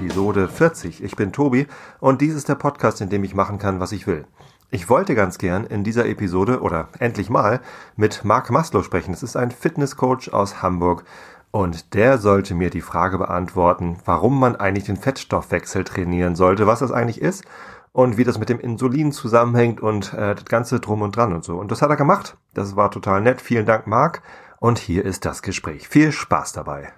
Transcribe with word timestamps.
Episode 0.00 0.48
40. 0.48 1.04
Ich 1.04 1.14
bin 1.14 1.30
Tobi 1.30 1.66
und 1.98 2.22
dies 2.22 2.34
ist 2.34 2.48
der 2.48 2.54
Podcast, 2.54 3.02
in 3.02 3.10
dem 3.10 3.22
ich 3.22 3.34
machen 3.34 3.58
kann, 3.58 3.80
was 3.80 3.92
ich 3.92 4.06
will. 4.06 4.24
Ich 4.70 4.88
wollte 4.88 5.14
ganz 5.14 5.36
gern 5.36 5.66
in 5.66 5.84
dieser 5.84 6.06
Episode 6.06 6.62
oder 6.62 6.88
endlich 7.00 7.28
mal 7.28 7.60
mit 7.96 8.24
Marc 8.24 8.50
Maslow 8.50 8.82
sprechen. 8.82 9.12
Es 9.12 9.22
ist 9.22 9.36
ein 9.36 9.50
Fitnesscoach 9.50 10.32
aus 10.32 10.62
Hamburg 10.62 11.04
und 11.50 11.92
der 11.92 12.16
sollte 12.16 12.54
mir 12.54 12.70
die 12.70 12.80
Frage 12.80 13.18
beantworten, 13.18 13.98
warum 14.06 14.40
man 14.40 14.56
eigentlich 14.56 14.86
den 14.86 14.96
Fettstoffwechsel 14.96 15.84
trainieren 15.84 16.34
sollte, 16.34 16.66
was 16.66 16.78
das 16.78 16.92
eigentlich 16.92 17.20
ist 17.20 17.44
und 17.92 18.16
wie 18.16 18.24
das 18.24 18.38
mit 18.38 18.48
dem 18.48 18.58
Insulin 18.58 19.12
zusammenhängt 19.12 19.82
und 19.82 20.14
äh, 20.14 20.34
das 20.34 20.46
Ganze 20.46 20.80
drum 20.80 21.02
und 21.02 21.14
dran 21.14 21.34
und 21.34 21.44
so. 21.44 21.58
Und 21.58 21.70
das 21.70 21.82
hat 21.82 21.90
er 21.90 21.96
gemacht. 21.96 22.38
Das 22.54 22.74
war 22.74 22.90
total 22.90 23.20
nett. 23.20 23.42
Vielen 23.42 23.66
Dank, 23.66 23.86
Marc. 23.86 24.22
Und 24.60 24.78
hier 24.78 25.04
ist 25.04 25.26
das 25.26 25.42
Gespräch. 25.42 25.88
Viel 25.88 26.10
Spaß 26.10 26.54
dabei. 26.54 26.90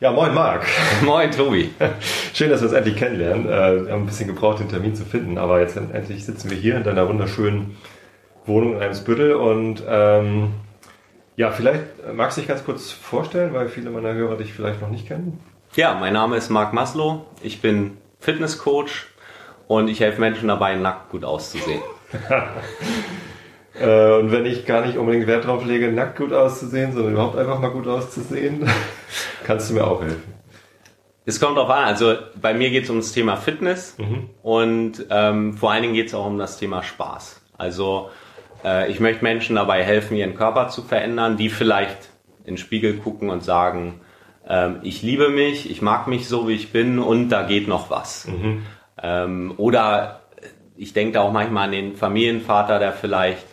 Ja, 0.00 0.12
moin 0.12 0.32
Marc. 0.32 0.64
Moin 1.02 1.30
Tobi. 1.30 1.74
Schön, 2.32 2.48
dass 2.48 2.62
wir 2.62 2.68
uns 2.68 2.72
endlich 2.74 2.96
kennenlernen. 2.96 3.44
Äh, 3.44 3.84
wir 3.84 3.92
haben 3.92 4.04
ein 4.04 4.06
bisschen 4.06 4.28
gebraucht, 4.28 4.58
den 4.58 4.70
Termin 4.70 4.94
zu 4.94 5.04
finden, 5.04 5.36
aber 5.36 5.60
jetzt 5.60 5.76
endlich 5.76 6.24
sitzen 6.24 6.48
wir 6.48 6.56
hier 6.56 6.76
in 6.76 6.84
deiner 6.84 7.06
wunderschönen 7.06 7.76
Wohnung 8.46 8.76
in 8.76 8.82
Eimsbüttel 8.82 9.34
und 9.34 9.82
ähm, 9.86 10.54
ja, 11.36 11.50
vielleicht 11.50 11.84
magst 12.14 12.38
du 12.38 12.40
dich 12.40 12.48
ganz 12.48 12.64
kurz 12.64 12.90
vorstellen, 12.90 13.52
weil 13.52 13.68
viele 13.68 13.90
meiner 13.90 14.14
Hörer 14.14 14.38
dich 14.38 14.54
vielleicht 14.54 14.80
noch 14.80 14.88
nicht 14.88 15.06
kennen. 15.06 15.38
Ja, 15.74 15.92
mein 15.92 16.14
Name 16.14 16.38
ist 16.38 16.48
Marc 16.48 16.72
Maslow. 16.72 17.26
Ich 17.42 17.60
bin 17.60 17.98
Fitnesscoach 18.20 19.04
und 19.68 19.88
ich 19.88 20.00
helfe 20.00 20.18
Menschen 20.18 20.48
dabei, 20.48 20.76
nackt 20.76 21.10
gut 21.10 21.26
auszusehen. 21.26 21.82
Äh, 23.80 24.18
und 24.18 24.30
wenn 24.30 24.44
ich 24.46 24.66
gar 24.66 24.84
nicht 24.84 24.98
unbedingt 24.98 25.26
Wert 25.26 25.46
drauf 25.46 25.64
lege, 25.64 25.90
nackt 25.90 26.18
gut 26.18 26.32
auszusehen, 26.32 26.92
sondern 26.92 27.12
überhaupt 27.12 27.36
einfach 27.36 27.58
mal 27.58 27.70
gut 27.70 27.86
auszusehen, 27.86 28.68
kannst 29.44 29.70
du 29.70 29.74
mir 29.74 29.86
auch 29.86 30.02
helfen. 30.02 30.34
Es 31.24 31.40
kommt 31.40 31.56
darauf 31.56 31.70
an, 31.70 31.84
also 31.84 32.14
bei 32.40 32.54
mir 32.54 32.70
geht 32.70 32.84
es 32.84 32.90
um 32.90 32.96
das 32.96 33.12
Thema 33.12 33.36
Fitness 33.36 33.96
mhm. 33.98 34.30
und 34.42 35.06
ähm, 35.10 35.54
vor 35.54 35.70
allen 35.70 35.82
Dingen 35.82 35.94
geht 35.94 36.08
es 36.08 36.14
auch 36.14 36.26
um 36.26 36.38
das 36.38 36.58
Thema 36.58 36.82
Spaß. 36.82 37.40
Also 37.56 38.10
äh, 38.64 38.90
ich 38.90 39.00
möchte 39.00 39.22
Menschen 39.22 39.56
dabei 39.56 39.82
helfen, 39.82 40.16
ihren 40.16 40.34
Körper 40.34 40.68
zu 40.68 40.82
verändern, 40.82 41.36
die 41.36 41.48
vielleicht 41.48 42.08
in 42.40 42.54
den 42.54 42.58
Spiegel 42.58 42.94
gucken 42.94 43.30
und 43.30 43.44
sagen, 43.44 44.00
ähm, 44.48 44.80
ich 44.82 45.02
liebe 45.02 45.28
mich, 45.28 45.70
ich 45.70 45.82
mag 45.82 46.06
mich 46.06 46.26
so, 46.26 46.48
wie 46.48 46.54
ich 46.54 46.72
bin 46.72 46.98
und 46.98 47.28
da 47.28 47.42
geht 47.42 47.68
noch 47.68 47.90
was. 47.90 48.26
Mhm. 48.26 48.62
Ähm, 49.02 49.54
oder 49.56 50.22
ich 50.76 50.94
denke 50.94 51.12
da 51.12 51.20
auch 51.20 51.32
manchmal 51.32 51.66
an 51.66 51.72
den 51.72 51.96
Familienvater, 51.96 52.78
der 52.78 52.92
vielleicht 52.92 53.46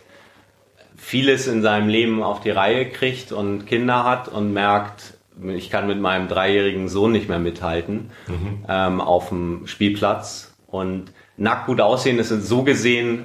vieles 0.98 1.46
in 1.46 1.62
seinem 1.62 1.88
Leben 1.88 2.22
auf 2.22 2.40
die 2.40 2.50
Reihe 2.50 2.90
kriegt 2.90 3.32
und 3.32 3.66
Kinder 3.66 4.04
hat 4.04 4.28
und 4.28 4.52
merkt, 4.52 5.14
ich 5.54 5.70
kann 5.70 5.86
mit 5.86 6.00
meinem 6.00 6.28
dreijährigen 6.28 6.88
Sohn 6.88 7.12
nicht 7.12 7.28
mehr 7.28 7.38
mithalten 7.38 8.10
mhm. 8.26 8.64
ähm, 8.68 9.00
auf 9.00 9.28
dem 9.30 9.66
Spielplatz. 9.66 10.54
Und 10.66 11.12
nackt 11.38 11.66
gut 11.66 11.80
aussehen 11.80 12.18
ist 12.18 12.28
so 12.28 12.62
gesehen 12.64 13.24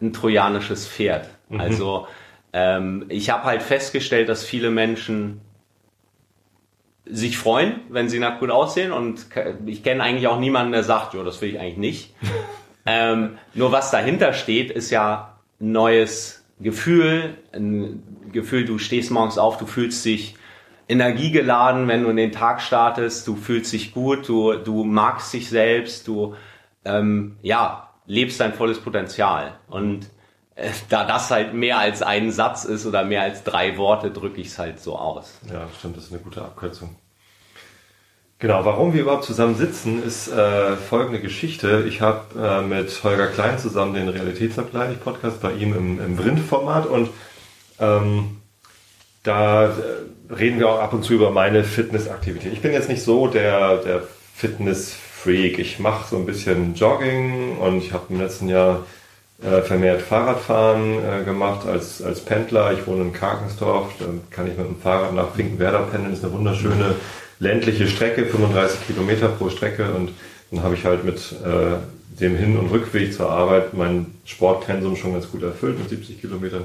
ein 0.00 0.12
trojanisches 0.12 0.88
Pferd. 0.88 1.28
Mhm. 1.48 1.60
Also 1.60 2.06
ähm, 2.52 3.06
ich 3.08 3.30
habe 3.30 3.44
halt 3.44 3.62
festgestellt, 3.62 4.28
dass 4.28 4.44
viele 4.44 4.70
Menschen 4.70 5.40
sich 7.04 7.36
freuen, 7.36 7.80
wenn 7.88 8.08
sie 8.08 8.20
nackt 8.20 8.38
gut 8.40 8.50
aussehen 8.50 8.92
und 8.92 9.26
ich 9.66 9.82
kenne 9.82 10.04
eigentlich 10.04 10.28
auch 10.28 10.38
niemanden, 10.38 10.72
der 10.72 10.84
sagt, 10.84 11.14
ja, 11.14 11.24
das 11.24 11.42
will 11.42 11.50
ich 11.50 11.58
eigentlich 11.58 11.76
nicht. 11.78 12.14
ähm, 12.86 13.38
nur 13.54 13.72
was 13.72 13.90
dahinter 13.90 14.32
steht, 14.32 14.70
ist 14.70 14.90
ja 14.90 15.36
neues 15.58 16.41
Gefühl, 16.60 17.36
ein 17.52 18.02
Gefühl, 18.32 18.64
du 18.64 18.78
stehst 18.78 19.10
morgens 19.10 19.38
auf, 19.38 19.58
du 19.58 19.66
fühlst 19.66 20.04
dich 20.04 20.36
energiegeladen, 20.88 21.88
wenn 21.88 22.02
du 22.02 22.10
in 22.10 22.16
den 22.16 22.32
Tag 22.32 22.60
startest, 22.60 23.26
du 23.26 23.36
fühlst 23.36 23.72
dich 23.72 23.94
gut, 23.94 24.28
du, 24.28 24.54
du 24.54 24.84
magst 24.84 25.32
dich 25.32 25.48
selbst, 25.48 26.06
du 26.06 26.34
ähm, 26.84 27.36
ja, 27.42 27.90
lebst 28.06 28.40
dein 28.40 28.52
volles 28.52 28.80
Potenzial. 28.80 29.58
Und 29.68 30.10
äh, 30.54 30.70
da 30.88 31.04
das 31.04 31.30
halt 31.30 31.54
mehr 31.54 31.78
als 31.78 32.02
ein 32.02 32.30
Satz 32.30 32.64
ist 32.64 32.86
oder 32.86 33.04
mehr 33.04 33.22
als 33.22 33.44
drei 33.44 33.76
Worte, 33.78 34.10
drücke 34.10 34.40
ich 34.40 34.48
es 34.48 34.58
halt 34.58 34.80
so 34.80 34.96
aus. 34.96 35.40
Ja, 35.50 35.66
stimmt, 35.78 35.96
das 35.96 36.04
ist 36.04 36.12
eine 36.12 36.22
gute 36.22 36.42
Abkürzung. 36.42 36.96
Genau, 38.42 38.64
warum 38.64 38.92
wir 38.92 39.02
überhaupt 39.02 39.22
zusammen 39.22 39.54
sitzen, 39.54 40.02
ist 40.02 40.26
äh, 40.26 40.74
folgende 40.74 41.20
Geschichte. 41.20 41.84
Ich 41.86 42.00
habe 42.00 42.22
äh, 42.36 42.60
mit 42.60 43.04
Holger 43.04 43.28
Klein 43.28 43.56
zusammen 43.60 43.94
den 43.94 44.08
Realitätsabgleich-Podcast 44.08 45.40
bei 45.40 45.52
ihm 45.52 45.76
im, 45.76 46.04
im 46.04 46.18
Vrind-Format 46.18 46.86
und 46.86 47.10
ähm, 47.78 48.38
da 49.22 49.66
äh, 49.66 50.34
reden 50.34 50.58
wir 50.58 50.70
auch 50.70 50.80
ab 50.80 50.92
und 50.92 51.04
zu 51.04 51.12
über 51.12 51.30
meine 51.30 51.62
Fitnessaktivität. 51.62 52.52
Ich 52.52 52.60
bin 52.60 52.72
jetzt 52.72 52.88
nicht 52.88 53.04
so 53.04 53.28
der, 53.28 53.76
der 53.76 54.02
Fitness-Freak. 54.34 55.60
Ich 55.60 55.78
mache 55.78 56.08
so 56.10 56.16
ein 56.16 56.26
bisschen 56.26 56.74
Jogging 56.74 57.58
und 57.58 57.78
ich 57.78 57.92
habe 57.92 58.06
im 58.08 58.18
letzten 58.18 58.48
Jahr 58.48 58.84
äh, 59.40 59.62
vermehrt 59.62 60.02
Fahrradfahren 60.02 60.98
äh, 60.98 61.24
gemacht 61.24 61.64
als, 61.64 62.02
als 62.02 62.18
Pendler. 62.18 62.72
Ich 62.72 62.88
wohne 62.88 63.02
in 63.02 63.12
Karkensdorf, 63.12 63.92
da 64.00 64.06
kann 64.30 64.48
ich 64.48 64.58
mit 64.58 64.66
dem 64.66 64.80
Fahrrad 64.80 65.14
nach 65.14 65.32
Finkenwerder 65.32 65.82
pendeln. 65.82 66.10
Das 66.10 66.18
ist 66.18 66.24
eine 66.24 66.34
wunderschöne 66.34 66.96
ländliche 67.42 67.88
Strecke, 67.88 68.24
35 68.24 68.86
Kilometer 68.86 69.28
pro 69.28 69.50
Strecke 69.50 69.92
und 69.92 70.12
dann 70.50 70.62
habe 70.62 70.74
ich 70.74 70.84
halt 70.84 71.04
mit 71.04 71.16
äh, 71.44 72.20
dem 72.20 72.36
Hin- 72.36 72.56
und 72.56 72.70
Rückweg 72.70 73.12
zur 73.12 73.30
Arbeit 73.30 73.74
mein 73.74 74.06
Sportpensum 74.24 74.96
schon 74.96 75.12
ganz 75.12 75.30
gut 75.30 75.42
erfüllt 75.42 75.78
mit 75.78 75.88
70 75.88 76.20
Kilometern. 76.20 76.64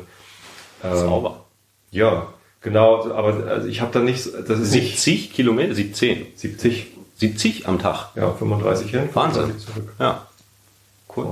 Ähm, 0.84 0.96
Sauber. 0.96 1.46
Ja, 1.90 2.28
genau, 2.62 3.10
aber 3.12 3.48
also 3.48 3.68
ich 3.68 3.82
habe 3.82 3.92
da 3.92 4.00
nicht, 4.00 4.28
das 4.28 4.60
ist 4.60 4.72
70 4.72 5.08
nicht, 5.08 5.34
Kilometer, 5.34 5.74
17. 5.74 6.28
70. 6.36 6.88
70 7.18 7.68
am 7.68 7.80
Tag. 7.80 8.10
Ja, 8.16 8.32
35 8.32 8.92
hin, 8.92 9.10
35 9.12 9.58
zurück. 9.58 9.94
Ja. 10.00 10.28
Cool. 11.16 11.26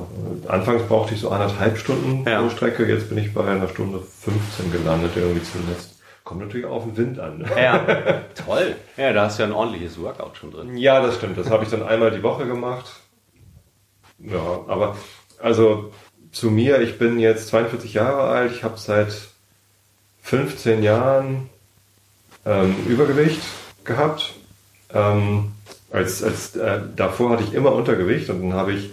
Anfangs 0.47 0.81
brauchte 0.87 1.13
ich 1.13 1.21
so 1.21 1.29
anderthalb 1.29 1.77
Stunden 1.77 2.27
ja. 2.27 2.41
pro 2.41 2.49
Strecke, 2.49 2.87
jetzt 2.87 3.09
bin 3.09 3.19
ich 3.19 3.31
bei 3.31 3.45
einer 3.45 3.67
Stunde 3.67 3.99
15 3.99 4.71
gelandet 4.71 5.11
irgendwie 5.15 5.43
zuletzt. 5.43 5.94
Kommt 6.25 6.41
natürlich 6.41 6.65
auf 6.65 6.83
den 6.83 6.97
Wind 6.97 7.19
an. 7.19 7.47
Ja, 7.55 8.23
toll. 8.45 8.75
Ja, 8.97 9.13
da 9.13 9.25
hast 9.25 9.37
du 9.37 9.43
ja 9.43 9.49
ein 9.49 9.53
ordentliches 9.53 10.01
Workout 10.01 10.35
schon 10.37 10.51
drin. 10.51 10.75
Ja, 10.75 10.99
das 10.99 11.15
stimmt. 11.15 11.37
Das 11.37 11.51
habe 11.51 11.63
ich 11.63 11.69
dann 11.69 11.83
einmal 11.83 12.09
die 12.09 12.23
Woche 12.23 12.47
gemacht. 12.47 12.99
Ja, 14.17 14.59
aber 14.67 14.97
also 15.39 15.93
zu 16.31 16.49
mir, 16.49 16.81
ich 16.81 16.97
bin 16.97 17.19
jetzt 17.19 17.49
42 17.49 17.93
Jahre 17.93 18.23
alt, 18.23 18.51
ich 18.51 18.63
habe 18.63 18.77
seit 18.77 19.13
15 20.23 20.81
Jahren 20.81 21.47
ähm, 22.43 22.75
Übergewicht 22.87 23.41
gehabt. 23.83 24.33
Ähm, 24.93 25.51
als, 25.91 26.23
als 26.23 26.55
äh, 26.55 26.79
davor 26.95 27.29
hatte 27.31 27.43
ich 27.43 27.53
immer 27.53 27.73
Untergewicht 27.73 28.31
und 28.31 28.41
dann 28.41 28.53
habe 28.53 28.73
ich 28.73 28.89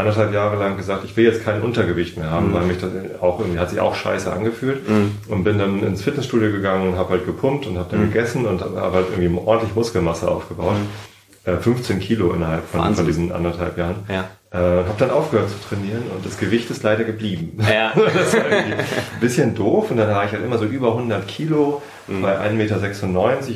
anderthalb 0.00 0.32
Jahre 0.32 0.56
lang 0.56 0.76
gesagt, 0.76 1.04
ich 1.04 1.16
will 1.16 1.24
jetzt 1.24 1.44
kein 1.44 1.62
Untergewicht 1.62 2.16
mehr 2.16 2.30
haben, 2.30 2.48
mhm. 2.48 2.54
weil 2.54 2.62
mich 2.62 2.78
das 2.78 2.90
auch 3.20 3.38
irgendwie 3.38 3.58
hat 3.58 3.70
sich 3.70 3.80
auch 3.80 3.94
scheiße 3.94 4.32
angefühlt 4.32 4.88
mhm. 4.88 5.12
und 5.28 5.44
bin 5.44 5.58
dann 5.58 5.82
ins 5.82 6.02
Fitnessstudio 6.02 6.50
gegangen 6.50 6.88
und 6.88 6.98
habe 6.98 7.10
halt 7.10 7.26
gepumpt 7.26 7.66
und 7.66 7.78
habe 7.78 7.88
dann 7.90 8.00
mhm. 8.00 8.12
gegessen 8.12 8.46
und 8.46 8.60
habe 8.60 8.96
halt 8.96 9.06
irgendwie 9.10 9.40
ordentlich 9.44 9.74
Muskelmasse 9.74 10.28
aufgebaut. 10.28 10.74
Mhm. 10.74 11.52
Äh, 11.52 11.56
15 11.56 12.00
Kilo 12.00 12.32
innerhalb 12.32 12.66
von, 12.66 12.94
von 12.94 13.06
diesen 13.06 13.32
anderthalb 13.32 13.78
Jahren. 13.78 13.96
Ja. 14.08 14.28
Äh, 14.52 14.56
habe 14.58 14.94
dann 14.98 15.10
aufgehört 15.10 15.48
zu 15.48 15.56
trainieren 15.68 16.02
und 16.14 16.26
das 16.26 16.36
Gewicht 16.36 16.68
ist 16.70 16.82
leider 16.82 17.04
geblieben. 17.04 17.56
Ja. 17.60 17.92
das 18.14 18.34
war 18.34 18.44
ein 18.46 18.74
bisschen 19.20 19.54
doof 19.54 19.90
und 19.90 19.96
dann 19.96 20.08
war 20.08 20.24
ich 20.24 20.32
halt 20.32 20.44
immer 20.44 20.58
so 20.58 20.64
über 20.64 20.88
100 20.88 21.26
Kilo 21.28 21.82
mhm. 22.08 22.22
bei 22.22 22.36
1,96 22.36 22.52
Meter. 22.54 22.74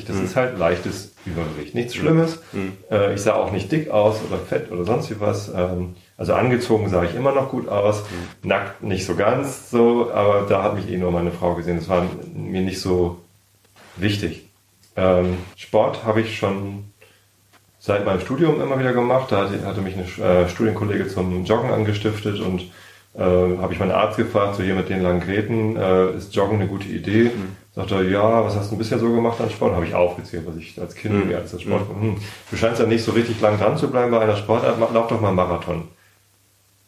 Das 0.06 0.16
mhm. 0.16 0.24
ist 0.24 0.36
halt 0.36 0.58
leichtes 0.58 1.12
Übergewicht. 1.26 1.74
Nichts 1.74 1.94
Schlimmes. 1.96 2.38
Mhm. 2.52 2.72
Äh, 2.90 3.14
ich 3.14 3.22
sah 3.22 3.34
auch 3.34 3.50
nicht 3.50 3.72
dick 3.72 3.90
aus 3.90 4.20
oder 4.28 4.38
fett 4.38 4.70
oder 4.70 4.84
sonst 4.84 5.10
wie 5.10 5.18
was. 5.18 5.48
Ähm, 5.48 5.96
also 6.16 6.34
angezogen 6.34 6.88
sah 6.88 7.02
ich 7.02 7.14
immer 7.14 7.32
noch 7.32 7.50
gut 7.50 7.68
aus, 7.68 8.02
mhm. 8.02 8.48
nackt 8.48 8.82
nicht 8.82 9.04
so 9.04 9.16
ganz 9.16 9.70
so, 9.70 10.12
aber 10.12 10.46
da 10.48 10.62
hat 10.62 10.74
mich 10.74 10.88
eh 10.88 10.96
nur 10.96 11.10
meine 11.10 11.32
Frau 11.32 11.54
gesehen. 11.54 11.76
Das 11.76 11.88
war 11.88 12.06
mir 12.34 12.60
nicht 12.60 12.80
so 12.80 13.18
wichtig. 13.96 14.48
Ähm, 14.96 15.38
Sport 15.56 16.04
habe 16.04 16.20
ich 16.20 16.38
schon 16.38 16.84
seit 17.80 18.06
meinem 18.06 18.20
Studium 18.20 18.60
immer 18.60 18.78
wieder 18.78 18.92
gemacht. 18.92 19.32
Da 19.32 19.42
hatte, 19.42 19.66
hatte 19.66 19.80
mich 19.80 19.94
eine 19.96 20.44
äh, 20.44 20.48
Studienkollege 20.48 21.08
zum 21.08 21.44
Joggen 21.44 21.70
angestiftet 21.70 22.38
und 22.40 22.60
äh, 23.16 23.58
habe 23.58 23.72
ich 23.72 23.80
meinen 23.80 23.90
Arzt 23.90 24.16
gefragt, 24.16 24.54
so 24.54 24.62
hier 24.62 24.74
mit 24.74 24.88
den 24.88 25.02
langen 25.02 25.20
Gräten, 25.20 25.76
äh, 25.76 26.12
ist 26.16 26.34
Joggen 26.34 26.60
eine 26.60 26.68
gute 26.68 26.88
Idee? 26.88 27.24
Mhm. 27.24 27.56
Sagt 27.74 27.90
er, 27.90 28.02
ja, 28.02 28.44
was 28.44 28.54
hast 28.54 28.70
du 28.70 28.78
bisher 28.78 29.00
so 29.00 29.12
gemacht 29.12 29.40
an 29.40 29.50
Sport? 29.50 29.74
Habe 29.74 29.84
ich 29.84 29.94
aufgezählt, 29.94 30.44
was 30.46 30.56
ich 30.56 30.80
als 30.80 30.94
Kind 30.94 31.26
mhm. 31.26 31.34
als 31.34 31.60
Sport. 31.60 31.96
Mhm. 31.96 32.02
Hm, 32.02 32.16
du 32.50 32.56
scheinst 32.56 32.80
ja 32.80 32.86
nicht 32.86 33.04
so 33.04 33.10
richtig 33.10 33.40
lang 33.40 33.58
dran 33.58 33.76
zu 33.76 33.90
bleiben 33.90 34.12
bei 34.12 34.20
einer 34.20 34.36
Sportart, 34.36 34.78
lauf 34.92 35.08
doch 35.08 35.20
mal 35.20 35.32
Marathon 35.32 35.88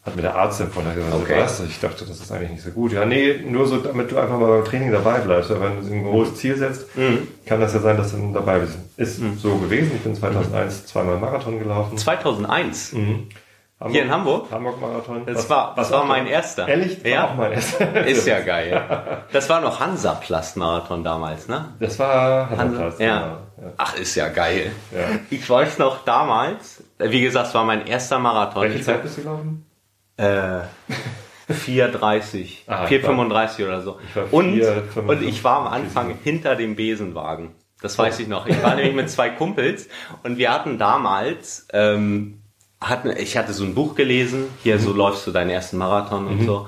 hat 0.07 0.15
mir 0.15 0.21
der 0.21 0.35
Arzt 0.35 0.61
empfohlen. 0.61 0.87
okay. 1.21 1.41
was? 1.41 1.59
Ich 1.59 1.79
dachte, 1.79 2.05
das 2.05 2.19
ist 2.21 2.31
eigentlich 2.31 2.51
nicht 2.51 2.63
so 2.63 2.71
gut. 2.71 2.93
Ja, 2.93 3.05
nee, 3.05 3.43
nur 3.45 3.67
so, 3.67 3.77
damit 3.77 4.09
du 4.09 4.17
einfach 4.17 4.39
mal 4.39 4.47
beim 4.47 4.65
Training 4.65 4.91
dabei 4.91 5.19
bleibst. 5.19 5.49
Wenn 5.49 5.85
du 5.85 5.93
ein 5.93 6.05
hohes 6.05 6.35
Ziel 6.35 6.55
setzt, 6.55 6.95
mhm. 6.95 7.27
kann 7.45 7.59
das 7.59 7.73
ja 7.73 7.79
sein, 7.79 7.97
dass 7.97 8.11
du 8.11 8.31
dabei 8.33 8.59
bist. 8.59 8.77
Ist 8.95 9.19
mhm. 9.19 9.37
so 9.37 9.57
gewesen. 9.57 9.91
Ich 9.95 10.01
bin 10.01 10.15
2001 10.15 10.81
mhm. 10.81 10.85
zweimal 10.87 11.17
Marathon 11.17 11.59
gelaufen. 11.59 11.97
2001? 11.97 12.93
Mhm. 12.93 13.27
Hamburg, 13.79 13.93
Hier 13.93 14.03
in 14.05 14.11
Hamburg? 14.11 14.49
Hamburg-Marathon. 14.49 15.25
Das 15.27 15.37
was, 15.37 15.49
war, 15.51 15.73
das 15.75 15.91
war 15.91 16.05
mein 16.05 16.25
erster. 16.25 16.67
Ehrlich? 16.67 17.03
Das 17.03 17.11
ja. 17.11 17.23
War 17.23 17.29
auch 17.29 17.35
mein 17.35 17.51
erster. 17.51 18.05
Ist 18.07 18.25
ja 18.25 18.39
geil. 18.39 18.81
Das 19.33 19.49
war 19.49 19.59
noch 19.59 19.79
Hansaplast-Marathon 19.79 21.03
damals, 21.03 21.47
ne? 21.49 21.75
Das 21.79 21.99
war 21.99 22.49
Hansaplast, 22.49 22.99
Hansa, 22.99 23.03
ja. 23.03 23.19
ja. 23.61 23.73
Ach, 23.75 23.95
ist 23.97 24.15
ja 24.15 24.29
geil. 24.29 24.71
Ja. 24.91 25.19
Ich 25.29 25.47
weiß 25.47 25.79
noch 25.79 26.05
damals, 26.05 26.81
wie 26.97 27.21
gesagt, 27.21 27.49
es 27.49 27.53
war 27.53 27.65
mein 27.65 27.85
erster 27.85 28.19
Marathon. 28.19 28.63
Welche 28.63 28.81
Zeit 28.81 29.03
bist 29.03 29.17
du 29.17 29.23
gelaufen? 29.23 29.65
Äh, 30.17 30.61
4,30, 31.49 32.65
4,35 32.67 33.65
oder 33.65 33.81
so. 33.81 33.99
Ich 34.03 34.33
und, 34.33 34.55
4, 34.55 34.83
und 35.07 35.21
ich 35.21 35.43
war 35.43 35.59
am 35.59 35.67
Anfang 35.67 36.17
hinter 36.23 36.55
dem 36.55 36.75
Besenwagen. 36.75 37.55
Das 37.81 37.97
weiß 37.97 38.19
ich 38.19 38.27
noch. 38.27 38.47
Ich 38.47 38.61
war 38.61 38.75
nämlich 38.75 38.95
mit 38.95 39.09
zwei 39.09 39.29
Kumpels 39.29 39.87
und 40.23 40.37
wir 40.37 40.51
hatten 40.51 40.77
damals, 40.77 41.67
ähm, 41.71 42.41
hatten, 42.81 43.11
ich 43.15 43.37
hatte 43.37 43.53
so 43.53 43.63
ein 43.63 43.75
Buch 43.75 43.95
gelesen, 43.95 44.45
hier 44.63 44.79
so 44.79 44.91
läufst 44.91 45.25
du 45.27 45.31
deinen 45.31 45.51
ersten 45.51 45.77
Marathon 45.77 46.27
und 46.27 46.41
mhm. 46.41 46.45
so. 46.45 46.67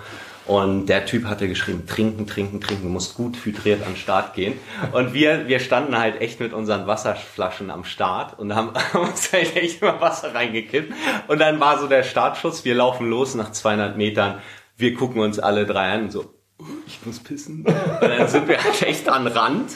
Und 0.50 0.88
der 0.88 1.06
Typ 1.06 1.26
hatte 1.26 1.48
geschrieben, 1.48 1.86
trinken, 1.86 2.26
trinken, 2.26 2.60
trinken, 2.60 2.86
du 2.86 2.90
musst 2.90 3.14
gut 3.14 3.38
hydriert 3.46 3.84
an 3.84 3.94
den 3.94 3.98
Start 3.98 4.34
gehen. 4.34 4.60
Und 4.94 5.14
wir, 5.14 5.48
wir 5.48 5.60
standen 5.60 5.96
halt 5.96 6.22
echt 6.22 6.40
mit 6.40 6.54
unseren 6.54 6.88
Wasserflaschen 6.88 7.70
am 7.70 7.84
Start 7.84 8.40
und 8.40 8.56
haben, 8.56 8.74
haben 8.94 9.10
uns 9.10 9.32
halt 9.32 9.56
echt 9.56 9.84
immer 9.84 10.02
Wasser 10.02 10.34
reingekippt. 10.34 10.92
Und 11.28 11.38
dann 11.38 11.60
war 11.60 11.78
so 11.78 11.86
der 11.86 12.02
Startschuss, 12.02 12.66
wir 12.66 12.74
laufen 12.74 13.12
los 13.12 13.36
nach 13.36 13.52
200 13.52 13.96
Metern, 13.96 14.42
wir 14.76 14.96
gucken 14.96 15.22
uns 15.22 15.38
alle 15.38 15.68
drei 15.68 15.92
an 15.92 16.06
und 16.06 16.12
so, 16.12 16.34
ich 16.86 17.06
muss 17.06 17.20
pissen. 17.20 17.66
Und 18.02 18.02
dann 18.02 18.28
sind 18.28 18.48
wir 18.48 18.62
halt 18.62 18.82
echt 18.84 19.08
an 19.08 19.28
Rand 19.28 19.72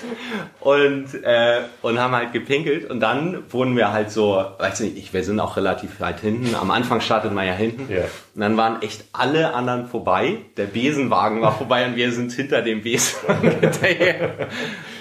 und, 0.60 1.06
äh, 1.24 1.62
und 1.82 2.00
haben 2.00 2.14
halt 2.14 2.34
gepinkelt 2.34 2.90
und 2.90 3.00
dann 3.00 3.44
wurden 3.52 3.76
wir 3.76 3.92
halt 3.92 4.12
so, 4.12 4.44
weiß 4.60 4.82
nicht, 4.82 5.14
wir 5.14 5.24
sind 5.24 5.40
auch 5.40 5.58
relativ 5.58 6.00
weit 6.00 6.20
hinten. 6.20 6.56
Am 6.56 6.72
Anfang 6.72 7.02
startet 7.02 7.34
man 7.34 7.46
ja 7.46 7.54
hinten. 7.54 7.92
Yeah. 7.92 8.06
Und 8.36 8.42
dann 8.42 8.58
waren 8.58 8.82
echt 8.82 9.06
alle 9.14 9.54
anderen 9.54 9.88
vorbei. 9.88 10.38
Der 10.58 10.66
Besenwagen 10.66 11.42
war 11.42 11.54
vorbei 11.58 11.86
und 11.86 11.96
wir 11.96 12.12
sind 12.12 12.32
hinter 12.32 12.62
dem 12.62 12.82
Besenwagen 12.82 13.52
hinterher. 13.60 14.48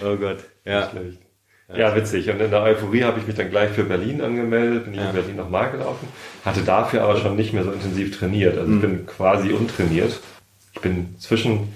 Oh 0.04 0.16
Gott. 0.16 0.38
Ja. 0.64 0.90
Ja, 1.74 1.96
witzig. 1.96 2.28
Und 2.28 2.40
in 2.40 2.50
der 2.50 2.62
Euphorie 2.62 3.04
habe 3.04 3.18
ich 3.20 3.26
mich 3.26 3.36
dann 3.36 3.48
gleich 3.48 3.70
für 3.70 3.84
Berlin 3.84 4.20
angemeldet, 4.20 4.84
bin 4.84 4.94
ich 4.94 5.00
ja. 5.00 5.06
in 5.06 5.14
Berlin 5.14 5.36
nochmal 5.36 5.70
gelaufen, 5.70 6.06
hatte 6.44 6.60
dafür 6.62 7.02
aber 7.02 7.16
schon 7.16 7.34
nicht 7.34 7.54
mehr 7.54 7.64
so 7.64 7.72
intensiv 7.72 8.18
trainiert. 8.18 8.58
Also 8.58 8.68
mhm. 8.68 8.76
ich 8.76 8.80
bin 8.82 9.06
quasi 9.06 9.52
untrainiert 9.52 10.20
ich 10.74 10.80
bin 10.80 11.14
zwischen 11.18 11.74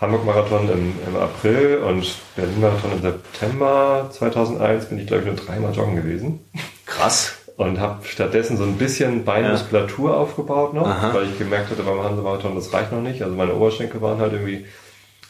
Hamburg-Marathon 0.00 0.68
im, 0.68 0.94
im, 1.06 1.16
April 1.16 1.78
und 1.78 2.06
Berlin-Marathon 2.36 2.92
im 2.92 3.02
September 3.02 4.08
2001 4.12 4.86
bin 4.86 4.98
ich, 5.00 5.06
glaube 5.06 5.22
ich, 5.22 5.26
nur 5.26 5.36
dreimal 5.36 5.74
joggen 5.74 5.96
gewesen. 5.96 6.40
Krass. 6.86 7.34
Und 7.56 7.80
habe 7.80 8.04
stattdessen 8.04 8.56
so 8.56 8.62
ein 8.62 8.78
bisschen 8.78 9.24
Beinmuskulatur 9.24 10.10
ja. 10.10 10.16
aufgebaut 10.16 10.74
noch, 10.74 10.86
Aha. 10.86 11.12
weil 11.12 11.24
ich 11.24 11.36
gemerkt 11.38 11.70
hatte 11.70 11.82
beim 11.82 12.00
Hanse-Marathon, 12.00 12.54
das 12.54 12.72
reicht 12.72 12.92
noch 12.92 13.00
nicht. 13.00 13.22
Also 13.22 13.34
meine 13.34 13.54
Oberschenkel 13.54 14.00
waren 14.00 14.20
halt 14.20 14.32
irgendwie 14.32 14.66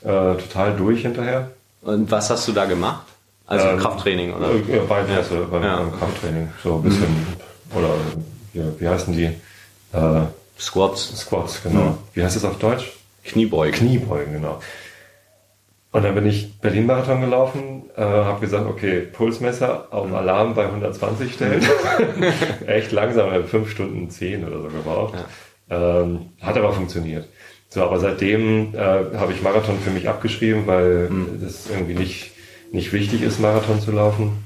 äh, 0.02 0.36
total 0.36 0.76
durch 0.76 1.00
hinterher. 1.00 1.50
Und 1.80 2.10
was 2.10 2.28
hast 2.28 2.46
du 2.46 2.52
da 2.52 2.66
gemacht? 2.66 3.06
Also 3.46 3.66
ähm, 3.68 3.78
Krafttraining, 3.78 4.34
oder? 4.34 4.50
Ja, 4.68 4.82
Beinpresse 4.82 5.34
ja. 5.34 5.40
beim, 5.50 5.62
ja. 5.62 5.76
beim, 5.78 5.98
Krafttraining. 5.98 6.48
So 6.62 6.74
ein 6.74 6.82
bisschen, 6.82 7.08
mhm. 7.08 7.76
oder 7.78 7.88
ja, 8.52 8.64
wie 8.78 8.88
heißen 8.88 9.14
die? 9.14 9.24
Äh, 9.94 10.20
Squats. 10.58 11.18
Squats, 11.18 11.62
genau. 11.62 11.80
Mhm. 11.80 11.98
Wie 12.12 12.22
heißt 12.22 12.36
das 12.36 12.44
auf 12.44 12.58
Deutsch? 12.58 12.97
Kniebeugen. 13.28 13.74
Kniebeugen, 13.74 14.32
genau. 14.34 14.60
Und 15.90 16.04
dann 16.04 16.14
bin 16.14 16.26
ich 16.26 16.58
Berlin-Marathon 16.60 17.22
gelaufen, 17.22 17.84
äh, 17.96 18.02
habe 18.02 18.40
gesagt, 18.40 18.66
okay, 18.66 19.00
Pulsmesser 19.00 19.88
auf 19.90 20.12
Alarm 20.12 20.54
bei 20.54 20.66
120 20.66 21.32
stellen. 21.32 21.66
Echt 22.66 22.92
langsam, 22.92 23.30
habe 23.30 23.44
fünf 23.44 23.70
Stunden 23.70 24.10
zehn 24.10 24.46
oder 24.46 24.60
so 24.60 24.68
gebraucht. 24.68 25.14
Ja. 25.70 26.00
Ähm, 26.00 26.30
hat 26.40 26.56
aber 26.56 26.72
funktioniert. 26.72 27.26
So, 27.70 27.82
aber 27.82 28.00
seitdem 28.00 28.74
äh, 28.74 28.78
habe 28.78 29.32
ich 29.32 29.42
Marathon 29.42 29.78
für 29.78 29.90
mich 29.90 30.08
abgeschrieben, 30.08 30.66
weil 30.66 31.08
mhm. 31.10 31.40
das 31.42 31.70
irgendwie 31.70 31.94
nicht, 31.94 32.32
nicht 32.70 32.92
wichtig 32.92 33.22
ist, 33.22 33.40
Marathon 33.40 33.80
zu 33.80 33.90
laufen. 33.90 34.44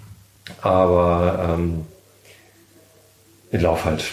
Aber 0.61 1.55
ähm, 1.55 1.87
ich 3.50 3.61
laufe 3.61 3.85
halt 3.85 4.05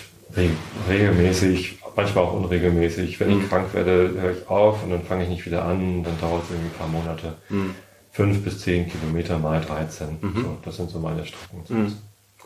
regelmäßig 0.88 1.79
manchmal 2.00 2.24
auch 2.24 2.34
unregelmäßig. 2.34 3.20
Wenn 3.20 3.32
ich 3.32 3.44
mhm. 3.44 3.50
krank 3.50 3.74
werde, 3.74 4.14
höre 4.20 4.32
ich 4.32 4.50
auf 4.50 4.84
und 4.84 4.92
dann 4.92 5.04
fange 5.04 5.24
ich 5.24 5.30
nicht 5.30 5.46
wieder 5.46 5.66
an. 5.66 6.04
Dann 6.04 6.20
dauert 6.20 6.44
es 6.44 6.52
irgendwie 6.52 6.70
ein 6.70 6.78
paar 6.78 6.88
Monate. 6.88 7.34
Mhm. 7.50 7.76
Fünf 8.12 8.44
bis 8.44 8.60
zehn 8.60 8.90
Kilometer 8.90 9.38
mal 9.38 9.62
13. 9.62 10.18
Mhm. 10.22 10.34
So, 10.36 10.58
das 10.64 10.78
sind 10.78 10.90
so 10.90 11.00
meine 11.00 11.26
Strecken. 11.26 11.64
Mhm. 11.68 11.94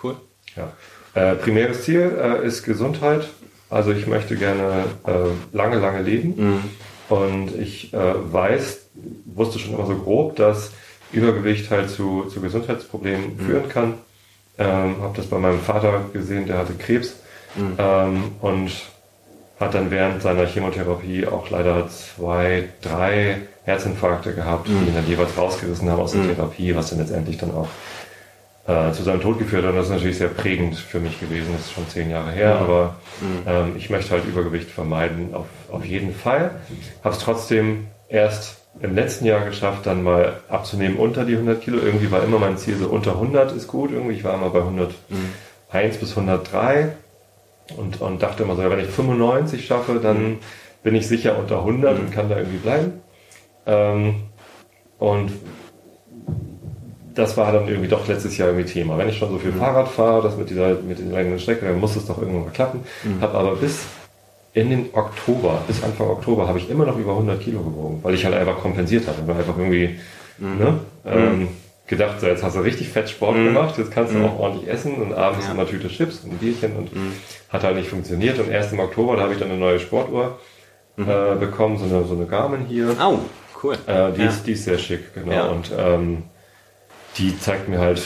Cool. 0.02 0.16
Ja. 0.56 0.74
Äh, 1.14 1.36
primäres 1.36 1.84
Ziel 1.84 2.18
äh, 2.20 2.46
ist 2.46 2.64
Gesundheit. 2.64 3.28
Also 3.70 3.92
ich 3.92 4.08
möchte 4.08 4.36
gerne 4.36 4.86
äh, 5.06 5.56
lange, 5.56 5.80
lange 5.80 6.02
leben. 6.02 6.34
Mhm. 6.36 6.64
Und 7.10 7.56
ich 7.60 7.94
äh, 7.94 7.98
weiß, 7.98 8.88
wusste 9.26 9.60
schon 9.60 9.74
immer 9.76 9.86
so 9.86 9.96
grob, 9.96 10.36
dass 10.36 10.72
Übergewicht 11.12 11.70
halt 11.70 11.90
zu, 11.90 12.26
zu 12.26 12.42
Gesundheitsproblemen 12.42 13.38
mhm. 13.38 13.40
führen 13.40 13.70
kann. 13.70 13.94
Ähm, 14.58 15.02
habe 15.02 15.14
das 15.16 15.28
bei 15.28 15.38
meinem 15.38 15.60
Vater 15.60 16.06
gesehen, 16.12 16.48
der 16.48 16.58
hatte 16.60 16.74
Krebs. 16.74 17.16
Ähm, 17.78 18.32
und 18.42 18.72
hat 19.60 19.74
dann 19.74 19.92
während 19.92 20.22
seiner 20.22 20.46
Chemotherapie 20.46 21.28
auch 21.28 21.50
leider 21.50 21.88
zwei, 21.90 22.70
drei 22.82 23.38
Herzinfarkte 23.66 24.34
gehabt, 24.34 24.68
mhm. 24.68 24.80
die 24.80 24.90
ihn 24.90 24.96
dann 24.96 25.08
jeweils 25.08 25.38
rausgerissen 25.38 25.90
haben 25.90 26.02
aus 26.02 26.14
der 26.14 26.24
mhm. 26.24 26.36
Therapie, 26.36 26.76
was 26.76 26.90
dann 26.90 27.00
letztendlich 27.00 27.38
dann 27.38 27.52
auch 27.52 27.68
äh, 28.68 28.92
zu 28.94 29.04
seinem 29.04 29.22
Tod 29.22 29.40
geführt 29.40 29.64
hat. 29.64 29.72
Und 29.72 29.78
das 29.78 29.86
ist 29.86 29.92
natürlich 29.92 30.18
sehr 30.18 30.30
prägend 30.30 30.76
für 30.76 31.00
mich 31.00 31.20
gewesen. 31.20 31.50
Das 31.54 31.68
ist 31.68 31.74
schon 31.74 31.88
zehn 31.88 32.10
Jahre 32.10 32.32
her, 32.32 32.56
mhm. 32.56 32.62
aber 32.62 32.96
mhm. 33.22 33.48
ähm, 33.48 33.74
ich 33.78 33.90
möchte 33.90 34.12
halt 34.12 34.26
Übergewicht 34.26 34.70
vermeiden, 34.70 35.34
auf, 35.34 35.48
auf 35.72 35.86
jeden 35.86 36.14
Fall. 36.14 36.52
Habe 37.04 37.16
es 37.16 37.22
trotzdem 37.22 37.88
erst 38.10 38.58
im 38.82 38.96
letzten 38.96 39.26
Jahr 39.26 39.46
geschafft, 39.46 39.86
dann 39.86 40.04
mal 40.04 40.40
abzunehmen 40.50 40.98
unter 40.98 41.26
die 41.26 41.34
100 41.34 41.62
Kilo. 41.62 41.78
Irgendwie 41.78 42.12
war 42.12 42.24
immer 42.24 42.40
mein 42.40 42.58
Ziel 42.58 42.76
so 42.78 42.88
unter 42.88 43.12
100 43.12 43.52
ist 43.52 43.68
gut. 43.68 43.92
Irgendwie 43.92 44.16
ich 44.16 44.24
war 44.24 44.34
immer 44.34 44.50
bei 44.50 44.60
101 44.60 44.96
mhm. 45.10 46.00
bis 46.00 46.10
103 46.10 46.94
und, 47.77 48.01
und 48.01 48.21
dachte 48.21 48.44
immer 48.44 48.56
so, 48.56 48.63
wenn 48.63 48.80
ich 48.80 48.88
95 48.88 49.65
schaffe, 49.65 50.00
dann 50.01 50.38
bin 50.83 50.95
ich 50.95 51.07
sicher 51.07 51.38
unter 51.38 51.60
100 51.60 51.98
mhm. 51.98 52.06
und 52.06 52.12
kann 52.12 52.30
da 52.30 52.38
irgendwie 52.38 52.57
bleiben. 52.57 53.01
Ähm, 53.66 54.16
und 54.99 55.31
das 57.16 57.38
war 57.38 57.52
dann 57.52 57.68
irgendwie 57.68 57.88
doch 57.88 58.07
letztes 58.07 58.38
Jahr 58.38 58.49
irgendwie 58.49 58.69
Thema. 58.69 58.97
Wenn 58.97 59.09
ich 59.09 59.18
schon 59.18 59.30
so 59.30 59.38
viel 59.38 59.52
mhm. 59.52 59.59
Fahrrad 59.59 59.88
fahre, 59.88 60.23
das 60.23 60.38
mit 60.38 60.49
dieser 60.49 60.76
mit 60.76 60.99
den 60.99 61.11
langen 61.11 61.40
Strecken, 61.40 61.68
dann 61.68 61.80
muss 61.80 61.95
es 61.95 62.06
doch 62.06 62.18
irgendwann 62.18 62.45
mal 62.45 62.52
klappen. 62.52 62.81
Mhm. 63.04 63.21
Habe 63.21 63.38
aber 63.38 63.56
bis 63.56 63.85
in 64.54 64.69
den 64.69 64.90
Oktober, 64.94 65.64
bis 65.68 65.83
Anfang 65.83 66.09
Oktober, 66.09 66.47
habe 66.47 66.59
ich 66.59 66.69
immer 66.69 66.85
noch 66.85 66.97
über 66.97 67.11
100 67.11 67.40
Kilo 67.40 67.61
gewogen, 67.61 67.99
weil 68.04 68.14
ich 68.14 68.26
halt 68.26 68.35
einfach 68.35 68.59
kompensiert 68.59 69.07
habe. 69.07 69.18
Weil 69.26 69.38
einfach 69.38 69.57
irgendwie, 69.57 69.99
mhm. 70.38 70.57
ne, 70.57 70.80
ähm, 71.06 71.40
mhm 71.40 71.47
gedacht, 71.87 72.19
so 72.21 72.28
jetzt 72.28 72.44
hast 72.44 72.56
du 72.56 72.61
richtig 72.61 72.90
fett 72.90 73.09
Sport 73.09 73.37
mm. 73.37 73.45
gemacht, 73.45 73.78
jetzt 73.78 73.92
kannst 73.92 74.13
du 74.13 74.19
mm. 74.19 74.25
auch 74.25 74.40
ordentlich 74.40 74.69
essen 74.69 74.95
und 74.95 75.13
abends 75.13 75.45
ja. 75.45 75.54
immer 75.54 75.68
Tüte 75.68 75.90
Chips 75.90 76.21
und 76.23 76.31
ein 76.31 76.37
Bierchen 76.37 76.75
und 76.75 76.95
mm. 76.95 77.13
hat 77.49 77.63
halt 77.63 77.75
nicht 77.75 77.90
funktioniert. 77.90 78.40
Und 78.40 78.49
erst 78.49 78.71
im 78.73 78.80
Oktober, 78.80 79.16
da 79.16 79.23
habe 79.23 79.33
ich 79.33 79.40
dann 79.40 79.49
eine 79.49 79.59
neue 79.59 79.80
Sportuhr 79.80 80.40
mhm. 80.95 81.09
äh, 81.09 81.35
bekommen, 81.35 81.78
so 81.78 81.85
eine, 81.85 82.06
so 82.06 82.16
eine 82.16 82.25
Garmin 82.25 82.66
hier. 82.68 82.95
Oh, 83.02 83.19
cool. 83.63 83.78
Äh, 83.85 84.13
die, 84.13 84.21
ja. 84.21 84.30
ist, 84.30 84.47
die 84.47 84.54
ist 84.54 84.66
sehr 84.66 84.78
schick, 84.78 85.13
genau. 85.13 85.31
Ja. 85.31 85.45
Und 85.47 85.71
ähm, 85.78 86.23
die 87.18 87.37
zeigt 87.40 87.69
mir 87.69 87.80
halt 87.80 88.02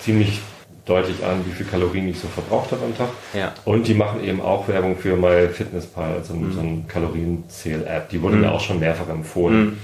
ziemlich 0.00 0.40
deutlich 0.84 1.22
an, 1.24 1.44
wie 1.44 1.50
viel 1.50 1.66
Kalorien 1.66 2.08
ich 2.08 2.18
so 2.18 2.28
verbraucht 2.28 2.72
habe 2.72 2.84
am 2.84 2.96
Tag. 2.96 3.08
Ja. 3.34 3.52
Und 3.64 3.86
die 3.88 3.94
machen 3.94 4.24
eben 4.24 4.40
auch 4.40 4.68
Werbung 4.68 4.96
für 4.96 5.16
MyFitnessPal, 5.16 6.14
also 6.14 6.34
mhm. 6.34 6.52
so 6.52 6.60
eine 6.60 6.84
Kalorienzähl-App. 6.88 8.08
Die 8.08 8.22
wurde 8.22 8.36
mhm. 8.36 8.42
mir 8.42 8.52
auch 8.52 8.60
schon 8.60 8.80
mehrfach 8.80 9.08
empfohlen. 9.08 9.78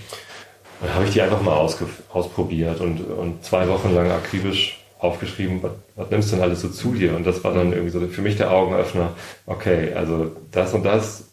Dann 0.80 0.94
habe 0.94 1.04
ich 1.04 1.12
die 1.12 1.22
einfach 1.22 1.42
mal 1.42 1.54
ausprobiert 1.54 2.80
und, 2.80 3.00
und 3.00 3.44
zwei 3.44 3.68
Wochen 3.68 3.94
lang 3.94 4.10
akribisch 4.10 4.80
aufgeschrieben, 4.98 5.62
was, 5.62 5.72
was 5.96 6.10
nimmst 6.10 6.32
du 6.32 6.36
denn 6.36 6.44
alles 6.44 6.60
so 6.62 6.68
zu 6.68 6.94
dir? 6.94 7.14
Und 7.14 7.26
das 7.26 7.44
war 7.44 7.54
dann 7.54 7.72
irgendwie 7.72 7.90
so 7.90 8.00
für 8.06 8.22
mich 8.22 8.36
der 8.36 8.50
Augenöffner, 8.50 9.12
okay, 9.46 9.92
also 9.94 10.32
das 10.50 10.72
und 10.74 10.84
das 10.84 11.24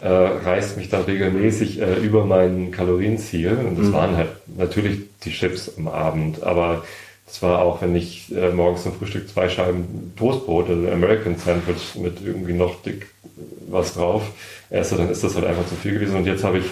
äh, 0.00 0.08
reißt 0.08 0.76
mich 0.76 0.88
dann 0.88 1.02
regelmäßig 1.02 1.80
äh, 1.80 1.94
über 1.96 2.24
mein 2.24 2.70
Kalorienziel. 2.70 3.56
Und 3.56 3.78
das 3.78 3.86
mhm. 3.86 3.92
waren 3.92 4.16
halt 4.16 4.30
natürlich 4.56 5.00
die 5.24 5.30
Chips 5.30 5.72
am 5.76 5.88
Abend, 5.88 6.42
aber 6.42 6.84
es 7.26 7.40
war 7.42 7.60
auch, 7.60 7.80
wenn 7.82 7.94
ich 7.94 8.34
äh, 8.34 8.50
morgens 8.50 8.82
zum 8.82 8.94
Frühstück 8.94 9.28
zwei 9.28 9.48
Scheiben 9.48 10.12
Toastbrot, 10.16 10.68
also 10.68 10.88
American 10.90 11.36
Sandwich 11.36 11.94
mit 11.94 12.18
irgendwie 12.24 12.52
noch 12.52 12.82
dick 12.82 13.06
was 13.68 13.94
drauf 13.94 14.22
esse, 14.70 14.96
dann 14.96 15.08
ist 15.08 15.24
das 15.24 15.34
halt 15.34 15.46
einfach 15.46 15.66
zu 15.66 15.74
viel 15.76 15.94
gewesen. 15.94 16.16
Und 16.16 16.26
jetzt 16.26 16.44
habe 16.44 16.58
ich 16.58 16.66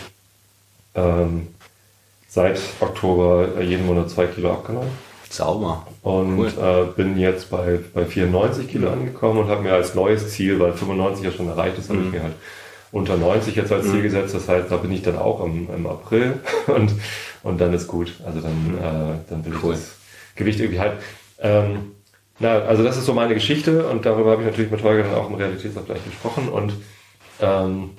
ähm, 0.95 1.49
seit 2.31 2.61
Oktober 2.79 3.49
äh, 3.59 3.65
jeden 3.65 3.85
Monat 3.87 4.09
zwei 4.09 4.27
Kilo 4.27 4.53
abgenommen. 4.53 4.91
Sauber. 5.29 5.87
Und 6.03 6.39
cool. 6.39 6.49
äh, 6.49 6.85
bin 6.97 7.19
jetzt 7.19 7.51
bei, 7.51 7.81
bei 7.93 8.05
94 8.05 8.69
Kilo 8.69 8.89
mhm. 8.89 8.95
angekommen 8.95 9.41
und 9.41 9.49
habe 9.49 9.63
mir 9.63 9.75
als 9.75 9.95
neues 9.95 10.31
Ziel, 10.31 10.59
weil 10.59 10.73
95 10.73 11.25
ja 11.25 11.33
schon 11.33 11.49
erreicht 11.49 11.79
ist, 11.79 11.91
mhm. 11.91 11.97
habe 11.97 12.07
ich 12.07 12.13
mir 12.13 12.23
halt 12.23 12.35
unter 12.93 13.17
90 13.17 13.55
jetzt 13.55 13.73
als 13.73 13.87
mhm. 13.87 13.91
Ziel 13.93 14.03
gesetzt. 14.03 14.35
Das 14.35 14.49
heißt, 14.49 14.71
da 14.71 14.77
bin 14.77 14.93
ich 14.93 15.03
dann 15.03 15.19
auch 15.19 15.45
im, 15.45 15.69
im 15.75 15.87
April 15.87 16.41
und, 16.67 16.93
und 17.43 17.61
dann 17.61 17.75
ist 17.75 17.89
gut. 17.89 18.15
Also 18.25 18.41
dann, 18.41 18.73
mhm. 18.73 18.79
äh, 18.79 19.19
dann 19.29 19.45
will 19.45 19.55
cool. 19.63 19.75
ich 19.75 19.81
das 19.81 19.97
Gewicht 20.37 20.61
irgendwie 20.61 20.81
halt. 20.81 20.95
Ähm, 21.41 21.93
Na, 22.39 22.61
also 22.61 22.85
das 22.85 22.97
ist 22.97 23.07
so 23.07 23.15
meine 23.15 23.35
Geschichte 23.35 23.87
und 23.87 24.07
darüber 24.07 24.33
habe 24.33 24.43
ich 24.43 24.49
natürlich 24.49 24.71
mit 24.71 24.83
Holger 24.83 25.03
dann 25.03 25.15
auch 25.15 25.29
im 25.29 25.35
Realitätsabgleich 25.35 26.05
gesprochen 26.05 26.49
und 26.49 26.75
ähm, 27.41 27.91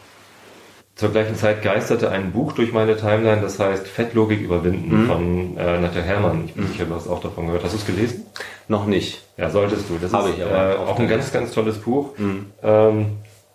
zur 1.01 1.11
gleichen 1.11 1.35
Zeit 1.35 1.63
geisterte 1.63 2.11
ein 2.11 2.31
Buch 2.31 2.53
durch 2.53 2.73
meine 2.73 2.95
Timeline, 2.95 3.41
das 3.41 3.57
heißt 3.57 3.87
Fettlogik 3.87 4.39
überwinden 4.39 5.01
mhm. 5.01 5.07
von 5.07 5.57
äh, 5.57 5.79
Nadja 5.79 6.03
Hermann. 6.03 6.43
Ich 6.45 6.53
bin 6.53 6.65
mhm. 6.65 6.67
sicher, 6.67 6.85
du 6.85 6.93
hast 6.93 7.07
auch 7.07 7.19
davon 7.19 7.47
gehört. 7.47 7.63
Hast 7.63 7.73
du 7.73 7.77
es 7.77 7.87
gelesen? 7.87 8.27
Noch 8.67 8.85
nicht. 8.85 9.23
Ja, 9.35 9.49
solltest 9.49 9.89
du. 9.89 9.97
Das 9.99 10.13
habe 10.13 10.29
ist 10.29 10.37
ich 10.37 10.45
aber 10.45 10.73
äh, 10.73 10.75
auch 10.75 10.99
ein 10.99 11.07
ganz, 11.07 11.33
ganz 11.33 11.53
tolles 11.53 11.79
Buch. 11.79 12.15
Mhm. 12.19 12.45
Ähm, 12.61 13.05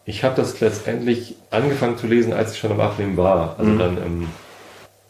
ich 0.05 0.25
habe 0.25 0.35
das 0.35 0.59
letztendlich 0.59 1.37
angefangen 1.53 1.97
zu 1.99 2.09
lesen, 2.09 2.33
als 2.33 2.50
ich 2.50 2.59
schon 2.59 2.73
am 2.73 2.81
Abnehmen 2.81 3.17
war. 3.17 3.55
Also 3.59 3.71
mhm. 3.71 3.79
dann 3.79 3.97
im 4.05 4.29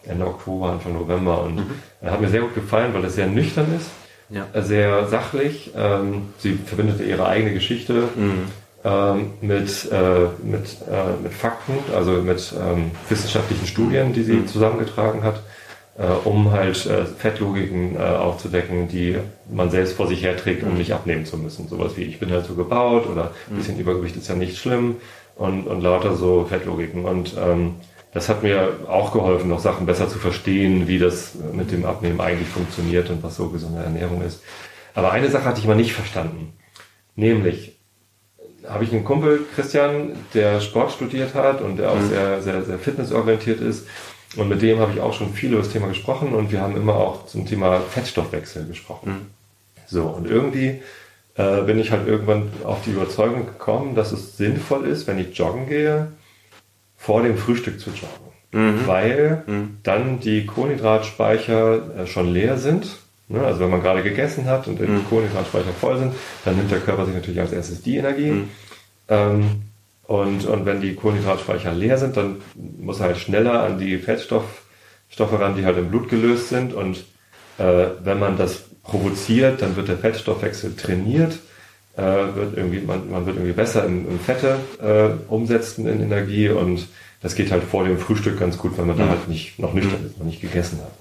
Ende 0.05 0.27
Oktober, 0.27 0.73
Anfang 0.73 0.93
November. 0.93 1.43
Und 1.43 1.57
mhm. 1.57 1.71
hat 2.05 2.21
mir 2.21 2.29
sehr 2.29 2.43
gut 2.43 2.55
gefallen, 2.55 2.93
weil 2.93 3.07
es 3.07 3.15
sehr 3.15 3.29
nüchtern 3.29 3.75
ist, 3.75 3.89
ja. 4.29 4.45
sehr 4.63 5.07
sachlich. 5.07 5.71
Ähm, 5.75 6.35
sie 6.37 6.53
verbindet 6.53 7.01
ihre 7.01 7.27
eigene 7.27 7.55
Geschichte. 7.55 8.11
Mhm 8.15 8.49
ähm, 8.87 9.33
mit, 9.41 9.91
äh, 9.91 10.29
mit, 10.45 10.77
äh, 10.89 11.23
mit 11.23 11.33
Fakten, 11.33 11.75
also 11.93 12.13
mit 12.13 12.55
ähm, 12.57 12.93
wissenschaftlichen 13.09 13.67
Studien, 13.67 14.13
die 14.13 14.23
sie 14.23 14.35
mhm. 14.35 14.47
zusammengetragen 14.47 15.25
hat, 15.25 15.43
äh, 15.99 16.07
um 16.25 16.53
halt 16.53 16.87
äh, 16.87 17.05
Fettlogiken 17.05 17.97
äh, 17.97 17.99
aufzudecken, 17.99 18.87
die 18.87 19.17
man 19.51 19.71
selbst 19.71 19.95
vor 19.95 20.07
sich 20.07 20.23
herträgt, 20.23 20.63
um 20.63 20.71
mhm. 20.71 20.79
nicht 20.79 20.93
abnehmen 20.93 21.27
zu 21.27 21.37
müssen. 21.37 21.67
Sowas 21.67 21.97
wie 21.97 22.05
ich 22.05 22.21
bin 22.21 22.31
halt 22.31 22.47
so 22.47 22.55
gebaut 22.55 23.09
oder 23.09 23.33
ein 23.49 23.55
mhm. 23.55 23.57
bisschen 23.57 23.79
Übergewicht 23.81 24.17
ist 24.17 24.29
ja 24.29 24.37
nicht 24.37 24.57
schlimm 24.57 24.97
und, 25.35 25.67
und 25.67 25.81
lauter 25.81 26.15
so 26.15 26.47
Fettlogiken. 26.49 27.05
Und 27.07 27.35
ähm, 27.37 27.75
das 28.13 28.29
hat 28.29 28.45
mir 28.45 28.73
auch 28.89 29.13
geholfen, 29.13 29.51
noch 29.51 29.59
Sachen 29.59 29.85
besser 29.85 30.09
zu 30.09 30.19
verstehen, 30.19 30.87
wie 30.87 31.01
das 31.01 31.33
mit 31.53 31.73
dem 31.73 31.85
Abnehmen 31.85 32.21
eigentlich 32.21 32.49
funktioniert 32.49 33.11
und 33.11 33.25
was 33.25 33.35
so 33.35 33.49
gesunde 33.49 33.83
Ernährung 33.83 34.23
ist. 34.23 34.43
Aber 34.95 35.11
eine 35.11 35.29
Sache 35.29 35.45
hatte 35.45 35.61
ich 35.61 35.67
mal 35.67 35.75
nicht 35.75 35.93
verstanden. 35.93 36.53
Nämlich, 37.17 37.76
habe 38.69 38.85
ich 38.85 38.93
einen 38.93 39.05
Kumpel, 39.05 39.41
Christian, 39.55 40.13
der 40.35 40.61
Sport 40.61 40.93
studiert 40.93 41.35
hat 41.35 41.61
und 41.61 41.79
der 41.79 41.91
auch 41.91 41.99
mhm. 41.99 42.09
sehr, 42.09 42.43
sehr, 42.43 42.63
sehr 42.63 42.79
fitnessorientiert 42.79 43.61
ist. 43.61 43.87
Und 44.37 44.49
mit 44.49 44.61
dem 44.63 44.81
habe 44.81 44.93
ich 44.93 45.01
auch 45.01 45.15
schon 45.15 45.33
viel 45.33 45.53
über 45.53 45.63
das 45.63 45.73
Thema 45.73 45.89
gesprochen 45.89 46.35
und 46.35 46.53
wir 46.53 46.61
haben 46.61 46.77
immer 46.77 46.95
auch 46.95 47.27
zum 47.27 47.47
Thema 47.47 47.81
Fettstoffwechsel 47.81 48.67
gesprochen. 48.67 49.11
Mhm. 49.11 49.27
So, 49.87 50.05
und 50.05 50.29
irgendwie 50.29 50.83
äh, 51.37 51.63
bin 51.63 51.79
ich 51.79 51.91
halt 51.91 52.07
irgendwann 52.07 52.49
auf 52.65 52.83
die 52.85 52.91
Überzeugung 52.91 53.47
gekommen, 53.47 53.95
dass 53.95 54.13
es 54.13 54.37
sinnvoll 54.37 54.87
ist, 54.87 55.07
wenn 55.07 55.19
ich 55.19 55.37
joggen 55.37 55.69
gehe, 55.69 56.09
vor 56.97 57.23
dem 57.23 57.39
Frühstück 57.39 57.81
zu 57.81 57.91
joggen. 57.91 58.27
Mhm. 58.53 58.87
Weil 58.87 59.43
mhm. 59.47 59.79
dann 59.83 60.21
die 60.21 60.45
Kohlenhydratspeicher 60.47 62.01
äh, 62.01 62.07
schon 62.07 62.33
leer 62.33 62.59
sind 62.59 62.99
Ne? 63.29 63.41
Also 63.45 63.61
wenn 63.61 63.71
man 63.71 63.83
gerade 63.83 64.03
gegessen 64.03 64.47
hat 64.47 64.69
und 64.69 64.79
die 64.79 64.85
mhm. 64.85 65.09
Kohlenhydratspeicher 65.09 65.73
voll 65.73 65.99
sind, 65.99 66.15
dann 66.45 66.57
nimmt 66.57 66.71
der 66.71 66.81
Körper 66.81 67.07
sich 67.07 67.15
natürlich 67.15 67.41
als 67.41 67.53
erstes 67.53 67.83
die 67.83 67.97
Energie. 67.97 68.31
Mhm. 68.31 68.49
Ähm, 69.09 69.63
und, 70.05 70.47
und 70.47 70.67
wenn 70.67 70.81
die 70.81 70.95
Kohlenhydratspeicher 70.95 71.73
leer 71.73 71.99
sind, 71.99 72.17
dann 72.17 72.37
muss 72.55 73.01
er 73.01 73.07
halt 73.07 73.19
schneller 73.19 73.63
an 73.63 73.79
die 73.79 73.99
Fettstoffe 73.99 74.45
ran, 75.19 75.57
die 75.57 75.65
halt 75.65 75.79
im 75.79 75.91
Blut 75.91 76.09
gelöst 76.09 76.49
sind. 76.49 76.73
Und 76.73 76.99
äh, 77.59 77.87
wenn 78.05 78.19
man 78.19 78.37
das 78.39 78.65
provoziert, 78.85 79.63
dann 79.63 79.75
wird 79.75 79.89
der 79.89 79.99
Fettstoffwechsel 79.99 80.77
trainiert. 80.77 81.39
Äh, 81.97 82.03
wird 82.03 82.57
irgendwie, 82.57 82.81
man, 82.81 83.11
man 83.11 83.27
wird 83.27 83.37
irgendwie 83.37 83.55
besser 83.55 83.85
im, 83.85 84.09
im 84.09 84.21
Fette 84.21 84.59
äh, 84.81 85.09
umsetzen 85.33 85.89
in 85.89 86.03
Energie 86.03 86.51
und 86.51 86.87
das 87.23 87.35
geht 87.35 87.51
halt 87.51 87.65
vor 87.65 87.85
dem 87.85 87.99
Frühstück 87.99 88.39
ganz 88.39 88.59
gut, 88.59 88.77
wenn 88.77 88.87
man 88.87 88.97
mhm. 88.97 89.01
da 89.01 89.09
halt 89.09 89.29
nicht 89.29 89.59
noch 89.59 89.73
nüchtern 89.73 90.05
ist, 90.05 90.19
noch 90.19 90.27
nicht 90.27 90.43
gegessen 90.43 90.79
hat. 90.85 90.93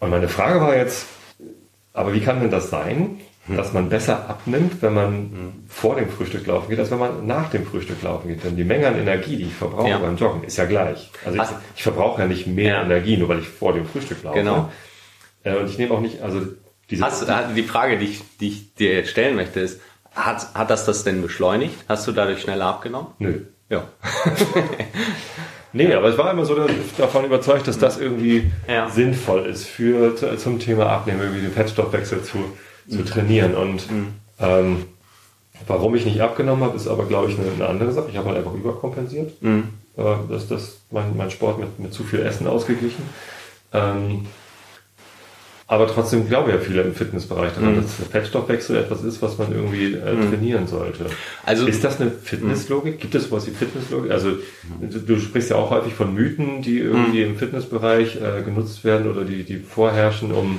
Und 0.00 0.10
meine 0.10 0.28
Frage 0.28 0.60
war 0.60 0.76
jetzt, 0.76 1.06
aber 1.92 2.14
wie 2.14 2.20
kann 2.20 2.40
denn 2.40 2.50
das 2.50 2.70
sein, 2.70 3.20
hm. 3.46 3.56
dass 3.56 3.72
man 3.72 3.88
besser 3.88 4.28
abnimmt, 4.28 4.80
wenn 4.82 4.94
man 4.94 5.12
hm. 5.12 5.52
vor 5.68 5.96
dem 5.96 6.08
Frühstück 6.08 6.46
laufen 6.46 6.68
geht, 6.68 6.78
als 6.78 6.90
wenn 6.90 6.98
man 6.98 7.26
nach 7.26 7.50
dem 7.50 7.66
Frühstück 7.66 8.02
laufen 8.02 8.28
geht? 8.28 8.44
Denn 8.44 8.56
die 8.56 8.64
Menge 8.64 8.88
an 8.88 8.98
Energie, 8.98 9.36
die 9.36 9.44
ich 9.44 9.54
verbrauche 9.54 9.88
ja. 9.88 9.98
beim 9.98 10.16
Joggen, 10.16 10.44
ist 10.44 10.56
ja 10.56 10.66
gleich. 10.66 11.10
Also 11.24 11.42
ich, 11.42 11.48
ich 11.76 11.82
verbrauche 11.82 12.22
ja 12.22 12.28
nicht 12.28 12.46
mehr 12.46 12.74
ja. 12.74 12.82
Energie, 12.82 13.16
nur 13.16 13.28
weil 13.28 13.40
ich 13.40 13.48
vor 13.48 13.72
dem 13.72 13.86
Frühstück 13.86 14.22
laufe. 14.22 14.38
Genau. 14.38 14.70
Äh, 15.42 15.56
und 15.56 15.68
ich 15.68 15.78
nehme 15.78 15.94
auch 15.94 16.00
nicht, 16.00 16.22
also 16.22 16.42
diese... 16.90 17.04
Hast, 17.04 17.26
die 17.56 17.62
Frage, 17.64 17.98
die 17.98 18.06
ich, 18.06 18.22
die 18.38 18.48
ich 18.48 18.74
dir 18.74 18.94
jetzt 18.94 19.10
stellen 19.10 19.36
möchte, 19.36 19.60
ist, 19.60 19.80
hat, 20.14 20.54
hat 20.54 20.70
das 20.70 20.84
das 20.84 21.04
denn 21.04 21.22
beschleunigt? 21.22 21.74
Hast 21.88 22.06
du 22.06 22.12
dadurch 22.12 22.42
schneller 22.42 22.66
abgenommen? 22.66 23.08
Nö. 23.18 23.42
Ja. 23.68 23.88
Nee, 25.72 25.92
aber 25.92 26.08
es 26.08 26.18
war 26.18 26.30
immer 26.30 26.44
so 26.44 26.56
davon 26.96 27.24
überzeugt, 27.24 27.68
dass 27.68 27.78
das 27.78 27.98
irgendwie 27.98 28.50
ja. 28.66 28.88
sinnvoll 28.88 29.46
ist 29.46 29.66
für 29.66 30.16
zum 30.38 30.58
Thema 30.58 30.86
Abnehmen, 30.86 31.20
irgendwie 31.20 31.42
den 31.42 31.52
Fettstoffwechsel 31.52 32.22
zu, 32.22 32.38
zu 32.88 33.04
trainieren. 33.04 33.54
Und 33.54 33.90
mhm. 33.90 34.06
ähm, 34.40 34.84
warum 35.66 35.94
ich 35.94 36.06
nicht 36.06 36.20
abgenommen 36.20 36.64
habe, 36.64 36.76
ist 36.76 36.88
aber, 36.88 37.04
glaube 37.04 37.30
ich, 37.30 37.38
eine, 37.38 37.50
eine 37.52 37.66
andere 37.66 37.92
Sache. 37.92 38.08
Ich 38.10 38.16
habe 38.16 38.28
halt 38.28 38.38
einfach 38.38 38.54
überkompensiert. 38.54 39.42
Mhm. 39.42 39.68
Äh, 39.96 40.02
das, 40.30 40.48
das 40.48 40.78
mein, 40.90 41.16
mein 41.16 41.30
Sport 41.30 41.58
mit, 41.58 41.78
mit 41.78 41.92
zu 41.92 42.04
viel 42.04 42.20
Essen 42.20 42.46
ausgeglichen. 42.46 43.02
Ähm, 43.72 44.26
aber 45.70 45.86
trotzdem 45.86 46.26
glauben 46.26 46.50
ja 46.50 46.56
viele 46.58 46.80
im 46.80 46.94
Fitnessbereich 46.94 47.52
daran, 47.52 47.76
mhm. 47.76 47.82
dass 47.82 47.98
der 47.98 48.06
Fettstoffwechsel 48.06 48.76
etwas 48.76 49.04
ist, 49.04 49.20
was 49.20 49.36
man 49.36 49.52
irgendwie 49.52 49.92
äh, 49.92 50.14
mhm. 50.14 50.30
trainieren 50.30 50.66
sollte. 50.66 51.06
Also 51.44 51.66
ist 51.66 51.84
das 51.84 52.00
eine 52.00 52.10
Fitnesslogik? 52.10 52.98
Gibt 52.98 53.14
es 53.14 53.24
sowas 53.24 53.46
wie 53.46 53.50
Fitnesslogik? 53.50 54.10
Also 54.10 54.38
du, 54.80 54.98
du 54.98 55.20
sprichst 55.20 55.50
ja 55.50 55.56
auch 55.56 55.68
häufig 55.68 55.92
von 55.92 56.14
Mythen, 56.14 56.62
die 56.62 56.78
irgendwie 56.78 57.22
mhm. 57.22 57.32
im 57.32 57.36
Fitnessbereich 57.36 58.16
äh, 58.16 58.42
genutzt 58.42 58.82
werden 58.82 59.10
oder 59.10 59.24
die, 59.24 59.44
die 59.44 59.58
vorherrschen, 59.58 60.32
um 60.32 60.58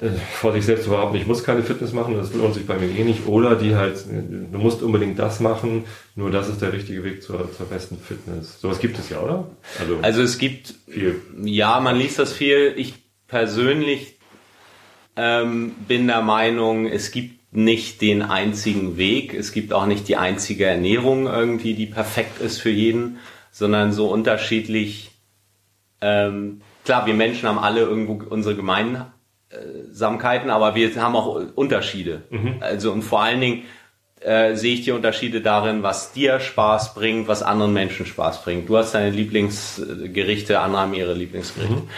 äh, 0.00 0.08
vor 0.32 0.52
sich 0.52 0.64
selbst 0.64 0.84
zu 0.84 0.90
behaupten, 0.90 1.16
ich 1.16 1.26
muss 1.28 1.44
keine 1.44 1.62
Fitness 1.62 1.92
machen, 1.92 2.16
das 2.16 2.34
lohnt 2.34 2.54
sich 2.54 2.66
bei 2.66 2.76
mir 2.76 2.88
eh 2.88 3.04
nicht. 3.04 3.28
Oder 3.28 3.54
die 3.54 3.76
halt, 3.76 4.04
du 4.06 4.58
musst 4.58 4.82
unbedingt 4.82 5.20
das 5.20 5.38
machen, 5.38 5.84
nur 6.16 6.32
das 6.32 6.48
ist 6.48 6.60
der 6.60 6.72
richtige 6.72 7.04
Weg 7.04 7.22
zur, 7.22 7.52
zur 7.56 7.66
besten 7.66 7.96
Fitness. 7.96 8.60
Sowas 8.60 8.80
gibt 8.80 8.98
es 8.98 9.10
ja, 9.10 9.20
oder? 9.20 9.48
Also, 9.78 9.98
also 10.02 10.22
es 10.22 10.38
gibt 10.38 10.74
viel. 10.88 11.20
Ja, 11.40 11.78
man 11.78 11.96
liest 11.96 12.18
das 12.18 12.32
viel. 12.32 12.74
Ich 12.76 13.07
persönlich 13.28 14.18
ähm, 15.16 15.74
bin 15.86 16.06
der 16.06 16.22
Meinung, 16.22 16.86
es 16.86 17.10
gibt 17.10 17.54
nicht 17.54 18.00
den 18.00 18.22
einzigen 18.22 18.96
Weg, 18.96 19.34
es 19.34 19.52
gibt 19.52 19.72
auch 19.72 19.86
nicht 19.86 20.08
die 20.08 20.16
einzige 20.16 20.66
Ernährung 20.66 21.26
irgendwie, 21.26 21.74
die 21.74 21.86
perfekt 21.86 22.40
ist 22.40 22.58
für 22.60 22.70
jeden, 22.70 23.18
sondern 23.50 23.92
so 23.92 24.08
unterschiedlich. 24.08 25.12
Ähm, 26.00 26.62
klar, 26.84 27.06
wir 27.06 27.14
Menschen 27.14 27.48
haben 27.48 27.58
alle 27.58 27.80
irgendwo 27.80 28.22
unsere 28.28 28.54
Gemeinsamkeiten, 28.54 30.50
aber 30.50 30.74
wir 30.74 30.94
haben 30.96 31.16
auch 31.16 31.42
Unterschiede. 31.54 32.22
Mhm. 32.30 32.56
Also 32.60 32.92
und 32.92 33.02
vor 33.02 33.22
allen 33.22 33.40
Dingen 33.40 33.62
äh, 34.20 34.54
sehe 34.54 34.74
ich 34.74 34.82
die 34.82 34.92
Unterschiede 34.92 35.40
darin, 35.40 35.82
was 35.82 36.12
dir 36.12 36.40
Spaß 36.40 36.94
bringt, 36.94 37.28
was 37.28 37.42
anderen 37.42 37.72
Menschen 37.72 38.04
Spaß 38.04 38.42
bringt. 38.42 38.68
Du 38.68 38.76
hast 38.76 38.94
deine 38.94 39.10
Lieblingsgerichte, 39.10 40.60
andere 40.60 40.82
haben 40.82 40.94
ihre 40.94 41.14
Lieblingsgerichte. 41.14 41.76
Mhm. 41.76 41.88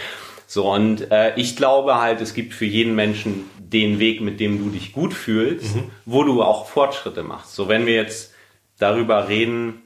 So, 0.53 0.69
und 0.69 1.09
äh, 1.11 1.33
ich 1.37 1.55
glaube 1.55 2.01
halt, 2.01 2.19
es 2.19 2.33
gibt 2.33 2.53
für 2.53 2.65
jeden 2.65 2.93
Menschen 2.93 3.49
den 3.57 3.99
Weg, 3.99 4.19
mit 4.19 4.41
dem 4.41 4.57
du 4.59 4.69
dich 4.69 4.91
gut 4.91 5.13
fühlst, 5.13 5.77
mhm. 5.77 5.91
wo 6.03 6.25
du 6.25 6.43
auch 6.43 6.65
Fortschritte 6.67 7.23
machst. 7.23 7.55
So, 7.55 7.69
wenn 7.69 7.85
wir 7.85 7.93
jetzt 7.93 8.33
darüber 8.77 9.29
reden, 9.29 9.81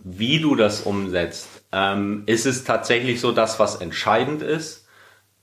wie 0.00 0.38
du 0.38 0.54
das 0.54 0.82
umsetzt, 0.82 1.48
ähm, 1.72 2.24
ist 2.26 2.44
es 2.44 2.64
tatsächlich 2.64 3.22
so, 3.22 3.32
dass 3.32 3.58
was 3.58 3.76
entscheidend 3.76 4.42
ist, 4.42 4.86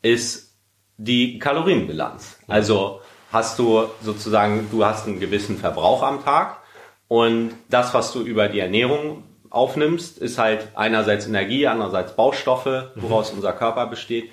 ist 0.03 0.53
die 0.97 1.39
Kalorienbilanz. 1.39 2.37
Mhm. 2.45 2.53
Also 2.53 3.01
hast 3.31 3.57
du 3.57 3.85
sozusagen, 4.03 4.67
du 4.69 4.85
hast 4.85 5.07
einen 5.07 5.19
gewissen 5.19 5.57
Verbrauch 5.57 6.03
am 6.03 6.23
Tag 6.23 6.59
und 7.07 7.55
das, 7.69 7.95
was 7.95 8.13
du 8.13 8.21
über 8.21 8.49
die 8.49 8.59
Ernährung 8.59 9.23
aufnimmst, 9.49 10.17
ist 10.17 10.37
halt 10.37 10.69
einerseits 10.75 11.27
Energie, 11.27 11.67
andererseits 11.67 12.15
Baustoffe, 12.15 12.91
woraus 12.95 13.31
mhm. 13.31 13.37
unser 13.37 13.53
Körper 13.53 13.87
besteht. 13.87 14.29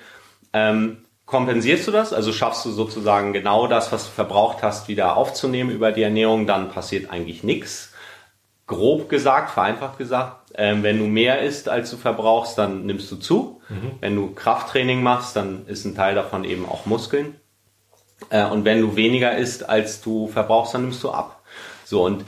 Ähm, 0.53 1.05
kompensierst 1.25 1.87
du 1.87 1.91
das? 1.91 2.13
Also 2.13 2.31
schaffst 2.31 2.65
du 2.65 2.71
sozusagen 2.71 3.33
genau 3.33 3.67
das, 3.67 3.91
was 3.91 4.05
du 4.05 4.11
verbraucht 4.11 4.63
hast, 4.63 4.87
wieder 4.87 5.17
aufzunehmen 5.17 5.71
über 5.71 5.91
die 5.91 6.03
Ernährung, 6.03 6.47
dann 6.47 6.69
passiert 6.69 7.11
eigentlich 7.11 7.43
nichts. 7.43 7.91
Grob 8.67 9.09
gesagt, 9.09 9.51
vereinfacht 9.51 9.97
gesagt, 9.97 10.51
ähm, 10.55 10.81
wenn 10.83 10.97
du 10.97 11.05
mehr 11.05 11.41
isst, 11.41 11.69
als 11.69 11.91
du 11.91 11.97
verbrauchst, 11.97 12.57
dann 12.57 12.85
nimmst 12.85 13.11
du 13.11 13.17
zu. 13.17 13.61
Mhm. 13.69 13.91
Wenn 13.99 14.15
du 14.15 14.33
Krafttraining 14.33 15.03
machst, 15.03 15.35
dann 15.35 15.67
ist 15.67 15.85
ein 15.85 15.95
Teil 15.95 16.15
davon 16.15 16.43
eben 16.43 16.67
auch 16.67 16.85
Muskeln. 16.85 17.35
Äh, 18.29 18.45
und 18.45 18.65
wenn 18.65 18.81
du 18.81 18.95
weniger 18.95 19.37
isst, 19.37 19.67
als 19.67 20.01
du 20.01 20.27
verbrauchst, 20.27 20.73
dann 20.73 20.83
nimmst 20.83 21.03
du 21.03 21.11
ab. 21.11 21.43
So, 21.83 22.03
und 22.03 22.25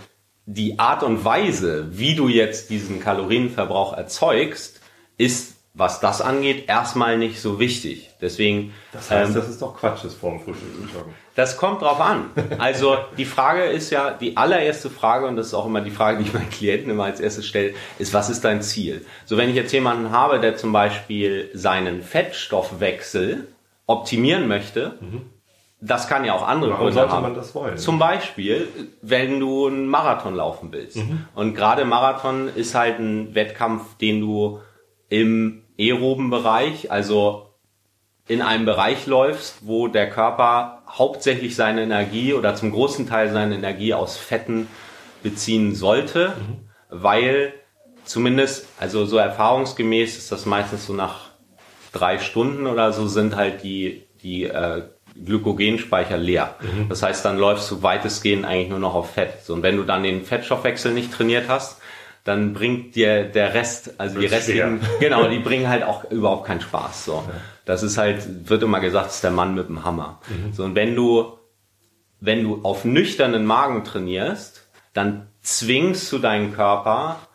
die 0.47 0.79
Art 0.79 1.03
und 1.03 1.25
Weise, 1.25 1.89
wie 1.91 2.15
du 2.15 2.29
jetzt 2.29 2.69
diesen 2.69 3.01
Kalorienverbrauch 3.01 3.95
erzeugst, 3.95 4.79
ist, 5.17 5.57
was 5.73 5.99
das 5.99 6.21
angeht, 6.21 6.69
erstmal 6.69 7.17
nicht 7.17 7.41
so 7.41 7.59
wichtig. 7.59 8.09
Deswegen. 8.21 8.73
Das 8.93 9.11
heißt, 9.11 9.29
ähm, 9.29 9.35
das 9.35 9.49
ist 9.49 9.61
doch 9.61 9.75
Quatsch, 9.75 10.05
das 10.05 10.13
vorm 10.13 10.39
Frühstück 10.39 10.73
zu 10.73 10.97
joggen. 10.97 11.13
Das 11.35 11.57
kommt 11.57 11.81
drauf 11.81 11.99
an. 11.99 12.31
Also 12.57 12.97
die 13.17 13.25
Frage 13.25 13.65
ist 13.65 13.89
ja, 13.89 14.11
die 14.11 14.37
allererste 14.37 14.89
Frage, 14.89 15.27
und 15.27 15.35
das 15.35 15.47
ist 15.47 15.53
auch 15.53 15.65
immer 15.65 15.81
die 15.81 15.91
Frage, 15.91 16.19
die 16.19 16.29
ich 16.29 16.33
meinen 16.33 16.49
Klienten 16.49 16.89
immer 16.89 17.03
als 17.03 17.19
erstes 17.19 17.45
stelle, 17.45 17.73
ist, 17.99 18.13
was 18.13 18.29
ist 18.29 18.45
dein 18.45 18.61
Ziel? 18.61 19.05
So, 19.25 19.35
wenn 19.35 19.49
ich 19.49 19.55
jetzt 19.55 19.73
jemanden 19.73 20.11
habe, 20.11 20.39
der 20.39 20.55
zum 20.55 20.71
Beispiel 20.71 21.51
seinen 21.53 22.01
Fettstoffwechsel 22.01 23.47
optimieren 23.85 24.47
möchte, 24.47 24.97
mhm 25.01 25.36
das 25.79 26.07
kann 26.07 26.25
ja 26.25 26.33
auch 26.33 26.47
andere 26.47 26.71
Warum 26.71 26.85
Gründe 26.85 26.99
sollte 26.99 27.13
haben. 27.13 27.23
man 27.23 27.35
das 27.35 27.53
wollen? 27.53 27.77
Zum 27.77 27.99
Beispiel, 27.99 28.67
wenn 29.01 29.39
du 29.39 29.67
einen 29.67 29.87
Marathon 29.87 30.35
laufen 30.35 30.71
willst. 30.71 30.97
Mhm. 30.97 31.25
Und 31.35 31.53
gerade 31.53 31.85
Marathon 31.85 32.49
ist 32.53 32.73
halt 32.73 32.99
ein 32.99 33.35
Wettkampf, 33.35 33.95
den 33.97 34.21
du 34.21 34.59
im 35.09 35.63
aeroben 35.79 36.29
Bereich, 36.29 36.91
also 36.91 37.49
in 38.27 38.41
einem 38.41 38.65
Bereich 38.65 39.05
läufst, 39.05 39.67
wo 39.67 39.87
der 39.87 40.09
Körper 40.09 40.81
hauptsächlich 40.89 41.55
seine 41.55 41.83
Energie 41.83 42.33
oder 42.33 42.55
zum 42.55 42.71
großen 42.71 43.07
Teil 43.07 43.31
seine 43.31 43.55
Energie 43.55 43.93
aus 43.93 44.17
Fetten 44.17 44.67
beziehen 45.23 45.75
sollte, 45.75 46.33
weil 46.89 47.53
zumindest, 48.03 48.67
also 48.79 49.05
so 49.05 49.17
erfahrungsgemäß 49.17 50.17
ist 50.17 50.31
das 50.31 50.45
meistens 50.45 50.87
so 50.87 50.93
nach 50.93 51.29
drei 51.91 52.17
Stunden 52.17 52.67
oder 52.67 52.91
so 52.91 53.07
sind 53.07 53.35
halt 53.35 53.63
die, 53.63 54.07
die 54.21 54.43
äh, 54.45 54.83
Glykogenspeicher 55.25 56.17
leer. 56.17 56.55
Das 56.89 57.03
heißt, 57.03 57.25
dann 57.25 57.37
läufst 57.37 57.69
du 57.71 57.83
weitestgehend 57.83 58.45
eigentlich 58.45 58.69
nur 58.69 58.79
noch 58.79 58.95
auf 58.95 59.11
Fett. 59.11 59.43
So, 59.43 59.53
und 59.53 59.63
wenn 59.63 59.77
du 59.77 59.83
dann 59.83 60.03
den 60.03 60.23
Fettstoffwechsel 60.23 60.93
nicht 60.93 61.13
trainiert 61.13 61.47
hast, 61.47 61.81
dann 62.23 62.53
bringt 62.53 62.95
dir 62.95 63.23
der 63.23 63.53
Rest, 63.53 63.99
also 63.99 64.15
die 64.15 64.29
Wird 64.29 64.43
schwer. 64.43 64.65
restlichen, 64.67 64.81
genau, 64.99 65.27
die 65.29 65.39
bringen 65.39 65.69
halt 65.69 65.83
auch 65.83 66.11
überhaupt 66.11 66.45
keinen 66.45 66.59
Spaß. 66.59 67.05
So, 67.05 67.23
das 67.63 67.83
ist 67.83 67.97
halt, 67.97 68.49
wird 68.49 68.63
immer 68.63 68.81
gesagt, 68.81 69.07
das 69.07 69.15
ist 69.15 69.23
der 69.23 69.31
Mann 69.31 69.55
mit 69.55 69.69
dem 69.69 69.85
Hammer. 69.85 70.19
So, 70.51 70.63
und 70.63 70.75
wenn 70.75 70.93
du, 70.93 71.37
wenn 72.19 72.43
du 72.43 72.61
auf 72.63 72.83
nüchternen 72.83 73.45
Magen 73.45 73.85
trainierst, 73.85 74.67
dann 74.93 75.27
zwingst 75.41 76.11
du 76.11 76.17
deinen 76.17 76.53
Körper 76.53 77.26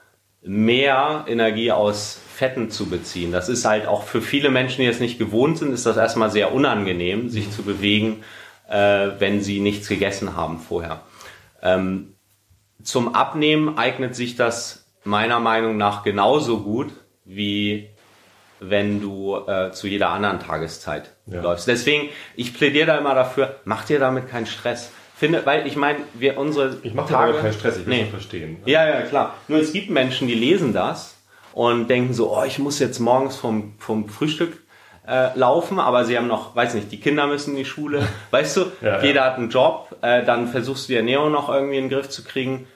mehr 0.42 1.24
Energie 1.28 1.70
aus 1.72 2.18
Fetten 2.34 2.70
zu 2.70 2.86
beziehen. 2.86 3.30
Das 3.32 3.48
ist 3.48 3.64
halt 3.64 3.86
auch 3.86 4.02
für 4.02 4.20
viele 4.20 4.50
Menschen, 4.50 4.82
die 4.82 4.88
es 4.88 5.00
nicht 5.00 5.18
gewohnt 5.18 5.58
sind, 5.58 5.72
ist 5.72 5.86
das 5.86 5.96
erstmal 5.96 6.30
sehr 6.30 6.52
unangenehm, 6.52 7.28
sich 7.28 7.50
zu 7.50 7.62
bewegen, 7.62 8.24
äh, 8.68 9.10
wenn 9.18 9.40
sie 9.40 9.60
nichts 9.60 9.88
gegessen 9.88 10.36
haben 10.36 10.58
vorher. 10.58 11.02
Ähm, 11.62 12.14
zum 12.82 13.14
Abnehmen 13.14 13.78
eignet 13.78 14.16
sich 14.16 14.34
das 14.34 14.86
meiner 15.04 15.38
Meinung 15.40 15.76
nach 15.76 16.02
genauso 16.02 16.60
gut 16.60 16.92
wie 17.24 17.88
wenn 18.58 19.00
du 19.00 19.36
äh, 19.46 19.72
zu 19.72 19.86
jeder 19.88 20.10
anderen 20.10 20.38
Tageszeit 20.40 21.10
Ja. 21.26 21.42
läufst. 21.42 21.66
Deswegen, 21.66 22.10
ich 22.36 22.54
plädiere 22.54 22.86
da 22.86 22.98
immer 22.98 23.14
dafür, 23.14 23.56
mach 23.64 23.84
dir 23.84 23.98
damit 23.98 24.28
keinen 24.28 24.46
Stress. 24.46 24.92
Finde, 25.22 25.46
weil 25.46 25.68
ich 25.68 25.76
meine, 25.76 26.00
wir 26.14 26.36
unsere 26.36 26.78
Ich 26.82 26.94
mache 26.94 27.12
Tage, 27.12 27.34
keinen 27.34 27.52
Stress, 27.52 27.76
ich 27.78 27.86
will 27.86 27.94
Nee. 27.96 28.06
verstehen. 28.06 28.56
Ja, 28.66 28.84
ja, 28.88 29.02
klar. 29.02 29.34
Nur 29.46 29.60
es 29.60 29.72
gibt 29.72 29.88
Menschen, 29.88 30.26
die 30.26 30.34
lesen 30.34 30.72
das 30.72 31.14
und 31.52 31.86
denken 31.88 32.12
so, 32.12 32.36
oh, 32.36 32.42
ich 32.44 32.58
muss 32.58 32.80
jetzt 32.80 32.98
morgens 32.98 33.36
vom, 33.36 33.74
vom 33.78 34.08
Frühstück 34.08 34.60
äh, 35.06 35.28
laufen, 35.38 35.78
aber 35.78 36.04
sie 36.04 36.16
haben 36.18 36.26
noch, 36.26 36.56
weiß 36.56 36.74
nicht, 36.74 36.90
die 36.90 36.98
Kinder 36.98 37.28
müssen 37.28 37.50
in 37.52 37.58
die 37.58 37.64
Schule, 37.64 38.02
weißt 38.32 38.56
du, 38.56 38.60
Ja, 38.80 38.98
ja. 38.98 39.02
jeder 39.04 39.24
hat 39.24 39.36
einen 39.36 39.50
Job, 39.50 39.94
äh, 40.02 40.24
dann 40.24 40.48
versuchst 40.48 40.88
du 40.88 40.92
die 40.94 40.96
Ernährung 40.96 41.30
noch 41.30 41.48
irgendwie 41.48 41.76
in 41.78 41.84
den 41.88 41.90
Griff 41.96 42.08
zu 42.08 42.24
kriegen. 42.24 42.66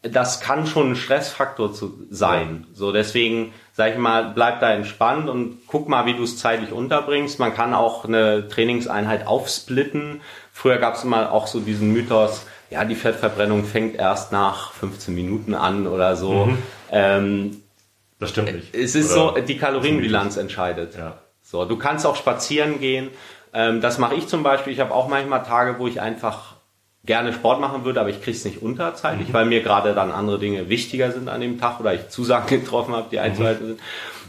Das 0.00 0.40
kann 0.40 0.66
schon 0.66 0.92
ein 0.92 0.96
Stressfaktor 0.96 1.74
zu 1.74 1.92
sein. 2.10 2.66
So, 2.72 2.90
deswegen, 2.90 3.52
sag 3.72 3.92
ich 3.92 3.98
mal, 3.98 4.32
bleib 4.34 4.58
da 4.60 4.72
entspannt 4.72 5.28
und 5.28 5.58
guck 5.68 5.88
mal, 5.88 6.06
wie 6.06 6.14
du 6.14 6.24
es 6.24 6.38
zeitlich 6.38 6.72
unterbringst. 6.72 7.38
Man 7.38 7.54
kann 7.54 7.72
auch 7.72 8.04
eine 8.04 8.48
Trainingseinheit 8.48 9.28
aufsplitten. 9.28 10.20
Früher 10.52 10.76
gab 10.78 10.94
es 10.94 11.04
immer 11.04 11.32
auch 11.32 11.46
so 11.46 11.60
diesen 11.60 11.92
Mythos, 11.92 12.44
ja, 12.70 12.84
die 12.84 12.94
Fettverbrennung 12.94 13.64
fängt 13.64 13.96
erst 13.96 14.32
nach 14.32 14.72
15 14.72 15.14
Minuten 15.14 15.54
an 15.54 15.86
oder 15.86 16.14
so. 16.16 16.48
Ähm, 16.90 17.62
Das 18.20 18.30
stimmt 18.30 18.52
nicht. 18.54 18.74
es 18.74 18.94
ist 18.94 19.12
Oder- 19.16 19.34
so, 19.40 19.46
die 19.46 19.56
Kalorienbilanz 19.58 20.36
entscheidet. 20.36 20.94
Ja. 20.96 21.18
So, 21.42 21.64
du 21.64 21.76
kannst 21.76 22.06
auch 22.06 22.16
spazieren 22.16 22.80
gehen. 22.80 23.08
Ähm, 23.54 23.80
das 23.80 23.98
mache 23.98 24.14
ich 24.14 24.28
zum 24.28 24.42
Beispiel. 24.42 24.72
Ich 24.72 24.80
habe 24.80 24.94
auch 24.94 25.08
manchmal 25.08 25.42
Tage, 25.42 25.78
wo 25.78 25.86
ich 25.88 26.00
einfach 26.00 26.54
gerne 27.04 27.32
Sport 27.32 27.60
machen 27.60 27.84
würde, 27.84 28.00
aber 28.00 28.10
ich 28.10 28.22
kriege 28.22 28.36
es 28.36 28.44
nicht 28.44 28.62
unter 28.62 28.94
zeitlich, 28.94 29.28
Mhm. 29.28 29.32
weil 29.32 29.44
mir 29.46 29.60
gerade 29.62 29.92
dann 29.94 30.12
andere 30.12 30.38
Dinge 30.38 30.68
wichtiger 30.68 31.10
sind 31.10 31.28
an 31.28 31.40
dem 31.40 31.58
Tag 31.58 31.80
oder 31.80 31.92
ich 31.94 32.08
Zusagen 32.10 32.46
getroffen 32.60 32.94
habe, 32.94 33.08
die 33.10 33.16
Mhm. 33.16 33.22
einzuhalten 33.22 33.66
sind. 33.66 33.80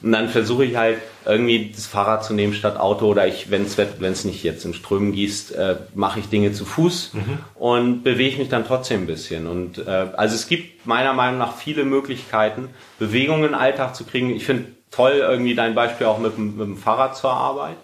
Und 0.03 0.11
dann 0.11 0.27
versuche 0.27 0.65
ich 0.65 0.75
halt 0.75 0.97
irgendwie 1.25 1.71
das 1.73 1.85
Fahrrad 1.85 2.25
zu 2.25 2.33
nehmen 2.33 2.53
statt 2.53 2.77
Auto 2.77 3.05
oder 3.07 3.25
ich, 3.25 3.49
wenn 3.49 3.63
es 3.63 4.25
nicht 4.25 4.43
jetzt 4.43 4.65
in 4.65 4.73
Strömen 4.73 5.13
gießt, 5.13 5.55
äh, 5.55 5.75
mache 5.95 6.19
ich 6.19 6.27
Dinge 6.27 6.51
zu 6.51 6.65
Fuß 6.65 7.11
Mhm. 7.13 7.39
und 7.55 8.03
bewege 8.03 8.37
mich 8.37 8.49
dann 8.49 8.67
trotzdem 8.67 9.03
ein 9.03 9.07
bisschen. 9.07 9.47
Und 9.47 9.77
äh, 9.77 9.89
also 10.17 10.35
es 10.35 10.47
gibt 10.47 10.85
meiner 10.85 11.13
Meinung 11.13 11.39
nach 11.39 11.55
viele 11.55 11.85
Möglichkeiten, 11.85 12.67
Bewegung 12.99 13.37
in 13.37 13.51
den 13.51 13.55
Alltag 13.55 13.95
zu 13.95 14.03
kriegen. 14.03 14.29
Ich 14.35 14.45
finde 14.45 14.65
toll 14.91 15.13
irgendwie 15.21 15.55
dein 15.55 15.73
Beispiel 15.73 16.05
auch 16.07 16.19
mit, 16.19 16.35
dem- 16.37 16.57
mit 16.57 16.67
dem 16.67 16.77
Fahrrad 16.77 17.15
zur 17.15 17.31
Arbeit. 17.31 17.77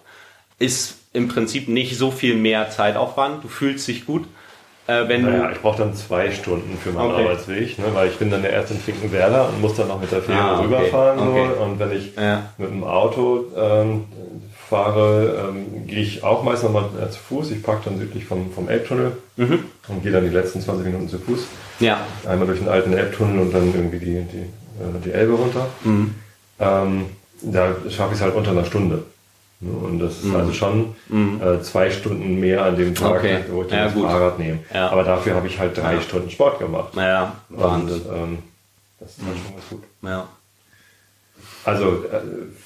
Ist 0.59 0.97
im 1.13 1.29
Prinzip 1.29 1.69
nicht 1.69 1.97
so 1.97 2.11
viel 2.11 2.35
mehr 2.35 2.69
Zeitaufwand. 2.69 3.43
Du 3.45 3.47
fühlst 3.47 3.87
dich 3.87 4.05
gut. 4.05 4.25
Äh, 4.89 5.07
wenn 5.07 5.21
Naja, 5.21 5.51
ich 5.51 5.61
brauche 5.61 5.77
dann 5.77 5.93
zwei 5.93 6.31
Stunden 6.31 6.75
für 6.83 6.91
meinen 6.91 7.11
Okay. 7.11 7.23
Arbeitsweg, 7.23 7.77
ne, 7.77 7.85
weil 7.93 8.07
ich 8.09 8.17
bin 8.17 8.31
dann 8.31 8.41
ja 8.41 8.49
erst 8.49 8.71
in 8.71 8.79
Finkenwerder 8.79 9.47
und 9.49 9.61
muss 9.61 9.75
dann 9.75 9.87
noch 9.87 10.01
mit 10.01 10.11
der 10.11 10.23
Fähre 10.23 10.39
Ah, 10.39 10.55
okay. 10.55 10.63
rüberfahren. 10.65 11.19
So. 11.19 11.25
Okay. 11.31 11.47
Und 11.63 11.79
wenn 11.79 11.91
ich 11.91 12.15
Ja. 12.15 12.49
mit 12.57 12.71
dem 12.71 12.83
Auto 12.83 13.45
ähm, 13.55 14.05
fahre, 14.67 15.49
ähm, 15.49 15.85
gehe 15.87 15.99
ich 15.99 16.23
auch 16.23 16.41
meist 16.43 16.63
noch 16.63 16.71
mal 16.71 16.85
äh, 16.99 17.09
zu 17.11 17.19
Fuß. 17.19 17.51
Ich 17.51 17.61
parke 17.61 17.81
dann 17.85 17.99
südlich 17.99 18.25
vom, 18.25 18.51
vom 18.51 18.67
Elbtunnel 18.67 19.11
Mhm. 19.37 19.59
und 19.89 20.01
gehe 20.03 20.11
dann 20.11 20.23
die 20.23 20.29
letzten 20.35 20.59
20 20.59 20.85
Minuten 20.85 21.07
zu 21.07 21.19
Fuß. 21.19 21.41
ja, 21.79 21.99
Einmal 22.27 22.47
durch 22.47 22.59
den 22.59 22.67
alten 22.67 22.91
Elbtunnel 22.93 23.39
und 23.41 23.53
dann 23.53 23.71
irgendwie 23.73 23.99
die, 23.99 24.05
die, 24.23 24.37
äh, 24.41 24.99
die 25.05 25.11
Elbe 25.11 25.33
runter. 25.33 25.67
Mhm. 25.83 26.15
Ähm, 26.59 27.05
da 27.41 27.75
schaffe 27.89 28.13
ich 28.13 28.19
es 28.19 28.21
halt 28.21 28.33
unter 28.35 28.51
einer 28.51 28.65
Stunde. 28.65 29.03
Ne, 29.61 29.71
Und 29.71 29.99
das 29.99 30.23
ist 30.23 30.33
also 30.33 30.53
schon 30.53 30.95
äh, 31.11 31.61
zwei 31.61 31.91
Stunden 31.91 32.39
mehr 32.39 32.63
an 32.63 32.77
dem 32.77 32.95
Tag, 32.95 33.11
Mhm. 33.23 33.29
Okay. 33.29 33.43
wo 33.49 33.63
ich 33.63 33.71
Ja, 33.71 33.85
das 33.85 33.93
gut. 33.93 34.03
Fahrrad 34.05 34.39
nehme. 34.39 34.59
Ja. 34.73 34.89
Aber 34.89 35.03
dafür 35.03 35.35
habe 35.35 35.47
ich 35.47 35.59
halt 35.59 35.77
drei 35.77 35.99
Stunden 35.99 36.29
Sport 36.29 36.59
gemacht. 36.59 36.95
naja, 36.95 37.33
Wahnsinn. 37.49 38.01
Und, 38.01 38.15
ähm, 38.15 38.37
das 38.99 39.17
ist 39.17 39.25
halt 39.25 39.37
schon 39.37 39.53
ganz 39.55 39.69
gut. 39.69 39.83
Ja. 40.03 40.27
Also 41.65 42.05
äh, 42.11 42.21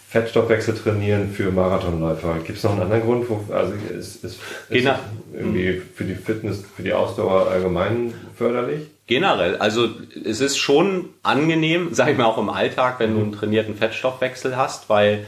Fettstoffwechsel 0.10 0.76
trainieren 0.76 1.32
für 1.32 1.52
Marathonläufer. 1.52 2.36
Gibt 2.46 2.60
es 2.60 2.64
noch 2.64 2.74
einen 2.74 2.82
anderen 2.84 3.02
Grund? 3.04 3.28
Wo, 3.30 3.44
also 3.54 3.74
ist, 3.74 4.24
ist, 4.24 4.40
ist 4.70 4.88
irgendwie 5.34 5.82
für 5.96 6.04
die 6.04 6.14
Fitness, 6.16 6.64
für 6.76 6.84
die 6.84 6.94
Ausdauer 6.94 7.50
allgemein 7.50 8.14
förderlich? 8.36 8.88
Generell, 9.08 9.58
also 9.58 9.90
es 10.24 10.40
ist 10.40 10.58
schon 10.58 11.10
angenehm, 11.24 11.90
sag 11.92 12.10
ich 12.10 12.18
mal 12.18 12.26
auch 12.26 12.38
im 12.38 12.50
Alltag, 12.50 13.00
wenn 13.00 13.16
du 13.16 13.22
einen 13.22 13.32
trainierten 13.34 13.76
Fettstoffwechsel 13.76 14.56
hast, 14.56 14.90
weil 14.90 15.26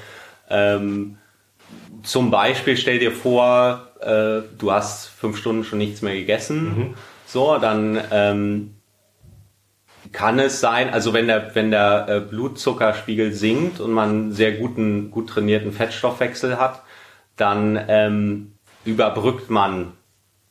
ähm, 0.49 1.17
zum 2.05 2.31
Beispiel 2.31 2.77
stell 2.77 2.99
dir 2.99 3.11
vor, 3.11 3.87
äh, 3.99 4.41
du 4.57 4.71
hast 4.71 5.07
fünf 5.07 5.37
Stunden 5.37 5.63
schon 5.63 5.79
nichts 5.79 6.01
mehr 6.01 6.15
gegessen, 6.15 6.95
so, 7.25 7.57
dann 7.57 7.99
ähm, 8.11 8.75
kann 10.11 10.39
es 10.39 10.59
sein, 10.59 10.91
also 10.91 11.13
wenn 11.13 11.27
der, 11.27 11.55
wenn 11.55 11.71
der 11.71 12.05
äh, 12.07 12.19
Blutzuckerspiegel 12.21 13.33
sinkt 13.33 13.79
und 13.79 13.91
man 13.91 14.09
einen 14.09 14.31
sehr 14.31 14.53
guten, 14.53 15.11
gut 15.11 15.29
trainierten 15.29 15.71
Fettstoffwechsel 15.71 16.57
hat, 16.57 16.83
dann 17.35 17.79
ähm, 17.87 18.53
überbrückt 18.85 19.49
man 19.49 19.93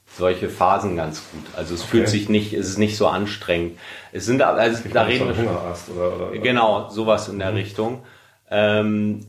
solche 0.07 0.49
Phasen 0.49 0.97
ganz 0.97 1.23
gut. 1.33 1.45
Also 1.57 1.75
es 1.75 1.83
fühlt 1.83 2.09
sich 2.09 2.29
nicht, 2.29 2.53
es 2.53 2.69
ist 2.69 2.79
nicht 2.79 2.97
so 2.97 3.07
anstrengend. 3.07 3.79
Es 4.13 4.27
sind 4.27 4.43
also 4.43 4.85
Ich 4.85 4.93
da 4.93 5.03
reden 5.03 5.29
wir 5.29 5.35
schon, 5.35 5.49
Hungerast 5.49 5.91
oder, 5.91 6.31
oder 6.31 6.39
genau 6.39 6.89
sowas 6.91 7.29
in 7.29 7.39
der 7.39 7.55
Richtung. 7.55 8.05
Ähm, 8.51 9.27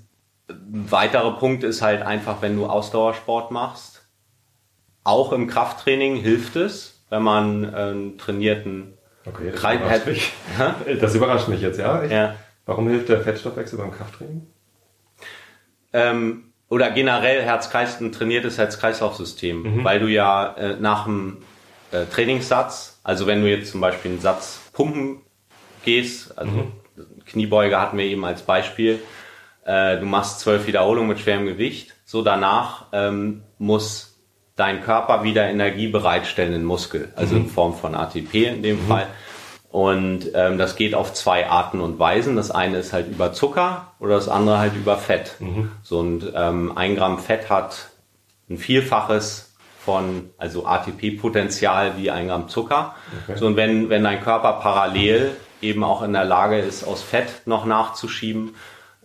ein 0.49 0.91
weiterer 0.91 1.37
Punkt 1.37 1.63
ist 1.63 1.81
halt 1.81 2.01
einfach, 2.01 2.41
wenn 2.41 2.55
du 2.55 2.65
Ausdauersport 2.67 3.51
machst, 3.51 4.07
auch 5.03 5.31
im 5.33 5.47
Krafttraining 5.47 6.15
hilft 6.17 6.55
es, 6.55 7.03
wenn 7.09 7.23
man 7.23 7.63
äh, 7.63 7.67
einen 7.77 8.17
trainierten 8.17 8.93
Okay, 9.27 9.51
das 9.51 9.59
Krei- 9.61 9.75
überrascht 9.77 10.05
mich. 10.07 10.33
Das 11.01 11.15
überrascht 11.15 11.47
mich 11.47 11.61
jetzt, 11.61 11.79
ja? 11.79 12.03
Ich, 12.03 12.11
ja, 12.11 12.35
Warum 12.67 12.87
hilft 12.89 13.09
der 13.09 13.21
Fettstoffwechsel 13.21 13.77
beim 13.79 13.91
Krafttraining? 13.91 14.45
ähm, 15.93 16.51
oder 16.69 16.89
generell 16.91 17.41
Herz-Kreis, 17.43 18.01
ein 18.01 18.11
trainiertes 18.11 18.57
Herz-Kreislauf-System, 18.57 19.83
weil 19.83 19.99
du 19.99 20.07
ja 20.07 20.53
äh, 20.57 20.75
nach 20.79 21.05
dem 21.05 21.37
äh, 21.91 22.05
Trainingssatz, 22.05 22.99
also 23.03 23.27
wenn 23.27 23.41
du 23.41 23.49
jetzt 23.49 23.71
zum 23.71 23.81
Beispiel 23.81 24.11
einen 24.11 24.19
Satz 24.19 24.59
pumpen 24.73 25.21
gehst, 25.83 26.37
also 26.37 26.71
Kniebeuge 27.27 27.79
hatten 27.79 27.97
wir 27.97 28.05
eben 28.05 28.25
als 28.25 28.41
Beispiel, 28.41 28.99
äh, 29.65 29.99
du 29.99 30.05
machst 30.05 30.39
zwölf 30.39 30.67
Wiederholungen 30.67 31.09
mit 31.09 31.19
schwerem 31.19 31.45
Gewicht, 31.45 31.95
so 32.05 32.21
danach 32.21 32.85
ähm, 32.93 33.43
muss 33.57 34.15
dein 34.55 34.81
Körper 34.81 35.23
wieder 35.23 35.47
Energie 35.47 35.87
bereitstellen 35.87 36.53
in 36.53 36.63
Muskel, 36.63 37.11
also 37.15 37.35
in 37.35 37.49
Form 37.49 37.73
von 37.73 37.93
ATP 37.93 38.47
in 38.47 38.63
dem 38.63 38.79
Fall. 38.87 39.07
Und 39.69 40.31
ähm, 40.33 40.57
das 40.57 40.77
geht 40.77 40.95
auf 40.95 41.13
zwei 41.13 41.49
Arten 41.49 41.81
und 41.81 41.99
Weisen. 41.99 42.37
Das 42.37 42.49
eine 42.49 42.77
ist 42.77 42.93
halt 42.93 43.09
über 43.09 43.33
Zucker 43.33 43.91
oder 43.99 44.15
das 44.15 44.29
andere 44.29 44.59
halt 44.59 44.73
über 44.73 44.95
Fett. 44.95 45.35
So 45.83 45.99
und 45.99 46.31
ähm, 46.33 46.77
ein 46.77 46.95
Gramm 46.95 47.19
Fett 47.19 47.49
hat 47.49 47.89
ein 48.49 48.57
Vielfaches 48.57 49.53
von 49.83 50.29
also 50.37 50.65
ATP-Potenzial 50.65 51.97
wie 51.97 52.09
ein 52.09 52.27
Gramm 52.27 52.47
Zucker. 52.47 52.95
Okay. 53.23 53.37
So 53.37 53.47
und 53.47 53.57
wenn 53.57 53.89
wenn 53.89 54.05
dein 54.05 54.21
Körper 54.21 54.53
parallel 54.53 55.35
eben 55.61 55.83
auch 55.83 56.03
in 56.03 56.13
der 56.13 56.23
Lage 56.23 56.59
ist, 56.59 56.85
aus 56.85 57.01
Fett 57.01 57.41
noch 57.45 57.65
nachzuschieben, 57.65 58.55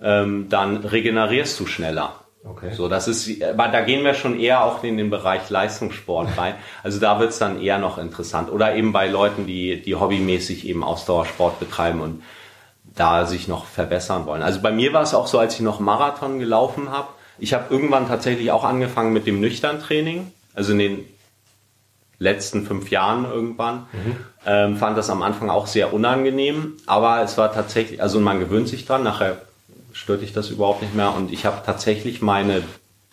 ähm, 0.02 0.48
dann 0.48 0.78
regenerierst 0.78 1.58
du 1.60 1.66
schneller. 1.66 2.14
Okay. 2.42 2.72
So, 2.72 2.88
das 2.88 3.06
ist, 3.06 3.42
aber 3.42 3.68
da 3.68 3.82
gehen 3.82 4.02
wir 4.02 4.14
schon 4.14 4.40
eher 4.40 4.64
auch 4.64 4.82
in 4.82 4.96
den 4.96 5.10
Bereich 5.10 5.50
Leistungssport 5.50 6.28
rein. 6.38 6.54
Also 6.82 6.98
da 6.98 7.20
wird's 7.20 7.38
dann 7.38 7.60
eher 7.60 7.78
noch 7.78 7.98
interessant. 7.98 8.50
Oder 8.50 8.74
eben 8.74 8.92
bei 8.92 9.08
Leuten, 9.08 9.46
die, 9.46 9.82
die 9.82 9.94
hobbymäßig 9.94 10.66
eben 10.66 10.82
Ausdauersport 10.82 11.60
betreiben 11.60 12.00
und 12.00 12.22
da 12.94 13.26
sich 13.26 13.46
noch 13.46 13.66
verbessern 13.66 14.26
wollen. 14.26 14.42
Also 14.42 14.60
bei 14.60 14.72
mir 14.72 14.92
war 14.92 15.02
es 15.02 15.14
auch 15.14 15.26
so, 15.26 15.38
als 15.38 15.54
ich 15.54 15.60
noch 15.60 15.80
Marathon 15.80 16.38
gelaufen 16.38 16.90
habe. 16.90 17.08
Ich 17.38 17.54
habe 17.54 17.64
irgendwann 17.70 18.08
tatsächlich 18.08 18.50
auch 18.50 18.64
angefangen 18.64 19.12
mit 19.12 19.26
dem 19.26 19.40
Nüchtern-Training. 19.40 20.32
Also 20.54 20.72
in 20.72 20.78
den 20.78 21.04
letzten 22.18 22.64
fünf 22.66 22.90
Jahren 22.90 23.24
irgendwann. 23.24 23.86
Mhm. 23.92 24.16
Ähm, 24.46 24.76
fand 24.76 24.96
das 24.96 25.10
am 25.10 25.22
Anfang 25.22 25.50
auch 25.50 25.66
sehr 25.66 25.92
unangenehm, 25.92 26.76
aber 26.86 27.22
es 27.22 27.36
war 27.36 27.52
tatsächlich, 27.52 28.02
also 28.02 28.20
man 28.20 28.40
gewöhnt 28.40 28.68
sich 28.68 28.86
dran, 28.86 29.02
nachher 29.02 29.38
stört 30.00 30.22
dich 30.22 30.32
das 30.32 30.48
überhaupt 30.48 30.80
nicht 30.80 30.94
mehr 30.94 31.14
und 31.14 31.30
ich 31.30 31.44
habe 31.44 31.60
tatsächlich 31.64 32.22
meine 32.22 32.62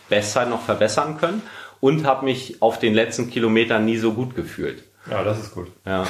Besser 0.08 0.46
noch 0.46 0.62
verbessern 0.62 1.18
können 1.18 1.42
und 1.82 2.06
habe 2.06 2.24
mich 2.24 2.62
auf 2.62 2.80
den 2.80 2.94
letzten 2.94 3.30
Kilometern 3.30 3.84
nie 3.84 3.98
so 3.98 4.14
gut 4.14 4.36
gefühlt. 4.36 4.84
Ja, 5.12 5.22
das 5.24 5.38
ist 5.40 5.54
gut. 5.54 5.68
Ja. 5.86 6.08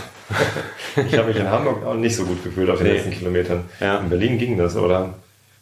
ich 0.96 1.18
habe 1.18 1.30
mich 1.30 1.38
in 1.38 1.50
Hamburg 1.50 1.84
auch 1.84 1.96
nicht 1.96 2.16
so 2.16 2.26
gut 2.26 2.44
gefühlt 2.44 2.70
auf 2.70 2.78
den 2.78 2.88
nee. 2.88 2.94
letzten 2.94 3.12
Kilometern. 3.12 3.64
Ja. 3.80 3.98
In 3.98 4.10
Berlin 4.10 4.38
ging 4.38 4.56
das, 4.56 4.76
oder? 4.76 5.16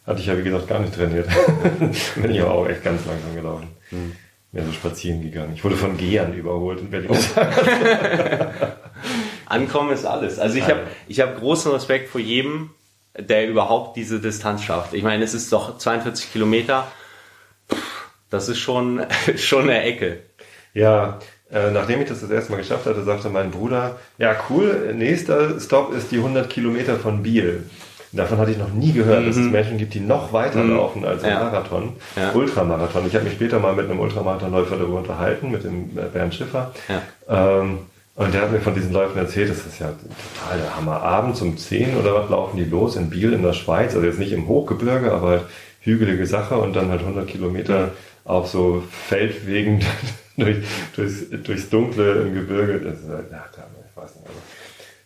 Hatte 0.06 0.20
ich 0.20 0.28
ja 0.28 0.38
wie 0.38 0.44
gesagt 0.44 0.68
gar 0.68 0.80
nicht 0.80 0.94
trainiert. 0.94 1.30
Bin 2.16 2.32
ich 2.32 2.42
aber 2.42 2.52
auch 2.52 2.68
echt 2.68 2.84
ganz 2.84 3.06
langsam 3.06 3.36
gelaufen. 3.36 3.68
Hm. 3.90 4.12
Mehr 4.52 4.66
so 4.66 4.74
spazieren 4.74 5.22
gegangen. 5.22 5.54
Ich 5.56 5.64
wurde 5.64 5.78
von 5.78 5.98
Gehern 5.98 6.34
überholt 6.34 6.82
in 6.82 6.90
Berlin. 6.90 7.10
Ankommen 9.46 9.92
ist 9.92 10.06
alles. 10.06 10.40
Also 10.40 10.58
ich 10.58 10.66
habe 10.66 10.82
ich 11.08 11.22
hab 11.22 11.40
großen 11.40 11.72
Respekt 11.72 12.10
vor 12.10 12.20
jedem, 12.20 12.72
der 13.18 13.48
überhaupt 13.48 13.96
diese 13.98 14.20
Distanz 14.20 14.64
schafft. 14.64 14.94
Ich 14.94 15.04
meine, 15.04 15.24
es 15.24 15.34
ist 15.34 15.52
doch 15.52 15.78
42 15.78 16.32
Kilometer. 16.32 16.88
Das 18.30 18.50
ist 18.50 18.60
schon, 18.60 19.06
schon 19.38 19.64
eine 19.64 19.84
Ecke. 19.84 20.20
Ja, 20.74 21.20
äh, 21.52 21.72
nachdem 21.72 22.02
ich 22.02 22.10
das 22.10 22.22
das 22.22 22.30
erste 22.30 22.52
Mal 22.52 22.58
geschafft 22.58 22.86
hatte, 22.86 23.04
sagte 23.04 23.30
mein 23.30 23.52
Bruder, 23.52 23.98
ja 24.18 24.36
cool, 24.50 24.94
nächster 24.94 25.60
Stop 25.60 25.94
ist 25.94 26.12
die 26.12 26.18
100 26.18 26.50
Kilometer 26.50 26.98
von 26.98 27.24
Biel. 27.24 27.64
Davon 28.12 28.38
hatte 28.38 28.52
ich 28.52 28.58
noch 28.58 28.72
nie 28.72 28.94
gehört, 28.94 29.22
mhm. 29.22 29.28
dass 29.28 29.36
es 29.36 29.46
mhm. 29.46 29.52
Menschen 29.52 29.78
gibt, 29.78 29.94
die 29.94 30.00
noch 30.00 30.32
weiter 30.32 30.64
mhm. 30.64 30.76
laufen 30.76 31.06
als 31.06 31.24
ein 31.24 31.32
ja. 31.32 31.44
Marathon, 31.44 31.94
ja. 32.16 32.32
Ultramarathon. 32.34 33.06
Ich 33.08 33.16
habe 33.16 33.26
mich 33.26 33.34
später 33.34 33.60
mal 33.60 33.74
mit 33.74 33.90
einem 33.90 34.00
Ultramarathonläufer 34.00 34.78
darüber 34.78 35.00
unterhalten, 35.00 35.52
mit 35.52 35.64
dem 35.64 35.90
Bernd 35.90 36.34
Schiffer. 36.34 36.74
Ja. 36.88 37.60
Ähm, 37.60 37.80
und 38.16 38.34
der 38.34 38.42
hat 38.42 38.52
mir 38.52 38.62
von 38.62 38.74
diesen 38.74 38.94
Läufen 38.94 39.18
erzählt, 39.18 39.50
das 39.50 39.66
ist 39.66 39.80
ja 39.80 39.88
total 39.88 40.58
der 40.58 40.76
Hammer. 40.76 41.02
Abends 41.02 41.42
um 41.42 41.58
10 41.58 41.98
oder 41.98 42.16
was 42.16 42.30
laufen 42.30 42.58
die 42.58 42.64
los 42.64 42.96
in 42.96 43.10
Biel 43.10 43.34
in 43.34 43.44
der 43.44 43.54
Schweiz, 43.54 43.94
also 43.94 44.06
jetzt 44.06 44.20
nicht 44.20 44.32
im 44.32 44.48
Hochgebirge, 44.48 45.12
aber 45.12 45.28
halt 45.28 45.42
hügelige 45.82 46.26
Sache 46.26 46.58
und 46.58 46.76
dann 46.76 46.90
halt 46.90 47.02
100 47.02 47.28
Kilometer 47.28 47.92
auf 48.24 48.48
so 48.48 48.84
Feldwegen 48.90 49.84
durch, 50.38 50.58
durchs, 50.96 51.30
durchs 51.44 51.70
Dunkle 51.70 52.22
im 52.22 52.34
Gebirge. 52.34 52.80
Das 52.80 53.00
ist, 53.00 53.10
ja, 53.10 53.46
ich 53.54 53.98
weiß 53.98 54.16
nicht, 54.16 54.28
also 54.28 54.40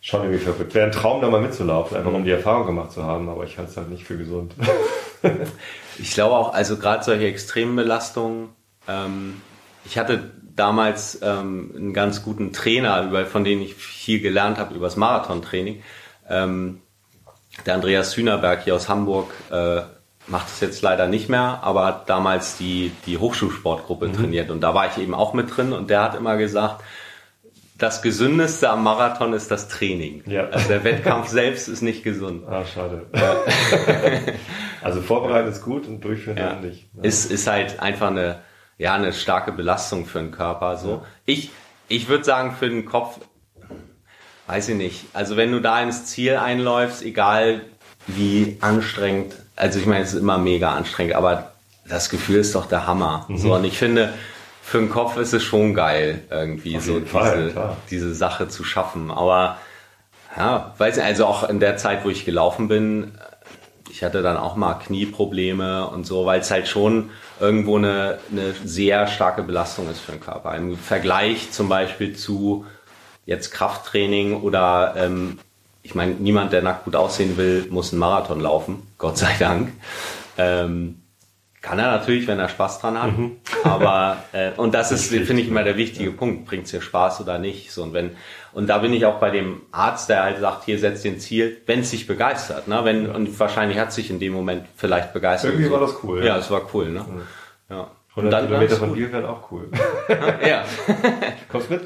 schon 0.02 0.22
irgendwie 0.22 0.44
verrückt. 0.44 0.74
Wäre 0.76 0.86
ein 0.86 0.92
Traum, 0.92 1.22
da 1.22 1.30
mal 1.30 1.42
mitzulaufen, 1.42 1.98
einfach 1.98 2.14
um 2.14 2.24
die 2.24 2.32
Erfahrung 2.32 2.68
gemacht 2.68 2.92
zu 2.92 3.04
haben, 3.04 3.28
aber 3.28 3.44
ich 3.44 3.58
halte 3.58 3.72
es 3.72 3.78
halt 3.78 3.90
nicht 3.90 4.04
für 4.04 4.18
gesund. 4.18 4.54
ich 5.98 6.14
glaube 6.14 6.36
auch, 6.36 6.54
also 6.54 6.78
gerade 6.78 7.04
solche 7.04 7.26
extremen 7.26 7.76
Belastungen, 7.76 8.50
ähm, 8.88 9.42
ich 9.86 9.98
hatte 9.98 10.32
damals 10.56 11.20
ähm, 11.22 11.74
einen 11.76 11.94
ganz 11.94 12.24
guten 12.24 12.52
Trainer, 12.54 13.04
über, 13.04 13.26
von 13.26 13.44
dem 13.44 13.62
ich 13.62 13.76
viel 13.76 14.20
gelernt 14.20 14.58
habe 14.58 14.76
über 14.76 14.88
das 14.88 14.98
Marathontraining. 14.98 15.82
Ähm, 16.30 16.82
der 17.66 17.76
Andreas 17.76 18.16
Hühnerberg 18.16 18.64
hier 18.64 18.76
aus 18.76 18.90
Hamburg 18.90 19.32
äh, 19.52 19.82
macht 20.28 20.48
es 20.48 20.60
jetzt 20.60 20.82
leider 20.82 21.08
nicht 21.08 21.30
mehr, 21.30 21.60
aber 21.64 21.86
hat 21.86 22.10
damals 22.10 22.58
die, 22.58 22.92
die 23.06 23.18
Hochschulsportgruppe 23.18 24.10
mhm. 24.10 24.14
trainiert 24.14 24.52
und 24.52 24.62
da 24.62 24.74
war 24.74 24.88
ich 24.88 25.02
eben 25.02 25.14
auch 25.14 25.34
mit 25.34 25.56
drin 25.56 25.74
und 25.74 25.90
der 25.90 26.04
hat 26.04 26.16
immer 26.16 26.38
gesagt, 26.38 26.84
das 27.78 28.02
Gesündeste 28.02 28.70
am 28.70 28.84
Marathon 28.84 29.32
ist 29.34 29.50
das 29.52 29.70
Training. 29.70 30.24
Ja. 30.28 30.50
Also 30.50 30.68
der 30.68 30.84
Wettkampf 30.84 31.28
selbst 31.30 31.70
ist 31.70 31.82
nicht 31.82 32.04
gesund. 32.04 32.44
Ah, 32.46 32.66
schade. 32.66 33.06
Ja. 33.16 33.38
also 34.82 35.02
vorbereiten 35.02 35.48
ist 35.48 35.64
gut 35.64 35.88
und 35.88 36.04
durchführen 36.04 36.38
ja. 36.38 36.56
nicht. 36.56 36.90
Ja. 36.94 37.04
Ist, 37.04 37.32
ist 37.32 37.48
halt 37.48 37.80
einfach 37.80 38.08
eine, 38.08 38.42
ja, 38.80 38.96
eine 38.96 39.14
starke 39.14 39.52
Belastung 39.52 40.06
für 40.06 40.20
den 40.20 40.32
Körper. 40.32 40.78
So. 40.78 41.06
Ich, 41.26 41.52
ich 41.90 42.08
würde 42.08 42.24
sagen, 42.24 42.56
für 42.58 42.70
den 42.70 42.86
Kopf, 42.86 43.20
weiß 44.48 44.70
ich 44.70 44.76
nicht. 44.76 45.06
Also 45.14 45.38
wenn 45.38 45.52
du 45.52 45.60
da 45.60 45.84
ins 45.84 46.06
Ziel 46.06 46.38
einläufst, 46.38 47.04
egal 47.04 47.62
wie 48.08 48.58
anstrengend, 48.62 49.36
also 49.56 49.78
ich 49.80 49.86
meine, 49.86 50.04
es 50.04 50.14
ist 50.14 50.22
immer 50.22 50.38
mega 50.38 50.74
anstrengend, 50.74 51.14
aber 51.14 51.52
das 51.88 52.10
Gefühl 52.10 52.40
ist 52.40 52.56
doch 52.56 52.68
der 52.68 52.88
Hammer. 52.88 53.26
Mhm. 53.28 53.38
So, 53.38 53.54
und 53.54 53.66
ich 53.66 53.78
finde, 53.78 54.14
für 54.64 54.80
den 54.80 54.90
Kopf 54.90 55.18
ist 55.18 55.34
es 55.34 55.44
schon 55.44 55.74
geil, 55.74 56.24
irgendwie 56.30 56.80
so 56.80 57.02
diese, 57.02 57.76
diese 57.92 58.16
Sache 58.16 58.48
zu 58.48 58.64
schaffen. 58.64 59.12
Aber 59.12 59.58
ja, 60.38 60.74
weiß 60.78 60.96
nicht, 60.96 61.06
also 61.06 61.26
auch 61.26 61.50
in 61.50 61.60
der 61.60 61.76
Zeit, 61.76 62.06
wo 62.06 62.10
ich 62.10 62.24
gelaufen 62.24 62.70
bin, 62.70 63.12
ich 63.92 64.04
hatte 64.04 64.22
dann 64.22 64.38
auch 64.38 64.56
mal 64.56 64.76
Knieprobleme 64.76 65.88
und 65.88 66.06
so, 66.06 66.26
weil 66.26 66.40
es 66.40 66.50
halt 66.50 66.70
schon 66.70 67.10
irgendwo 67.40 67.78
eine, 67.78 68.20
eine 68.32 68.54
sehr 68.64 69.08
starke 69.08 69.44
Belastung 69.44 69.90
ist 69.90 70.00
für 70.00 70.12
den 70.12 70.22
Körper. 70.22 70.56
Im 70.56 70.78
Vergleich 70.78 71.52
zum 71.52 71.70
Beispiel 71.70 72.16
zu 72.16 72.66
jetzt 73.26 73.52
Krafttraining 73.52 74.42
oder 74.42 74.96
ähm, 74.98 75.40
ich 75.82 75.96
meine, 75.96 76.14
niemand, 76.14 76.52
der 76.52 76.62
nackt 76.62 76.86
gut 76.86 76.96
aussehen 76.96 77.38
will, 77.38 77.68
muss 77.70 77.92
einen 77.92 78.00
Marathon 78.00 78.42
laufen, 78.42 78.84
Gott 78.98 79.18
sei 79.18 79.36
Dank. 79.40 79.72
Ähm, 80.38 81.02
kann 81.62 81.78
er 81.78 81.92
natürlich, 81.92 82.28
wenn 82.28 82.40
er 82.40 82.48
Spaß 82.48 82.80
dran 82.80 83.02
hat. 83.02 83.18
Mhm. 83.18 83.38
Aber 83.64 84.24
äh, 84.32 84.52
und 84.56 84.74
das 84.74 84.92
ist, 84.92 85.10
finde 85.10 85.42
ich, 85.42 85.50
immer 85.50 85.64
der 85.64 85.78
wichtige 85.78 86.12
Punkt. 86.12 86.46
Bringt 86.46 86.66
es 86.66 86.72
dir 86.72 86.82
Spaß 86.82 87.22
oder 87.22 87.38
nicht? 87.38 87.72
So 87.72 87.84
und 87.84 87.94
wenn 87.94 88.16
und 88.54 88.68
da 88.68 88.80
bin 88.80 88.94
ich 88.94 89.06
auch 89.06 89.20
bei 89.20 89.30
dem 89.30 89.62
Arzt, 89.72 90.10
der 90.10 90.24
halt 90.24 90.40
sagt, 90.40 90.64
hier 90.66 90.80
setzt 90.80 91.04
den 91.04 91.20
Ziel, 91.20 91.62
wenn 91.66 91.82
es 91.82 91.92
sich 91.92 92.08
begeistert. 92.08 92.68
Ne? 92.68 92.82
Wenn 92.84 93.10
und 93.10 93.40
wahrscheinlich 93.40 93.78
hat 93.78 93.94
sich 93.94 94.10
in 94.10 94.20
dem 94.20 94.34
Moment 94.34 94.66
vielleicht 94.76 95.14
begeistert. 95.14 95.52
Irgendwie 95.52 95.68
so. 95.68 95.74
war 95.74 95.82
das 95.82 95.96
cool. 96.04 96.26
Ja, 96.26 96.38
es 96.38 96.50
war 96.50 96.62
cool. 96.74 96.90
Ne? 96.90 97.06
Ja. 97.70 97.92
100 98.16 98.48
Kilometer 98.48 98.76
von 98.76 98.94
Biel 98.94 99.12
wären 99.12 99.26
auch 99.26 99.52
cool. 99.52 99.70
ja. 100.48 100.66
Kommst 101.52 101.70
mit? 101.70 101.82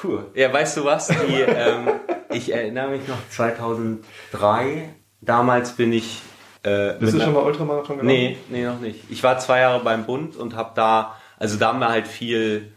Puh. 0.00 0.20
Ja, 0.34 0.52
weißt 0.52 0.78
du 0.78 0.84
was? 0.84 1.08
Die, 1.08 1.40
ähm, 1.40 1.88
ich 2.30 2.52
erinnere 2.52 2.88
mich 2.88 3.06
noch 3.06 3.18
2003. 3.28 4.94
Damals 5.20 5.72
bin 5.72 5.92
ich 5.92 6.22
äh, 6.62 6.94
Bist 6.98 7.14
du 7.14 7.20
schon 7.20 7.32
mal 7.32 7.42
Ultramarathon 7.42 7.98
gelaufen? 7.98 8.06
Nee, 8.06 8.36
nee, 8.50 8.64
noch 8.64 8.80
nicht. 8.80 9.04
Ich 9.08 9.22
war 9.22 9.38
zwei 9.38 9.60
Jahre 9.60 9.82
beim 9.82 10.04
Bund 10.04 10.36
und 10.36 10.54
habe 10.54 10.72
da, 10.74 11.16
also 11.38 11.56
da 11.58 11.68
haben 11.68 11.78
wir 11.78 11.88
halt 11.88 12.06
viel 12.06 12.72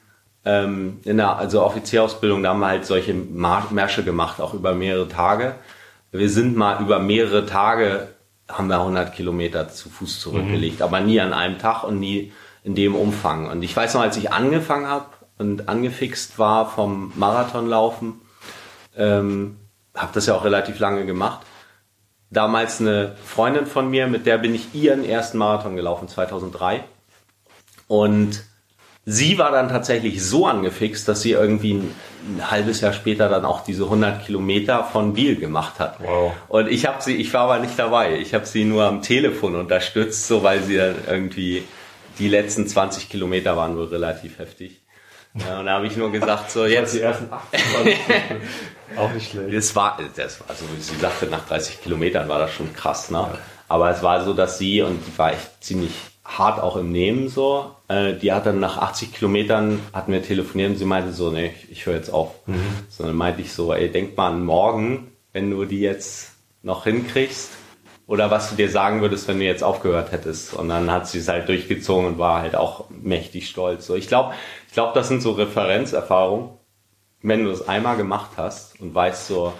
ähm, 0.46 1.00
in 1.04 1.17
der 1.17 1.38
also 1.38 1.63
Offizierausbildung, 1.63 2.43
da 2.43 2.50
haben 2.50 2.60
wir 2.60 2.67
halt 2.67 2.86
solche 2.86 3.13
Märsche 3.13 4.04
gemacht, 4.04 4.39
auch 4.41 4.54
über 4.54 4.74
mehrere 4.74 5.08
Tage. 5.08 5.56
Wir 6.12 6.30
sind 6.30 6.56
mal 6.56 6.82
über 6.82 7.00
mehrere 7.00 7.46
Tage, 7.46 8.10
haben 8.48 8.67
wir 8.67 8.80
100 8.80 9.13
Kilometer 9.13 9.69
zu 9.69 9.89
Fuß 9.89 10.19
zurückgelegt, 10.19 10.80
mhm. 10.80 10.84
aber 10.84 11.00
nie 11.00 11.19
an 11.19 11.34
einem 11.34 11.60
Tag 11.60 11.84
und 11.84 12.00
nie 12.00 12.32
in 12.63 12.76
dem 12.76 12.96
Umfang. 12.96 13.50
Und 13.50 13.63
ich 13.63 13.76
weiß 13.76 13.96
noch, 13.96 14.02
als 14.02 14.15
ich 14.15 14.32
angefangen 14.32 14.88
habe 14.88 15.08
und 15.38 15.67
angefixt 15.67 16.39
war 16.39 16.69
vom 16.69 17.12
Marathonlaufen, 17.15 18.22
ähm, 18.96 19.58
habe 19.96 20.12
das 20.13 20.26
ja 20.26 20.36
auch 20.36 20.46
relativ 20.46 20.80
lange 20.80 21.06
gemacht 21.06 21.41
damals 22.34 22.82
eine 22.82 23.15
Freundin 23.26 23.65
von 23.65 23.89
mir, 23.89 24.08
mit 24.08 24.26
der 24.26 24.38
bin 24.38 24.54
ich 24.54 24.74
ihren 24.74 25.06
ersten 25.06 25.38
Marathon 25.38 25.76
gelaufen, 25.76 26.08
2003. 26.08 26.84
Und 27.88 28.43
sie 29.06 29.38
war 29.38 29.52
dann 29.52 29.69
tatsächlich 29.69 30.24
so 30.24 30.48
angefixt, 30.48 31.08
dass 31.08 31.22
sie 31.22 31.32
irgendwie 31.32 31.76
ein, 31.76 31.96
ein, 32.28 32.52
halbes 32.52 32.82
Jahr 32.82 32.93
später 32.93 33.30
dann 33.30 33.46
auch 33.46 33.63
diese 33.63 33.84
100 33.84 34.26
Kilometer 34.26 34.84
von 34.84 35.13
Biel 35.13 35.36
gemacht 35.36 35.80
hat. 35.80 35.98
Wow. 36.00 36.34
Und 36.48 36.69
ich 36.69 36.86
habe 36.86 37.02
sie, 37.02 37.15
ich 37.15 37.34
war 37.34 37.41
aber 37.41 37.60
nicht 37.60 37.78
dabei. 37.78 38.17
Ich 38.17 38.34
habe 38.34 38.46
sie 38.46 38.65
nur 38.65 38.86
am 38.86 39.02
Telefon 39.02 39.56
unterstützt, 39.56 40.28
so 40.28 40.43
weil 40.43 40.63
sie 40.63 40.78
dann 40.78 40.96
irgendwie 41.08 41.63
die 42.19 42.28
letzten 42.28 42.67
20 42.67 43.10
Kilometer 43.10 43.58
waren 43.58 43.76
wohl 43.76 43.86
relativ 43.86 44.39
heftig. 44.39 44.80
Ja, 45.36 45.60
und 45.60 45.65
da 45.65 45.74
habe 45.74 45.88
ich 45.88 45.98
nur 45.98 46.12
gesagt, 46.12 46.52
so 46.52 46.65
jetzt. 46.65 46.93
Die 46.93 47.02
ersten 47.02 47.34
8 47.34 47.43
Auch 48.97 49.12
nicht 49.12 49.32
schlecht. 49.32 49.56
Das 49.56 49.75
war, 49.75 49.97
das 50.15 50.39
war, 50.39 50.49
also 50.49 50.65
sie 50.79 50.95
sagte, 50.95 51.27
nach 51.27 51.47
30 51.47 51.82
Kilometern 51.82 52.27
war 52.29 52.39
das 52.39 52.51
schon 52.51 52.73
krass, 52.73 53.12
ne? 53.12 53.17
Ja. 53.17 53.38
Aber 53.67 53.89
es 53.89 54.03
war 54.03 54.23
so, 54.23 54.34
dass 54.34 54.58
sie, 54.58 54.82
und 54.82 55.01
die 55.08 55.17
war 55.17 55.34
echt 55.34 55.63
ziemlich 55.63 55.93
hart 56.25 56.62
auch 56.62 56.77
im 56.77 56.91
Nehmen 56.91 57.27
so, 57.27 57.71
äh, 57.88 58.13
die 58.13 58.32
hat 58.32 58.45
dann 58.45 58.60
nach 58.60 58.77
80 58.77 59.13
Kilometern, 59.13 59.79
hatten 59.93 60.12
wir 60.12 60.23
telefoniert 60.23 60.71
und 60.71 60.77
sie 60.77 60.86
meinte 60.86 61.12
so, 61.12 61.32
nee, 61.32 61.53
ich, 61.63 61.71
ich 61.71 61.86
höre 61.86 61.95
jetzt 61.95 62.10
auf. 62.10 62.36
Mhm. 62.45 62.62
Sondern 62.89 63.15
meinte 63.15 63.41
ich 63.41 63.51
so, 63.53 63.73
ey, 63.73 63.91
denk 63.91 64.15
mal 64.15 64.29
an 64.29 64.45
morgen, 64.45 65.12
wenn 65.32 65.49
du 65.49 65.65
die 65.65 65.79
jetzt 65.79 66.32
noch 66.62 66.84
hinkriegst, 66.86 67.51
oder 68.06 68.29
was 68.29 68.49
du 68.49 68.56
dir 68.56 68.69
sagen 68.69 69.01
würdest, 69.01 69.27
wenn 69.27 69.39
du 69.39 69.45
jetzt 69.45 69.63
aufgehört 69.63 70.12
hättest. 70.12 70.53
Und 70.53 70.69
dann 70.69 70.91
hat 70.91 71.08
sie 71.08 71.19
es 71.19 71.27
halt 71.27 71.47
durchgezogen 71.47 72.06
und 72.06 72.17
war 72.17 72.41
halt 72.41 72.56
auch 72.56 72.89
mächtig 72.89 73.49
stolz. 73.49 73.88
So, 73.88 73.95
ich 73.95 74.08
glaube, 74.08 74.34
ich 74.67 74.73
glaube, 74.73 74.91
das 74.93 75.08
sind 75.08 75.21
so 75.21 75.32
Referenzerfahrungen, 75.32 76.49
wenn 77.23 77.43
du 77.43 77.49
das 77.49 77.67
einmal 77.67 77.97
gemacht 77.97 78.31
hast 78.38 78.79
und 78.79 78.93
weißt 78.93 79.27
so, 79.27 79.53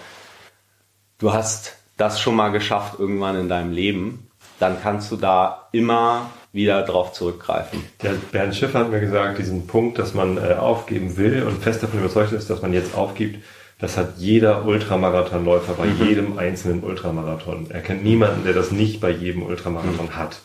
du 1.18 1.32
hast 1.32 1.76
das 1.96 2.20
schon 2.20 2.36
mal 2.36 2.50
geschafft 2.50 2.98
irgendwann 2.98 3.38
in 3.38 3.48
deinem 3.48 3.72
Leben 3.72 4.30
dann 4.58 4.80
kannst 4.80 5.10
du 5.10 5.16
da 5.16 5.68
immer 5.72 6.30
wieder 6.52 6.82
drauf 6.82 7.12
zurückgreifen. 7.12 7.84
Der 8.02 8.12
Bernd 8.12 8.54
Schiffer 8.54 8.80
hat 8.80 8.90
mir 8.90 9.00
gesagt, 9.00 9.38
diesen 9.38 9.66
Punkt, 9.66 9.98
dass 9.98 10.14
man 10.14 10.38
äh, 10.38 10.54
aufgeben 10.54 11.16
will 11.16 11.42
und 11.42 11.62
fest 11.62 11.82
davon 11.82 12.00
überzeugt 12.00 12.32
ist, 12.32 12.48
dass 12.48 12.62
man 12.62 12.72
jetzt 12.72 12.94
aufgibt, 12.94 13.44
das 13.78 13.96
hat 13.96 14.18
jeder 14.18 14.64
Ultramarathonläufer 14.64 15.74
bei 15.74 15.86
mhm. 15.86 16.06
jedem 16.06 16.38
einzelnen 16.38 16.84
Ultramarathon. 16.84 17.70
Er 17.70 17.80
kennt 17.80 18.04
niemanden, 18.04 18.44
der 18.44 18.54
das 18.54 18.70
nicht 18.70 19.00
bei 19.00 19.10
jedem 19.10 19.42
Ultramarathon 19.42 20.06
mhm. 20.06 20.16
hat. 20.16 20.40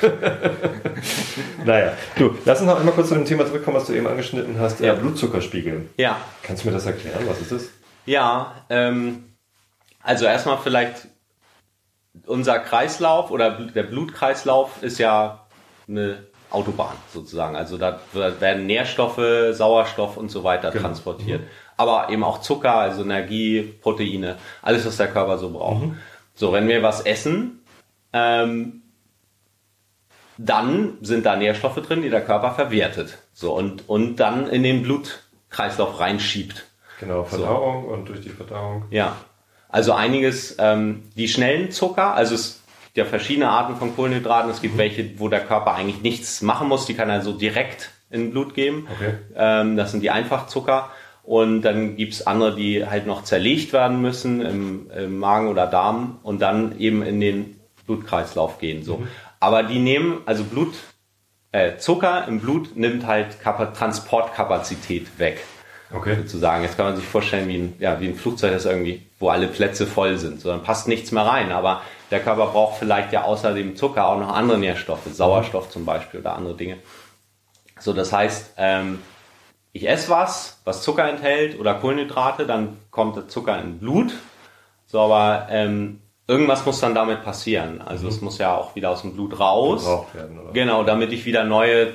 naja, 1.64 1.92
du, 2.16 2.34
lass 2.44 2.60
uns 2.60 2.68
noch 2.68 2.78
einmal 2.78 2.94
kurz 2.94 3.08
zu 3.08 3.14
dem 3.14 3.26
Thema 3.26 3.46
zurückkommen, 3.46 3.76
was 3.76 3.86
du 3.86 3.92
eben 3.92 4.06
angeschnitten 4.06 4.58
hast. 4.58 4.80
Ja. 4.80 4.94
Blutzuckerspiegel. 4.94 5.90
Ja. 5.98 6.16
Kannst 6.42 6.64
du 6.64 6.68
mir 6.68 6.74
das 6.74 6.86
erklären? 6.86 7.22
Was 7.26 7.40
ist 7.40 7.52
das? 7.52 7.68
Ja, 8.06 8.54
ähm, 8.70 9.24
also 10.02 10.24
erstmal 10.24 10.58
vielleicht 10.58 11.08
unser 12.26 12.58
Kreislauf 12.58 13.30
oder 13.30 13.50
der 13.50 13.82
Blutkreislauf 13.82 14.82
ist 14.82 14.98
ja 14.98 15.46
eine 15.86 16.24
Autobahn 16.50 16.96
sozusagen. 17.12 17.56
Also 17.56 17.78
da 17.78 18.00
werden 18.12 18.66
Nährstoffe, 18.66 19.20
Sauerstoff 19.52 20.16
und 20.16 20.30
so 20.30 20.44
weiter 20.44 20.70
genau. 20.70 20.84
transportiert. 20.84 21.42
Mhm. 21.42 21.46
Aber 21.80 22.10
eben 22.10 22.24
auch 22.24 22.42
Zucker, 22.42 22.74
also 22.74 23.02
Energie, 23.02 23.62
Proteine, 23.62 24.36
alles, 24.60 24.84
was 24.84 24.98
der 24.98 25.08
Körper 25.08 25.38
so 25.38 25.50
braucht. 25.50 25.86
Mhm. 25.86 25.96
So, 26.34 26.52
wenn 26.52 26.68
wir 26.68 26.82
was 26.82 27.00
essen, 27.00 27.62
ähm, 28.12 28.82
dann 30.36 30.98
sind 31.00 31.24
da 31.24 31.36
Nährstoffe 31.36 31.80
drin, 31.80 32.02
die 32.02 32.10
der 32.10 32.22
Körper 32.22 32.50
verwertet. 32.50 33.16
So, 33.32 33.54
und, 33.54 33.88
und 33.88 34.16
dann 34.16 34.46
in 34.46 34.62
den 34.62 34.82
Blutkreislauf 34.82 36.00
reinschiebt. 36.00 36.66
Genau, 36.98 37.24
Verdauung 37.24 37.84
so. 37.84 37.94
und 37.94 38.08
durch 38.10 38.20
die 38.20 38.28
Verdauung. 38.28 38.84
Ja. 38.90 39.16
Also 39.70 39.94
einiges, 39.94 40.56
ähm, 40.58 41.04
die 41.16 41.28
schnellen 41.28 41.70
Zucker, 41.70 42.12
also 42.12 42.34
es 42.34 42.62
gibt 42.84 42.98
ja 42.98 43.04
verschiedene 43.06 43.48
Arten 43.48 43.76
von 43.76 43.96
Kohlenhydraten. 43.96 44.50
Es 44.50 44.60
gibt 44.60 44.74
mhm. 44.74 44.78
welche, 44.78 45.18
wo 45.18 45.28
der 45.28 45.40
Körper 45.40 45.72
eigentlich 45.72 46.02
nichts 46.02 46.42
machen 46.42 46.68
muss, 46.68 46.84
die 46.84 46.94
kann 46.94 47.08
er 47.08 47.22
so 47.22 47.32
direkt 47.32 47.90
in 48.10 48.32
Blut 48.32 48.54
geben. 48.54 48.86
Okay. 48.92 49.14
Ähm, 49.34 49.78
das 49.78 49.92
sind 49.92 50.02
die 50.02 50.10
Einfachzucker. 50.10 50.90
Und 51.22 51.62
dann 51.62 51.96
gibt's 51.96 52.26
andere, 52.26 52.56
die 52.56 52.86
halt 52.86 53.06
noch 53.06 53.24
zerlegt 53.24 53.72
werden 53.72 54.00
müssen 54.00 54.40
im, 54.40 54.90
im, 54.90 55.18
Magen 55.18 55.48
oder 55.48 55.66
Darm 55.66 56.18
und 56.22 56.40
dann 56.40 56.78
eben 56.78 57.02
in 57.02 57.20
den 57.20 57.60
Blutkreislauf 57.86 58.58
gehen. 58.58 58.82
So. 58.82 58.98
Mhm. 58.98 59.08
Aber 59.38 59.62
die 59.62 59.78
nehmen, 59.78 60.22
also 60.26 60.44
Blut, 60.44 60.74
äh, 61.52 61.76
Zucker 61.76 62.26
im 62.28 62.40
Blut 62.40 62.76
nimmt 62.76 63.06
halt 63.06 63.40
Kap 63.40 63.74
Transportkapazität 63.74 65.18
weg. 65.18 65.44
Okay. 65.92 66.16
Sozusagen. 66.16 66.62
Jetzt 66.62 66.76
kann 66.76 66.86
man 66.86 66.96
sich 66.96 67.04
vorstellen, 67.04 67.48
wie 67.48 67.56
ein, 67.56 67.76
ja, 67.80 68.00
wie 68.00 68.06
ein 68.06 68.14
Flugzeug, 68.14 68.52
das 68.52 68.64
irgendwie, 68.64 69.02
wo 69.18 69.28
alle 69.28 69.48
Plätze 69.48 69.86
voll 69.86 70.18
sind. 70.18 70.40
So, 70.40 70.48
dann 70.48 70.62
passt 70.62 70.86
nichts 70.86 71.10
mehr 71.10 71.26
rein. 71.26 71.50
Aber 71.50 71.82
der 72.10 72.20
Körper 72.20 72.46
braucht 72.46 72.78
vielleicht 72.78 73.12
ja 73.12 73.24
außer 73.24 73.54
dem 73.54 73.76
Zucker 73.76 74.06
auch 74.06 74.18
noch 74.18 74.32
andere 74.32 74.58
Nährstoffe, 74.58 75.06
Sauerstoff 75.12 75.68
zum 75.70 75.84
Beispiel 75.84 76.20
oder 76.20 76.36
andere 76.36 76.54
Dinge. 76.54 76.76
So, 77.80 77.92
das 77.92 78.12
heißt, 78.12 78.54
ähm, 78.56 79.00
ich 79.72 79.88
esse 79.88 80.10
was, 80.10 80.60
was 80.64 80.82
Zucker 80.82 81.08
enthält 81.08 81.58
oder 81.58 81.74
Kohlenhydrate, 81.74 82.46
dann 82.46 82.78
kommt 82.90 83.16
der 83.16 83.28
Zucker 83.28 83.60
in 83.60 83.78
Blut. 83.78 84.12
So, 84.86 85.00
aber 85.00 85.46
ähm, 85.50 86.00
irgendwas 86.26 86.66
muss 86.66 86.80
dann 86.80 86.94
damit 86.94 87.22
passieren. 87.22 87.80
Also 87.80 88.04
mhm. 88.04 88.10
es 88.10 88.20
muss 88.20 88.38
ja 88.38 88.56
auch 88.56 88.74
wieder 88.74 88.90
aus 88.90 89.02
dem 89.02 89.14
Blut 89.14 89.38
raus. 89.38 89.86
Werden? 90.12 90.40
Genau, 90.52 90.82
damit 90.82 91.12
ich 91.12 91.24
wieder 91.24 91.44
neue, 91.44 91.94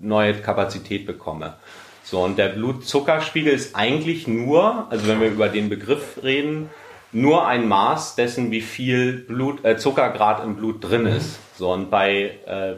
neue 0.00 0.34
Kapazität 0.34 1.06
bekomme. 1.06 1.54
So, 2.02 2.22
und 2.22 2.36
der 2.38 2.48
Blutzuckerspiegel 2.48 3.52
ist 3.52 3.74
eigentlich 3.74 4.26
nur, 4.26 4.86
also 4.90 5.06
wenn 5.08 5.20
wir 5.20 5.28
über 5.28 5.48
den 5.48 5.68
Begriff 5.68 6.22
reden, 6.22 6.70
nur 7.12 7.46
ein 7.46 7.68
Maß 7.68 8.16
dessen, 8.16 8.50
wie 8.50 8.60
viel 8.60 9.12
Blut, 9.12 9.64
äh, 9.64 9.76
Zuckergrad 9.76 10.44
im 10.44 10.56
Blut 10.56 10.84
drin 10.84 11.02
mhm. 11.02 11.16
ist. 11.16 11.38
So, 11.56 11.72
und 11.72 11.90
bei, 11.90 12.38
äh, 12.46 12.74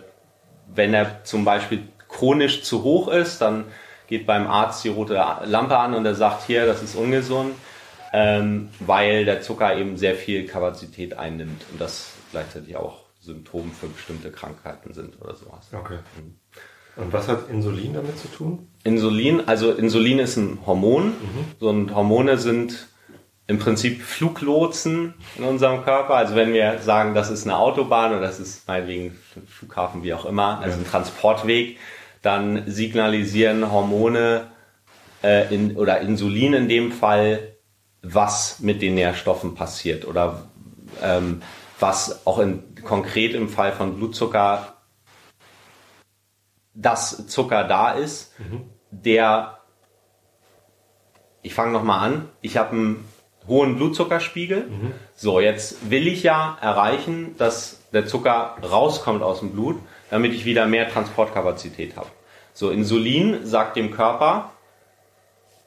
wenn 0.75 0.95
er 0.95 1.25
zum 1.25 1.45
Beispiel 1.45 1.83
chronisch 2.09 2.63
zu 2.63 2.83
hoch 2.83 3.09
ist, 3.09 3.41
dann 3.41 3.65
geht 4.07 4.27
beim 4.27 4.47
Arzt 4.47 4.85
die 4.85 4.89
rote 4.89 5.15
Lampe 5.45 5.79
an 5.79 5.95
und 5.95 6.05
er 6.05 6.15
sagt, 6.15 6.47
hier, 6.47 6.67
das 6.67 6.83
ist 6.83 6.97
ungesund, 6.97 7.55
ähm, 8.13 8.71
weil 8.81 9.25
der 9.25 9.43
Zucker 9.43 9.77
eben 9.77 9.97
sehr 9.97 10.15
viel 10.15 10.47
Kapazität 10.47 11.19
einnimmt 11.19 11.63
und 11.73 11.81
das 11.81 12.13
gleichzeitig 12.31 12.77
auch 12.77 13.03
Symptom 13.21 13.73
für 13.73 13.89
bestimmte 13.89 14.31
Krankheiten 14.31 14.95
sind 14.95 15.21
oder 15.21 15.35
sowas. 15.35 15.69
Okay. 15.73 15.99
Mhm. 16.17 16.37
Und 16.97 17.13
was 17.13 17.29
hat 17.29 17.51
Insulin 17.51 17.93
damit 17.93 18.19
zu 18.19 18.29
tun? 18.29 18.69
Insulin, 18.85 19.47
also 19.47 19.73
Insulin 19.73 20.19
ist 20.19 20.37
ein 20.37 20.61
Hormon. 20.65 21.09
Mhm. 21.09 21.67
und 21.67 21.95
Hormone 21.95 22.39
sind 22.39 22.89
im 23.49 23.59
Prinzip 23.59 24.03
Fluglotsen 24.03 25.15
in 25.37 25.45
unserem 25.45 25.85
Körper. 25.85 26.15
Also 26.15 26.35
wenn 26.35 26.53
wir 26.53 26.79
sagen, 26.79 27.15
das 27.15 27.31
ist 27.31 27.45
eine 27.45 27.57
Autobahn 27.59 28.13
oder 28.13 28.23
das 28.23 28.41
ist 28.41 28.67
meinetwegen 28.67 29.17
Flughafen, 29.47 30.03
wie 30.03 30.15
auch 30.15 30.25
immer, 30.25 30.59
also 30.61 30.79
ein 30.79 30.87
Transportweg, 30.87 31.79
dann 32.27 32.65
signalisieren 32.67 33.71
Hormone 33.71 34.49
äh, 35.23 35.55
in, 35.55 35.77
oder 35.77 36.01
Insulin 36.01 36.55
in 36.55 36.69
dem 36.69 36.93
Fall, 36.93 37.57
was 38.03 38.61
mit 38.61 38.83
den 38.83 38.95
Nährstoffen 38.95 39.55
passiert 39.55 40.07
oder 40.07 40.49
ähm, 41.03 41.43
was 41.81 42.27
auch 42.27 42.39
in, 42.39 42.63
konkret 42.85 43.35
im 43.35 43.49
Fall 43.49 43.73
von 43.73 43.97
Blutzucker 43.97 44.77
dass 46.77 47.27
Zucker 47.27 47.65
da 47.65 47.93
ist, 47.93 48.39
mhm. 48.39 48.71
der, 48.91 49.59
ich 51.43 51.55
fange 51.55 51.73
nochmal 51.73 52.07
an, 52.07 52.29
ich 52.43 52.57
habe 52.57 52.73
einen 52.73 53.09
hohen 53.49 53.77
Blutzuckerspiegel. 53.77 54.67
Mhm. 54.67 54.93
So, 55.15 55.41
jetzt 55.41 55.91
will 55.91 56.07
ich 56.07 56.23
ja 56.23 56.59
erreichen, 56.61 57.35
dass 57.39 57.81
der 57.93 58.07
Zucker 58.07 58.57
rauskommt 58.63 59.23
aus 59.23 59.41
dem 59.41 59.53
Blut, 59.53 59.79
damit 60.11 60.33
ich 60.33 60.45
wieder 60.45 60.67
mehr 60.67 60.89
Transportkapazität 60.89 61.97
habe. 61.97 62.09
So, 62.53 62.71
Insulin 62.71 63.45
sagt 63.45 63.77
dem 63.77 63.91
Körper, 63.91 64.53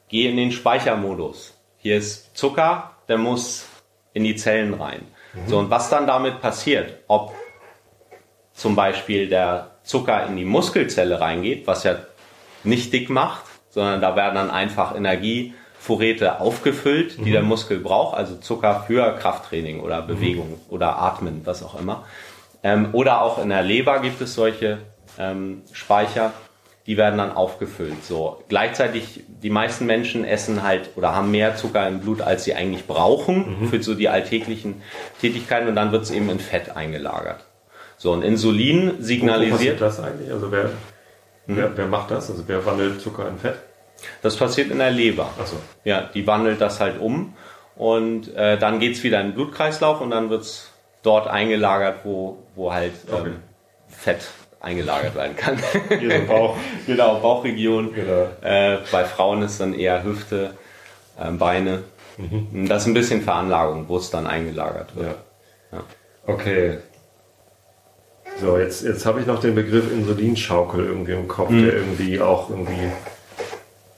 geh 0.08 0.28
in 0.28 0.36
den 0.36 0.52
Speichermodus. 0.52 1.54
Hier 1.78 1.96
ist 1.96 2.36
Zucker, 2.36 2.96
der 3.08 3.18
muss 3.18 3.66
in 4.12 4.24
die 4.24 4.36
Zellen 4.36 4.74
rein. 4.74 5.06
Mhm. 5.34 5.48
So, 5.48 5.58
und 5.58 5.70
was 5.70 5.88
dann 5.88 6.06
damit 6.06 6.40
passiert, 6.40 6.98
ob 7.06 7.34
zum 8.52 8.76
Beispiel 8.76 9.28
der 9.28 9.70
Zucker 9.82 10.26
in 10.26 10.36
die 10.36 10.44
Muskelzelle 10.44 11.20
reingeht, 11.20 11.66
was 11.66 11.84
ja 11.84 11.96
nicht 12.64 12.92
dick 12.92 13.08
macht, 13.08 13.44
sondern 13.70 14.00
da 14.00 14.16
werden 14.16 14.34
dann 14.34 14.50
einfach 14.50 14.94
Energievorräte 14.94 16.40
aufgefüllt, 16.40 17.18
die 17.18 17.30
mhm. 17.30 17.32
der 17.32 17.42
Muskel 17.42 17.78
braucht, 17.78 18.16
also 18.16 18.36
Zucker 18.36 18.84
für 18.86 19.16
Krafttraining 19.16 19.80
oder 19.80 20.02
Bewegung 20.02 20.50
mhm. 20.50 20.60
oder 20.68 20.98
Atmen, 20.98 21.42
was 21.44 21.62
auch 21.62 21.78
immer. 21.78 22.04
Ähm, 22.62 22.90
oder 22.92 23.22
auch 23.22 23.42
in 23.42 23.48
der 23.48 23.62
Leber 23.62 24.00
gibt 24.00 24.20
es 24.20 24.34
solche 24.34 24.78
ähm, 25.18 25.62
Speicher, 25.72 26.32
die 26.86 26.96
werden 26.96 27.18
dann 27.18 27.32
aufgefüllt. 27.32 28.04
So 28.04 28.42
gleichzeitig 28.48 29.22
die 29.28 29.50
meisten 29.50 29.86
Menschen 29.86 30.24
essen 30.24 30.62
halt 30.62 30.90
oder 30.96 31.14
haben 31.14 31.30
mehr 31.30 31.56
Zucker 31.56 31.86
im 31.86 32.00
Blut, 32.00 32.20
als 32.20 32.44
sie 32.44 32.54
eigentlich 32.54 32.86
brauchen 32.86 33.60
mhm. 33.60 33.68
für 33.68 33.82
so 33.82 33.94
die 33.94 34.08
alltäglichen 34.08 34.82
Tätigkeiten 35.20 35.68
und 35.68 35.76
dann 35.76 35.92
wird 35.92 36.02
es 36.02 36.10
eben 36.10 36.28
in 36.30 36.40
Fett 36.40 36.76
eingelagert. 36.76 37.44
So, 37.96 38.12
und 38.12 38.22
Insulin 38.22 38.94
signalisiert. 39.02 39.78
Wo 39.78 39.84
das 39.84 40.00
eigentlich? 40.00 40.32
Also 40.32 40.50
wer, 40.50 40.64
hm? 40.64 41.56
wer, 41.56 41.76
wer 41.76 41.86
macht 41.86 42.10
das? 42.10 42.30
Also 42.30 42.44
wer 42.46 42.64
wandelt 42.64 43.00
Zucker 43.00 43.28
in 43.28 43.38
Fett? 43.38 43.56
Das 44.22 44.36
passiert 44.36 44.70
in 44.70 44.78
der 44.78 44.90
Leber. 44.90 45.28
Ach 45.38 45.46
so. 45.46 45.56
Ja, 45.84 46.08
die 46.14 46.26
wandelt 46.26 46.62
das 46.62 46.80
halt 46.80 46.98
um 46.98 47.34
und 47.76 48.34
äh, 48.34 48.58
dann 48.58 48.80
geht's 48.80 49.02
wieder 49.02 49.20
in 49.20 49.28
den 49.28 49.34
Blutkreislauf 49.34 50.00
und 50.00 50.10
dann 50.10 50.30
wird's 50.30 50.72
dort 51.02 51.28
eingelagert, 51.28 52.00
wo, 52.04 52.38
wo 52.60 52.72
halt 52.72 52.92
ähm, 53.10 53.36
Fett 53.88 54.28
eingelagert 54.60 55.14
werden 55.14 55.34
kann. 55.34 55.58
Hier 55.98 56.26
Bauch. 56.26 56.56
genau, 56.86 57.18
Bauchregion. 57.20 57.94
Genau. 57.94 58.28
Äh, 58.42 58.78
bei 58.92 59.04
Frauen 59.04 59.42
ist 59.42 59.60
dann 59.60 59.72
eher 59.72 60.04
Hüfte, 60.04 60.54
äh, 61.18 61.30
Beine. 61.30 61.84
Mhm. 62.18 62.68
Das 62.68 62.82
ist 62.82 62.88
ein 62.88 62.94
bisschen 62.94 63.22
Veranlagung, 63.22 63.88
wo 63.88 63.96
es 63.96 64.10
dann 64.10 64.26
eingelagert 64.26 64.94
wird. 64.94 65.16
Ja. 65.72 65.78
ja. 65.78 65.84
Okay, 66.26 66.78
so, 68.40 68.58
jetzt, 68.58 68.82
jetzt 68.84 69.04
habe 69.04 69.20
ich 69.20 69.26
noch 69.26 69.40
den 69.40 69.54
Begriff 69.54 69.90
Insulinschaukel 69.92 70.84
irgendwie 70.84 71.12
im 71.12 71.28
Kopf, 71.28 71.50
mhm. 71.50 71.64
der 71.64 71.74
irgendwie 71.74 72.20
auch 72.20 72.48
irgendwie 72.48 72.90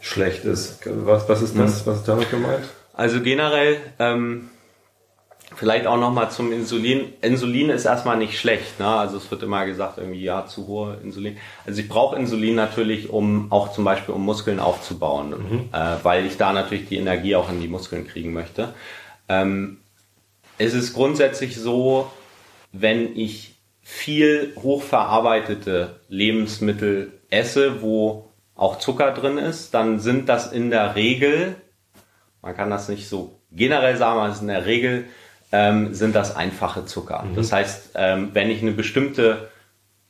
schlecht 0.01 0.45
ist. 0.45 0.81
Was, 0.85 1.29
was 1.29 1.43
ist 1.43 1.57
das? 1.57 1.85
Mhm. 1.85 1.91
Was 1.91 1.99
ist 1.99 2.09
damit 2.09 2.31
gemeint? 2.31 2.65
Also 2.95 3.21
generell, 3.21 3.79
ähm, 3.99 4.49
vielleicht 5.55 5.87
auch 5.87 5.97
nochmal 5.97 6.31
zum 6.31 6.53
Insulin. 6.53 7.13
Insulin 7.21 7.71
ist 7.71 7.85
erstmal 7.85 8.17
nicht 8.17 8.39
schlecht. 8.39 8.81
Ne? 8.81 8.87
Also 8.87 9.17
es 9.17 9.31
wird 9.31 9.43
immer 9.43 9.65
gesagt, 9.67 9.99
irgendwie 9.99 10.23
ja, 10.23 10.47
zu 10.47 10.67
hohe 10.67 10.99
Insulin. 11.03 11.37
Also 11.67 11.81
ich 11.81 11.89
brauche 11.89 12.17
Insulin 12.17 12.55
natürlich, 12.55 13.11
um 13.11 13.51
auch 13.51 13.73
zum 13.73 13.85
Beispiel 13.85 14.15
um 14.15 14.25
Muskeln 14.25 14.61
aufzubauen, 14.61 15.31
mhm. 15.31 15.69
äh, 15.73 15.97
weil 16.03 16.27
ich 16.27 16.37
da 16.37 16.53
natürlich 16.53 16.89
die 16.89 16.97
Energie 16.97 17.37
auch 17.37 17.51
in 17.51 17.61
die 17.61 17.69
Muskeln 17.69 18.07
kriegen 18.07 18.33
möchte. 18.33 18.75
Ähm, 19.29 19.79
es 20.59 20.75
ist 20.75 20.93
grundsätzlich 20.93 21.57
so, 21.57 22.11
wenn 22.73 23.17
ich 23.17 23.57
viel 23.83 24.55
hochverarbeitete 24.63 26.01
Lebensmittel 26.09 27.13
esse, 27.31 27.83
wo 27.83 28.29
auch 28.55 28.79
Zucker 28.79 29.13
drin 29.13 29.39
ist, 29.39 29.75
dann 29.75 29.99
sind 29.99 30.29
das 30.29 30.53
in 30.53 30.71
der 30.71 30.95
Regel, 30.95 31.57
man 32.43 32.55
kann 32.55 32.71
das 32.71 32.89
nicht 32.89 33.09
so 33.09 33.41
generell 33.51 33.97
sagen, 33.97 34.21
aber 34.21 34.29
es 34.29 34.37
ist 34.37 34.43
in 34.43 34.49
der 34.49 34.67
Regel 34.67 35.07
ähm, 35.53 35.95
sind 35.95 36.15
das 36.15 36.35
einfache 36.35 36.87
Zucker. 36.87 37.23
Mhm. 37.23 37.37
Das 37.37 37.53
heißt, 37.53 37.91
ähm, 37.95 38.31
wenn 38.33 38.51
ich 38.51 38.63
eine 38.63 38.73
bestimmte 38.73 39.49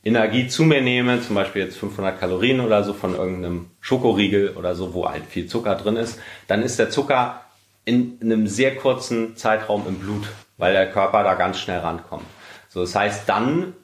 Energie 0.05 0.48
zu 0.48 0.64
mir 0.64 0.81
nehme, 0.81 1.20
zum 1.20 1.35
Beispiel 1.35 1.62
jetzt 1.62 1.76
500 1.76 2.18
Kalorien 2.18 2.61
oder 2.61 2.83
so 2.83 2.92
von 2.92 3.14
irgendeinem 3.14 3.70
Schokoriegel 3.81 4.50
oder 4.57 4.74
so, 4.74 4.94
wo 4.94 5.09
halt 5.09 5.26
viel 5.26 5.46
Zucker 5.46 5.74
drin 5.74 5.96
ist, 5.96 6.18
dann 6.48 6.62
ist 6.62 6.78
der 6.78 6.90
Zucker 6.90 7.42
in 7.85 8.18
einem 8.22 8.46
sehr 8.46 8.76
kurzen 8.76 9.37
Zeitraum 9.37 9.87
im 9.87 9.98
Blut, 9.98 10.28
weil 10.57 10.72
der 10.72 10.90
Körper 10.90 11.24
da 11.24 11.35
ganz 11.35 11.59
schnell 11.59 11.81
rankommt. 11.81 12.26
So, 12.68 12.81
das 12.81 12.94
heißt 12.94 13.28
dann, 13.28 13.74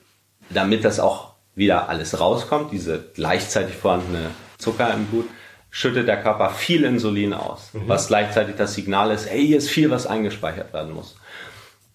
damit 0.51 0.85
das 0.85 0.99
auch 1.01 1.35
wieder 1.55 1.89
alles 1.89 2.19
rauskommt, 2.19 2.73
diese 2.73 3.05
gleichzeitig 3.15 3.75
vorhandene 3.75 4.31
Zucker 4.59 4.93
im 4.95 5.07
Blut, 5.07 5.27
schüttet 5.71 6.09
der 6.09 6.23
Körper 6.23 6.51
viel 6.51 6.85
Insulin 6.85 7.35
aus, 7.35 7.75
mhm. 7.75 7.83
was 7.87 8.09
gleichzeitig 8.09 8.57
das 8.57 8.75
Signal 8.75 9.11
ist, 9.11 9.29
hey, 9.29 9.47
hier 9.47 9.59
ist 9.59 9.69
viel, 9.69 9.91
was 9.91 10.07
eingespeichert 10.07 10.73
werden 10.73 10.95
muss. 10.95 11.17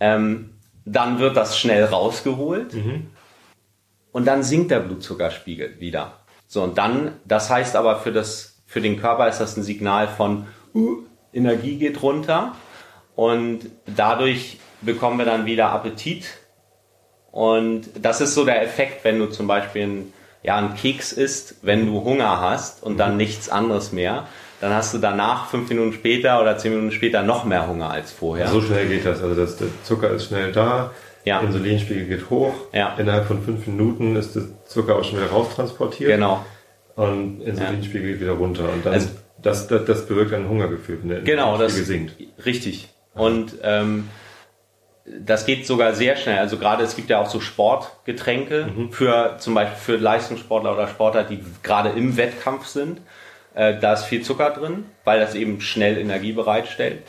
Ähm, 0.03 0.49
dann 0.85 1.19
wird 1.19 1.37
das 1.37 1.57
schnell 1.57 1.85
rausgeholt 1.85 2.73
mhm. 2.73 3.11
und 4.11 4.25
dann 4.25 4.43
sinkt 4.43 4.69
der 4.71 4.81
Blutzuckerspiegel 4.81 5.79
wieder. 5.79 6.19
So, 6.45 6.61
und 6.61 6.77
dann, 6.77 7.13
das 7.23 7.49
heißt 7.49 7.77
aber 7.77 7.99
für, 7.99 8.11
das, 8.11 8.61
für 8.65 8.81
den 8.81 8.99
Körper 8.99 9.29
ist 9.29 9.39
das 9.39 9.55
ein 9.55 9.63
Signal 9.63 10.09
von 10.09 10.47
uh, 10.75 11.03
Energie 11.31 11.77
geht 11.77 12.01
runter 12.01 12.53
und 13.15 13.61
dadurch 13.85 14.59
bekommen 14.81 15.17
wir 15.17 15.25
dann 15.25 15.45
wieder 15.45 15.69
Appetit. 15.69 16.25
Und 17.31 17.89
das 17.99 18.19
ist 18.19 18.35
so 18.35 18.43
der 18.43 18.61
Effekt, 18.61 19.05
wenn 19.05 19.19
du 19.19 19.27
zum 19.27 19.47
Beispiel 19.47 19.83
ein 19.83 20.13
ja, 20.43 20.57
ein 20.57 20.75
Keks 20.75 21.13
isst, 21.13 21.55
wenn 21.61 21.87
du 21.87 22.03
Hunger 22.03 22.41
hast 22.41 22.83
und 22.83 22.97
dann 22.97 23.17
nichts 23.17 23.49
anderes 23.49 23.93
mehr, 23.93 24.27
dann 24.63 24.73
hast 24.73 24.93
du 24.93 24.97
danach 24.97 25.47
fünf 25.47 25.67
Minuten 25.67 25.91
später 25.91 26.39
oder 26.41 26.57
zehn 26.57 26.71
Minuten 26.71 26.93
später 26.93 27.21
noch 27.21 27.43
mehr 27.43 27.67
Hunger 27.67 27.89
als 27.89 28.13
vorher. 28.13 28.47
So 28.47 28.61
schnell 28.61 28.87
geht 28.87 29.05
das. 29.05 29.21
Also 29.21 29.35
das, 29.35 29.57
der 29.57 29.67
Zucker 29.83 30.09
ist 30.11 30.27
schnell 30.27 30.53
da, 30.53 30.91
ja. 31.25 31.41
Insulinspiegel 31.41 32.05
geht 32.05 32.29
hoch. 32.29 32.53
Ja. 32.71 32.95
Innerhalb 32.97 33.25
von 33.25 33.43
fünf 33.43 33.67
Minuten 33.67 34.15
ist 34.15 34.37
der 34.37 34.43
Zucker 34.65 34.95
auch 34.95 35.03
schon 35.03 35.19
wieder 35.19 35.31
raustransportiert. 35.31 36.09
Genau. 36.09 36.45
Und 36.95 37.41
Insulinspiegel 37.41 38.07
ja. 38.07 38.13
geht 38.13 38.21
wieder 38.21 38.31
runter. 38.31 38.71
Und 38.71 38.85
dann 38.85 38.93
also, 38.93 39.09
das, 39.41 39.67
das, 39.67 39.83
das 39.83 40.05
bewirkt 40.05 40.33
ein 40.33 40.47
Hungergefühl, 40.47 40.99
wenn 41.01 41.09
der 41.09 41.21
genau, 41.23 41.57
das, 41.57 41.75
sinkt. 41.75 42.15
Richtig. 42.45 42.87
Und 43.13 43.55
ähm, 43.63 44.07
das 45.05 45.45
geht 45.45 45.67
sogar 45.67 45.93
sehr 45.93 46.15
schnell. 46.15 46.39
Also 46.39 46.57
gerade 46.57 46.85
es 46.85 46.95
gibt 46.95 47.09
ja 47.09 47.19
auch 47.19 47.29
so 47.29 47.41
Sportgetränke 47.41 48.67
mhm. 48.73 48.93
für 48.93 49.35
zum 49.39 49.55
Beispiel 49.55 49.77
für 49.77 50.01
Leistungssportler 50.01 50.71
oder 50.71 50.87
Sportler, 50.87 51.25
die 51.25 51.43
gerade 51.63 51.89
im 51.89 52.15
Wettkampf 52.15 52.67
sind. 52.67 53.01
Äh, 53.55 53.79
da 53.79 53.93
ist 53.93 54.05
viel 54.05 54.21
Zucker 54.21 54.51
drin, 54.51 54.85
weil 55.03 55.19
das 55.19 55.35
eben 55.35 55.61
schnell 55.61 55.97
Energie 55.97 56.33
bereitstellt. 56.33 57.03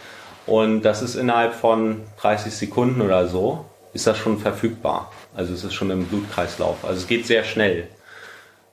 Und 0.46 0.82
das 0.82 1.02
ist 1.02 1.14
innerhalb 1.14 1.54
von 1.54 2.02
30 2.20 2.52
Sekunden 2.52 3.00
oder 3.00 3.26
so, 3.28 3.64
ist 3.92 4.06
das 4.06 4.18
schon 4.18 4.38
verfügbar. 4.38 5.10
Also 5.34 5.54
es 5.54 5.64
ist 5.64 5.74
schon 5.74 5.90
im 5.90 6.06
Blutkreislauf. 6.06 6.84
Also 6.84 7.00
es 7.00 7.06
geht 7.06 7.26
sehr 7.26 7.44
schnell. 7.44 7.88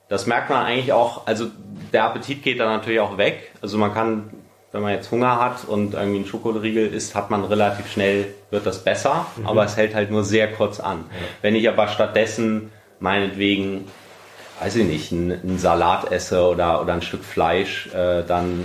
Das 0.08 0.26
merkt 0.26 0.50
man 0.50 0.64
eigentlich 0.64 0.92
auch, 0.92 1.26
also 1.26 1.46
der 1.92 2.04
Appetit 2.04 2.42
geht 2.42 2.60
dann 2.60 2.68
natürlich 2.68 3.00
auch 3.00 3.16
weg. 3.16 3.52
Also 3.62 3.78
man 3.78 3.94
kann 3.94 4.30
wenn 4.72 4.80
man 4.80 4.92
jetzt 4.92 5.10
Hunger 5.10 5.38
hat 5.38 5.66
und 5.66 5.94
irgendwie 5.94 6.16
einen 6.16 6.26
Schokoriegel 6.26 6.92
isst, 6.92 7.14
hat 7.14 7.30
man 7.30 7.44
relativ 7.44 7.90
schnell, 7.90 8.34
wird 8.50 8.64
das 8.66 8.82
besser, 8.82 9.26
mhm. 9.36 9.46
aber 9.46 9.64
es 9.64 9.76
hält 9.76 9.94
halt 9.94 10.10
nur 10.10 10.24
sehr 10.24 10.50
kurz 10.50 10.80
an. 10.80 11.04
Ja. 11.10 11.26
Wenn 11.42 11.54
ich 11.54 11.68
aber 11.68 11.88
stattdessen 11.88 12.72
meinetwegen, 12.98 13.84
weiß 14.62 14.76
ich 14.76 14.86
nicht, 14.86 15.12
einen, 15.12 15.58
Salat 15.58 16.12
esse 16.12 16.46
oder, 16.46 16.80
oder 16.80 16.92
ein 16.92 17.02
Stück 17.02 17.24
Fleisch, 17.24 17.88
äh, 17.88 18.22
dann 18.22 18.64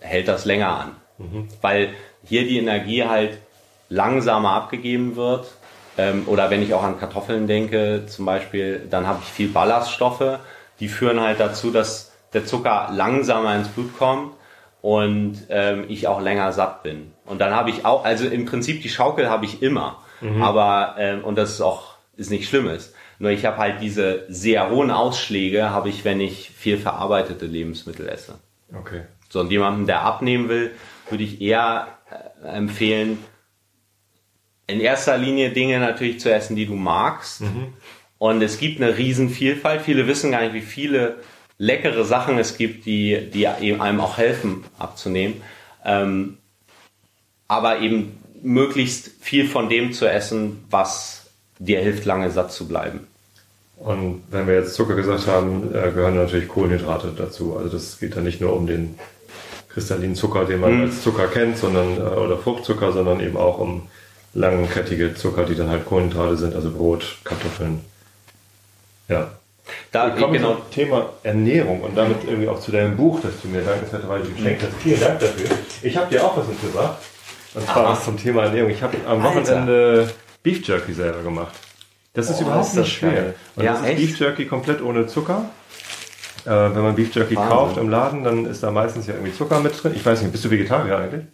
hält 0.00 0.28
das 0.28 0.46
länger 0.46 0.68
an. 0.68 0.90
Mhm. 1.18 1.48
Weil 1.60 1.90
hier 2.24 2.44
die 2.44 2.58
Energie 2.58 3.04
halt 3.04 3.38
langsamer 3.90 4.52
abgegeben 4.52 5.16
wird. 5.16 5.46
Ähm, 5.98 6.24
oder 6.26 6.50
wenn 6.50 6.62
ich 6.62 6.72
auch 6.72 6.82
an 6.82 6.98
Kartoffeln 6.98 7.46
denke, 7.46 8.06
zum 8.06 8.24
Beispiel, 8.24 8.86
dann 8.90 9.06
habe 9.06 9.20
ich 9.22 9.28
viel 9.28 9.48
Ballaststoffe, 9.48 10.38
die 10.80 10.88
führen 10.88 11.20
halt 11.20 11.38
dazu, 11.38 11.70
dass 11.70 12.12
der 12.32 12.46
Zucker 12.46 12.88
langsamer 12.92 13.54
ins 13.54 13.68
Blut 13.68 13.96
kommt 13.96 14.32
und 14.80 15.46
ähm, 15.50 15.84
ich 15.88 16.08
auch 16.08 16.20
länger 16.20 16.52
satt 16.52 16.82
bin. 16.82 17.12
Und 17.26 17.40
dann 17.40 17.54
habe 17.54 17.70
ich 17.70 17.84
auch, 17.84 18.04
also 18.04 18.26
im 18.26 18.46
Prinzip 18.46 18.82
die 18.82 18.88
Schaukel 18.88 19.28
habe 19.28 19.44
ich 19.44 19.62
immer, 19.62 19.98
mhm. 20.20 20.42
aber 20.42 20.96
ähm, 20.98 21.22
und 21.22 21.36
das 21.36 21.50
ist 21.50 21.60
auch 21.60 21.94
ist 22.16 22.30
nicht 22.30 22.48
Schlimmes. 22.48 22.92
Nur 23.18 23.30
ich 23.30 23.44
habe 23.44 23.58
halt 23.58 23.80
diese 23.80 24.24
sehr 24.28 24.70
hohen 24.70 24.90
Ausschläge, 24.90 25.70
habe 25.70 25.88
ich, 25.88 26.04
wenn 26.04 26.20
ich 26.20 26.50
viel 26.50 26.78
verarbeitete 26.78 27.46
Lebensmittel 27.46 28.08
esse. 28.08 28.38
Okay. 28.72 29.02
So 29.28 29.40
und 29.40 29.50
jemandem, 29.50 29.86
der 29.86 30.02
abnehmen 30.02 30.48
will, 30.48 30.72
würde 31.10 31.24
ich 31.24 31.40
eher 31.40 31.88
äh, 32.44 32.48
empfehlen, 32.48 33.18
in 34.66 34.80
erster 34.80 35.18
Linie 35.18 35.50
Dinge 35.50 35.78
natürlich 35.78 36.20
zu 36.20 36.32
essen, 36.32 36.56
die 36.56 36.66
du 36.66 36.74
magst. 36.74 37.42
Mhm. 37.42 37.74
Und 38.18 38.42
es 38.42 38.58
gibt 38.58 38.80
eine 38.80 38.96
Riesenvielfalt. 38.96 39.82
Viele 39.82 40.06
wissen 40.06 40.30
gar 40.30 40.42
nicht, 40.42 40.54
wie 40.54 40.62
viele 40.62 41.18
leckere 41.58 42.04
Sachen 42.04 42.38
es 42.38 42.56
gibt, 42.56 42.86
die, 42.86 43.30
die 43.30 43.46
einem 43.46 44.00
auch 44.00 44.16
helfen 44.16 44.64
abzunehmen. 44.78 45.42
Ähm, 45.84 46.38
aber 47.48 47.80
eben 47.80 48.18
möglichst 48.42 49.10
viel 49.20 49.46
von 49.46 49.68
dem 49.68 49.92
zu 49.92 50.06
essen, 50.06 50.64
was 50.70 51.23
dir 51.58 51.80
hilft, 51.80 52.04
lange 52.04 52.30
satt 52.30 52.52
zu 52.52 52.66
bleiben. 52.66 53.06
Und 53.76 54.22
wenn 54.30 54.46
wir 54.46 54.54
jetzt 54.54 54.74
Zucker 54.74 54.94
gesagt 54.94 55.26
haben, 55.26 55.68
äh, 55.74 55.90
gehören 55.90 56.14
natürlich 56.14 56.48
Kohlenhydrate 56.48 57.12
dazu. 57.16 57.56
Also 57.56 57.70
das 57.70 57.98
geht 57.98 58.16
dann 58.16 58.24
nicht 58.24 58.40
nur 58.40 58.54
um 58.54 58.66
den 58.66 58.98
kristallinen 59.68 60.14
Zucker, 60.14 60.44
den 60.44 60.60
man 60.60 60.76
mhm. 60.76 60.82
als 60.84 61.02
Zucker 61.02 61.26
kennt, 61.26 61.58
sondern 61.58 61.98
äh, 61.98 62.00
oder 62.00 62.38
Fruchtzucker, 62.38 62.92
sondern 62.92 63.20
eben 63.20 63.36
auch 63.36 63.58
um 63.58 63.88
langkettige 64.32 65.14
Zucker, 65.14 65.44
die 65.44 65.54
dann 65.54 65.68
halt 65.68 65.86
Kohlenhydrate 65.86 66.36
sind, 66.36 66.54
also 66.54 66.70
Brot, 66.70 67.18
Kartoffeln. 67.24 67.80
Ja, 69.08 69.32
da 69.92 70.10
kommen 70.10 70.34
genau. 70.34 70.54
zum 70.54 70.70
Thema 70.70 71.10
Ernährung 71.22 71.80
und 71.82 71.96
damit 71.96 72.24
irgendwie 72.24 72.48
auch 72.48 72.60
zu 72.60 72.70
deinem 72.70 72.96
Buch, 72.96 73.20
das 73.22 73.32
du 73.42 73.48
mir 73.48 73.62
dankenswerterweise 73.62 74.30
geschenkt 74.30 74.62
hast. 74.62 74.82
Vielen 74.82 75.00
Dank 75.00 75.20
dafür. 75.20 75.50
Ich 75.82 75.96
habe 75.96 76.10
dir 76.10 76.24
auch 76.24 76.36
was 76.36 76.46
mitgebracht. 76.46 76.98
Und 77.54 77.64
zwar 77.66 77.84
was 77.90 78.04
zum 78.04 78.18
Thema 78.18 78.44
Ernährung. 78.44 78.70
Ich 78.70 78.82
habe 78.82 78.96
am 79.06 79.22
Wochenende 79.22 80.00
Alter. 80.00 80.12
Beef 80.44 80.64
Jerky 80.64 80.92
selber 80.92 81.22
gemacht. 81.22 81.54
Das 82.12 82.30
ist 82.30 82.38
oh, 82.38 82.42
überhaupt 82.42 82.66
ist 82.66 82.76
nicht 82.76 82.92
schwer. 82.92 83.10
Geil. 83.10 83.34
Und 83.56 83.64
ja, 83.64 83.72
das 83.72 83.80
ist 83.80 83.86
echt? 83.88 83.96
Beef 83.96 84.18
Jerky 84.20 84.46
komplett 84.46 84.82
ohne 84.82 85.06
Zucker. 85.06 85.50
Äh, 86.44 86.50
wenn 86.50 86.82
man 86.82 86.94
Beef 86.94 87.14
Jerky 87.14 87.34
Wahnsinn. 87.34 87.56
kauft 87.56 87.76
im 87.78 87.88
Laden, 87.88 88.22
dann 88.22 88.44
ist 88.44 88.62
da 88.62 88.70
meistens 88.70 89.06
ja 89.06 89.14
irgendwie 89.14 89.32
Zucker 89.32 89.58
mit 89.60 89.82
drin. 89.82 89.92
Ich 89.96 90.04
weiß 90.04 90.20
nicht, 90.20 90.30
bist 90.30 90.44
du 90.44 90.50
Vegetarier 90.50 90.98
eigentlich? 90.98 91.24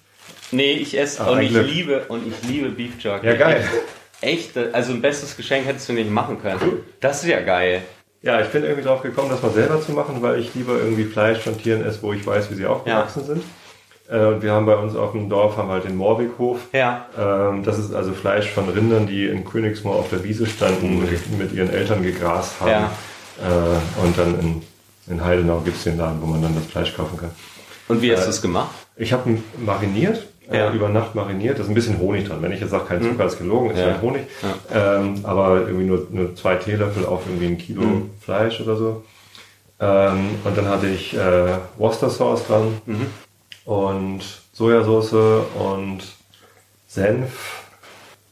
Nee, 0.53 0.75
ich 0.75 0.97
esse 0.97 1.23
Ach, 1.23 1.33
und 1.33 1.41
ich 1.41 1.51
Glück. 1.51 1.67
liebe 1.67 2.05
und 2.07 2.25
ich 2.27 2.49
liebe 2.49 2.71
Beef 2.71 2.93
Jerky. 3.03 3.27
Ja, 3.27 3.35
geil. 3.35 3.69
Echt, 4.21 4.57
also 4.57 4.93
ein 4.93 5.03
bestes 5.03 5.37
Geschenk 5.37 5.67
hättest 5.67 5.89
du 5.89 5.93
nicht 5.93 6.11
machen 6.11 6.41
können. 6.41 6.61
Das 7.01 7.23
ist 7.25 7.29
ja 7.29 7.41
geil. 7.41 7.83
Ja, 8.23 8.41
ich 8.41 8.49
bin 8.49 8.63
irgendwie 8.63 8.83
drauf 8.85 9.03
gekommen, 9.03 9.31
das 9.31 9.43
mal 9.43 9.51
selber 9.51 9.81
zu 9.81 9.93
machen, 9.93 10.23
weil 10.23 10.39
ich 10.39 10.55
lieber 10.55 10.75
irgendwie 10.75 11.05
Fleisch 11.05 11.39
von 11.39 11.59
Tieren 11.59 11.85
esse, 11.85 12.03
wo 12.03 12.13
ich 12.13 12.25
weiß, 12.25 12.51
wie 12.51 12.55
sie 12.55 12.67
aufgewachsen 12.67 13.21
ja. 13.21 13.27
sind. 13.27 13.43
Äh, 14.11 14.27
und 14.27 14.43
wir 14.43 14.53
haben 14.53 14.67
bei 14.67 14.77
uns 14.77 14.97
auf 14.97 15.13
dem 15.13 15.29
Dorf 15.29 15.57
haben 15.57 15.69
halt 15.69 15.85
den 15.85 15.97
Moorweghof. 15.97 16.59
Ja. 16.73 17.07
Ähm, 17.19 17.63
das 17.63 17.79
ist 17.79 17.95
also 17.95 18.13
Fleisch 18.13 18.51
von 18.51 18.69
Rindern, 18.69 19.07
die 19.07 19.27
in 19.27 19.45
Königsmoor 19.45 19.97
auf 19.97 20.11
der 20.11 20.25
Wiese 20.25 20.47
standen, 20.47 21.01
mhm. 21.01 21.39
mit 21.39 21.53
ihren 21.53 21.71
Eltern 21.71 22.03
gegrast 22.03 22.61
haben. 22.61 22.71
Ja. 22.71 22.91
Äh, 23.39 24.05
und 24.05 24.19
dann 24.19 24.41
in, 24.41 24.63
in 25.07 25.25
Heidenau 25.25 25.61
gibt 25.61 25.77
es 25.77 25.85
den 25.85 25.97
Laden, 25.97 26.21
wo 26.21 26.27
man 26.27 26.43
dann 26.43 26.55
das 26.55 26.67
Fleisch 26.67 26.95
kaufen 26.95 27.17
kann. 27.19 27.31
Und 27.89 28.03
wie 28.03 28.13
hast 28.13 28.23
äh, 28.23 28.25
du 28.25 28.31
es 28.31 28.43
gemacht? 28.43 28.71
Ich 28.97 29.13
habe 29.13 29.31
ihn 29.31 29.45
mariniert 29.65 30.27
ja. 30.53 30.73
über 30.73 30.89
Nacht 30.89 31.15
mariniert. 31.15 31.59
Da 31.59 31.63
ist 31.63 31.69
ein 31.69 31.75
bisschen 31.75 31.99
Honig 31.99 32.29
dran. 32.29 32.43
Wenn 32.43 32.53
ich 32.53 32.61
jetzt 32.61 32.71
sage, 32.71 32.85
kein 32.87 33.03
Zucker 33.03 33.23
mhm. 33.23 33.29
ist 33.29 33.39
gelogen, 33.39 33.71
ist 33.71 33.79
ja. 33.79 33.87
halt 33.87 34.03
Honig. 34.03 34.23
Ja. 34.43 34.97
Ähm, 34.97 35.15
aber 35.23 35.61
irgendwie 35.61 35.87
nur, 35.87 36.07
nur 36.11 36.35
zwei 36.35 36.57
Teelöffel 36.57 37.07
auf 37.07 37.23
irgendwie 37.27 37.47
ein 37.47 37.59
Kilo 37.59 37.83
mhm. 37.83 38.11
Fleisch 38.21 38.61
oder 38.61 38.77
so. 38.77 39.05
Ähm, 39.81 40.31
und 40.45 40.57
dann 40.57 40.69
hatte 40.69 40.89
ich 40.89 41.17
äh, 41.17 41.55
Worcester 41.79 42.11
Sauce 42.11 42.47
dran 42.47 42.81
mhm. 42.87 43.07
Und 43.65 44.21
Sojasauce 44.53 45.45
und 45.59 46.01
Senf, 46.87 47.65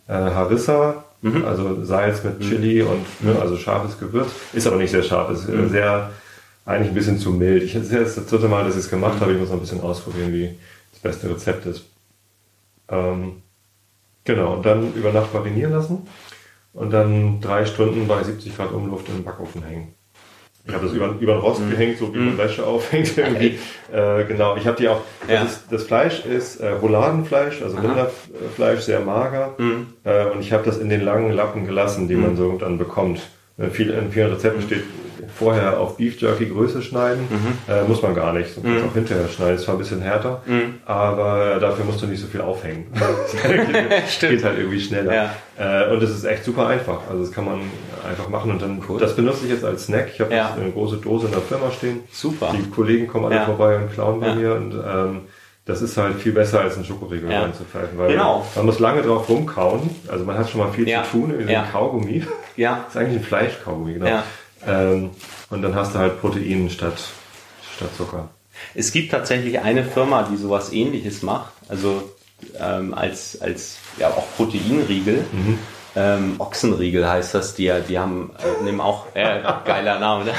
äh, 0.08 0.12
Harissa, 0.12 1.04
mhm. 1.22 1.44
also 1.44 1.84
Salz 1.84 2.24
mit 2.24 2.40
mhm. 2.40 2.44
Chili 2.44 2.82
und 2.82 3.04
ne, 3.22 3.38
also 3.40 3.56
scharfes 3.56 3.98
Gewürz. 3.98 4.30
Ist 4.52 4.66
aber 4.66 4.76
nicht 4.76 4.90
sehr 4.90 5.02
scharf, 5.02 5.30
ist 5.30 5.48
äh, 5.48 5.52
mhm. 5.52 5.70
sehr 5.70 6.10
eigentlich 6.64 6.88
ein 6.88 6.94
bisschen 6.94 7.18
zu 7.18 7.30
mild. 7.30 7.62
Ich, 7.62 7.72
das 7.72 7.84
ist 7.84 7.92
jetzt 7.92 8.18
das 8.18 8.26
dritte 8.26 8.48
Mal, 8.48 8.64
dass 8.64 8.74
ich 8.74 8.80
es 8.80 8.90
gemacht 8.90 9.20
habe. 9.20 9.32
Ich 9.32 9.38
muss 9.38 9.48
noch 9.48 9.56
ein 9.56 9.60
bisschen 9.60 9.80
ausprobieren, 9.80 10.32
wie 10.32 10.58
das 10.92 11.00
beste 11.00 11.30
Rezept 11.30 11.64
ist. 11.66 11.84
Ähm, 12.90 13.42
genau, 14.24 14.54
und 14.54 14.66
dann 14.66 14.92
über 14.94 15.12
Nacht 15.12 15.32
marinieren 15.32 15.72
lassen 15.72 16.06
und 16.74 16.90
dann 16.90 17.40
drei 17.40 17.64
Stunden 17.64 18.06
bei 18.06 18.22
70 18.22 18.56
Grad 18.56 18.72
Umluft 18.72 19.08
in 19.08 19.14
den 19.14 19.24
Backofen 19.24 19.62
hängen. 19.62 19.94
Ich 20.68 20.74
habe 20.74 20.86
das 20.86 20.94
über, 20.94 21.14
über 21.18 21.32
den 21.32 21.40
Rost 21.40 21.62
mhm. 21.62 21.70
gehängt, 21.70 21.98
so 21.98 22.14
wie 22.14 22.18
man 22.18 22.34
mhm. 22.34 22.38
Wäsche 22.38 22.64
aufhängt 22.64 23.16
irgendwie. 23.16 23.58
Äh, 23.90 24.24
genau, 24.24 24.54
ich 24.54 24.66
habe 24.66 24.76
die 24.76 24.86
auch, 24.86 25.00
ja. 25.26 25.42
das, 25.42 25.52
ist, 25.52 25.62
das, 25.70 25.84
Fleisch 25.84 26.26
ist 26.26 26.60
äh, 26.60 26.68
Rouladenfleisch, 26.68 27.62
also 27.62 27.78
Aha. 27.78 27.86
Rinderfleisch, 27.86 28.80
sehr 28.80 29.00
mager. 29.00 29.54
Mhm. 29.56 29.86
Äh, 30.04 30.26
und 30.26 30.40
ich 30.40 30.52
habe 30.52 30.62
das 30.62 30.76
in 30.76 30.90
den 30.90 31.00
langen 31.00 31.32
Lappen 31.32 31.64
gelassen, 31.64 32.06
die 32.06 32.14
mhm. 32.14 32.22
man 32.22 32.36
so 32.36 32.52
dann 32.58 32.76
bekommt. 32.76 33.22
In 33.56 33.70
vielen, 33.70 33.98
in 33.98 34.12
vielen 34.12 34.30
Rezepten 34.30 34.60
steht 34.60 34.82
vorher 35.38 35.80
auf 35.80 35.96
Beef 35.96 36.20
Jerky 36.20 36.46
Größe 36.46 36.82
schneiden. 36.82 37.22
Mhm. 37.30 37.72
Äh, 37.72 37.84
muss 37.84 38.02
man 38.02 38.14
gar 38.14 38.34
nicht. 38.34 38.56
Du 38.56 38.60
kannst 38.60 38.82
mhm. 38.82 38.90
auch 38.90 38.94
hinterher 38.94 39.28
schneiden. 39.28 39.56
Ist 39.56 39.64
zwar 39.64 39.76
ein 39.76 39.78
bisschen 39.78 40.02
härter, 40.02 40.42
mhm. 40.44 40.74
aber 40.84 41.58
dafür 41.60 41.86
musst 41.86 42.02
du 42.02 42.06
nicht 42.06 42.20
so 42.20 42.26
viel 42.26 42.40
aufhängen. 42.40 42.88
geht, 43.42 44.30
geht 44.30 44.44
halt 44.44 44.58
irgendwie 44.58 44.80
schneller. 44.80 45.14
Ja. 45.14 45.34
Äh, 45.58 45.92
und 45.92 46.02
es 46.02 46.10
ist 46.10 46.24
echt 46.24 46.44
super 46.44 46.66
einfach. 46.66 47.00
Also 47.08 47.22
das 47.22 47.32
kann 47.32 47.46
man 47.46 47.60
einfach 48.04 48.28
machen. 48.28 48.50
Und 48.50 48.62
dann, 48.62 48.82
cool. 48.88 48.98
das 49.00 49.16
benutze 49.16 49.44
ich 49.44 49.50
jetzt 49.50 49.64
als 49.64 49.84
Snack. 49.84 50.10
Ich 50.14 50.20
habe 50.20 50.34
ja. 50.34 50.54
eine 50.54 50.70
große 50.70 50.96
Dose 50.98 51.26
in 51.26 51.32
der 51.32 51.40
Firma 51.40 51.70
stehen. 51.70 52.00
Super. 52.12 52.54
Die 52.56 52.68
Kollegen 52.70 53.06
kommen 53.06 53.26
alle 53.26 53.36
ja. 53.36 53.44
vorbei 53.44 53.76
und 53.76 53.92
klauen 53.92 54.20
bei 54.20 54.34
mir. 54.34 54.54
Und 54.54 54.74
ähm, 54.74 55.20
das 55.64 55.82
ist 55.82 55.96
halt 55.96 56.16
viel 56.16 56.32
besser 56.32 56.60
als 56.60 56.76
ein 56.78 56.84
Schokoriegel 56.84 57.30
ja. 57.30 57.42
reinzupfeifen, 57.42 57.98
weil 57.98 58.12
genau. 58.12 58.44
man 58.54 58.66
muss 58.66 58.78
lange 58.78 59.02
drauf 59.02 59.28
rumkauen. 59.28 59.90
Also 60.08 60.24
man 60.24 60.38
hat 60.38 60.48
schon 60.48 60.60
mal 60.60 60.72
viel 60.72 60.88
ja. 60.88 61.04
zu 61.04 61.10
tun 61.10 61.38
in 61.38 61.48
ja. 61.48 61.66
Kaugummi. 61.70 62.24
Ja. 62.56 62.84
Das 62.86 62.88
ist 62.94 63.00
eigentlich 63.00 63.18
ein 63.18 63.24
Fleischkaugummi, 63.24 63.94
genau. 63.94 64.06
Ja. 64.06 64.24
Ähm, 64.66 65.10
und 65.50 65.62
dann 65.62 65.74
hast 65.74 65.94
du 65.94 65.98
halt 65.98 66.20
Protein 66.20 66.70
statt, 66.70 66.98
statt 67.76 67.90
Zucker. 67.96 68.30
Es 68.74 68.92
gibt 68.92 69.10
tatsächlich 69.12 69.60
eine 69.60 69.84
Firma, 69.84 70.26
die 70.30 70.36
sowas 70.36 70.72
ähnliches 70.72 71.22
macht. 71.22 71.52
Also 71.68 72.02
ähm, 72.58 72.94
als, 72.94 73.40
als 73.40 73.76
ja 73.98 74.08
auch 74.08 74.26
Proteinriegel. 74.36 75.24
Mhm. 75.32 75.58
Ähm, 75.96 76.36
Ochsenriegel 76.38 77.08
heißt 77.08 77.34
das, 77.34 77.54
die, 77.54 77.72
die 77.88 77.98
haben, 77.98 78.32
äh, 78.38 78.62
nehmen 78.62 78.80
auch, 78.80 79.06
äh, 79.14 79.40
geiler 79.64 79.98
Name, 79.98 80.26
ne? 80.26 80.32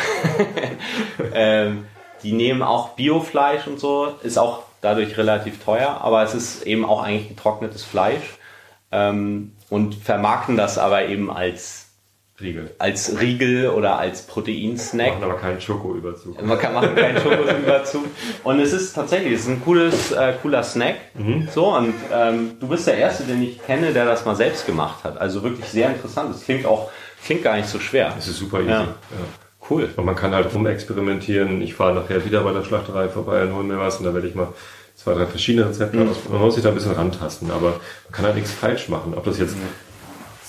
ähm, 1.34 1.86
die 2.24 2.34
nehmen 2.34 2.62
auch 2.62 2.90
Biofleisch 2.90 3.68
und 3.68 3.80
so, 3.80 4.14
ist 4.24 4.38
auch 4.38 4.64
dadurch 4.82 5.18
relativ 5.18 5.64
teuer, 5.64 6.00
aber 6.02 6.24
es 6.24 6.34
ist 6.34 6.64
eben 6.64 6.86
auch 6.86 7.02
eigentlich 7.02 7.30
getrocknetes 7.30 7.84
Fleisch 7.84 8.38
ähm, 8.92 9.54
und 9.70 9.96
vermarkten 9.96 10.58
das 10.58 10.78
aber 10.78 11.06
eben 11.06 11.32
als 11.32 11.89
Riegel. 12.42 12.72
Als 12.78 13.20
Riegel 13.20 13.70
oder 13.70 14.00
als 14.00 14.24
Proteinsnack. 14.24 15.14
Machen 15.14 15.24
aber 15.24 15.38
keinen 15.38 15.62
Schokoüberzug. 15.62 16.42
Man 16.42 16.58
kann 16.58 16.74
machen 16.74 16.96
keinen 16.96 17.20
Schokoüberzug. 17.20 18.06
Und 18.44 18.60
es 18.60 18.74
ist 18.74 18.94
tatsächlich, 18.94 19.34
es 19.34 19.42
ist 19.42 19.50
ein 19.50 19.62
cooles, 19.64 20.12
äh, 20.12 20.34
cooler 20.42 20.64
Snack. 20.64 20.96
Mhm. 21.16 21.48
So, 21.54 21.76
und 21.76 21.94
ähm, 22.14 22.52
du 22.60 22.68
bist 22.68 22.88
der 22.88 22.98
Erste, 22.98 23.24
den 23.24 23.44
ich 23.44 23.62
kenne, 23.64 23.94
der 23.94 24.06
das 24.06 24.26
mal 24.26 24.36
selbst 24.36 24.66
gemacht 24.66 25.04
hat. 25.04 25.20
Also 25.20 25.44
wirklich 25.44 25.66
sehr 25.66 25.90
interessant. 25.90 26.36
Es 26.36 26.46
klingt 26.46 26.66
auch, 26.66 26.90
klingt 27.26 27.44
gar 27.44 27.56
nicht 27.56 27.70
so 27.70 27.80
schwer. 27.80 28.14
Es 28.18 28.28
ist 28.28 28.38
super 28.38 28.60
easy. 28.60 28.70
Ja. 28.70 28.82
Ja. 28.82 28.88
Cool. 29.70 29.90
Und 29.96 30.06
man 30.06 30.16
kann 30.16 30.34
halt 30.34 30.54
rumexperimentieren. 30.54 31.62
Ich 31.62 31.76
fahre 31.76 31.94
nachher 31.94 32.26
wieder 32.26 32.42
bei 32.42 32.54
der 32.54 32.64
Schlachterei 32.64 33.08
vorbei 33.08 33.44
und 33.44 33.54
hole 33.54 33.64
mir 33.64 33.80
was 33.80 33.98
und 33.98 34.06
da 34.06 34.14
werde 34.14 34.28
ich 34.28 34.34
mal 34.34 34.48
zwei, 34.96 35.14
drei 35.14 35.26
verschiedene 35.26 35.68
Rezepte 35.68 35.98
mhm. 35.98 36.10
Man 36.30 36.42
muss 36.42 36.56
sich 36.56 36.64
da 36.64 36.70
ein 36.70 36.76
bisschen 36.76 36.94
rantasten, 36.94 37.52
aber 37.52 37.70
man 37.72 38.12
kann 38.12 38.26
halt 38.26 38.36
nichts 38.36 38.52
falsch 38.52 38.90
machen. 38.90 39.14
Ob 39.16 39.24
das 39.26 39.38
jetzt 39.38 39.56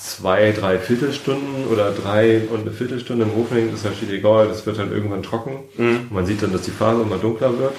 zwei, 0.01 0.51
drei 0.51 0.79
Viertelstunden 0.79 1.67
oder 1.67 1.91
drei 1.91 2.41
und 2.51 2.61
eine 2.61 2.71
Viertelstunde 2.71 3.25
im 3.25 3.33
Ofen 3.39 3.57
hängt, 3.57 3.73
ist 3.73 3.85
halt 3.85 3.95
egal. 4.09 4.47
Das 4.47 4.65
wird 4.65 4.79
halt 4.79 4.91
irgendwann 4.91 5.23
trocken. 5.23 5.59
Mhm. 5.77 6.07
Man 6.09 6.25
sieht 6.25 6.41
dann, 6.41 6.51
dass 6.51 6.63
die 6.63 6.71
Farbe 6.71 7.03
immer 7.03 7.17
dunkler 7.17 7.57
wird. 7.59 7.73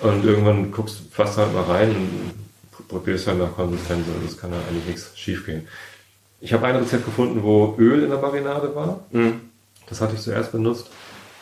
Und 0.00 0.24
irgendwann 0.24 0.70
guckst 0.70 1.00
du 1.00 1.02
fast 1.10 1.38
halt 1.38 1.52
mal 1.52 1.62
rein 1.62 1.90
und 1.90 2.88
probierst 2.88 3.26
halt 3.26 3.38
nach 3.38 3.54
Konsistenz. 3.54 4.06
Und 4.06 4.24
das 4.24 4.38
kann 4.38 4.52
halt 4.52 4.62
eigentlich 4.68 4.86
nichts 4.86 5.12
schief 5.16 5.46
gehen. 5.46 5.66
Ich 6.40 6.52
habe 6.52 6.66
ein 6.66 6.76
Rezept 6.76 7.06
gefunden, 7.06 7.42
wo 7.42 7.74
Öl 7.78 8.02
in 8.02 8.10
der 8.10 8.20
Marinade 8.20 8.74
war. 8.74 9.04
Mhm. 9.10 9.40
Das 9.88 10.00
hatte 10.00 10.14
ich 10.14 10.20
zuerst 10.20 10.52
benutzt. 10.52 10.90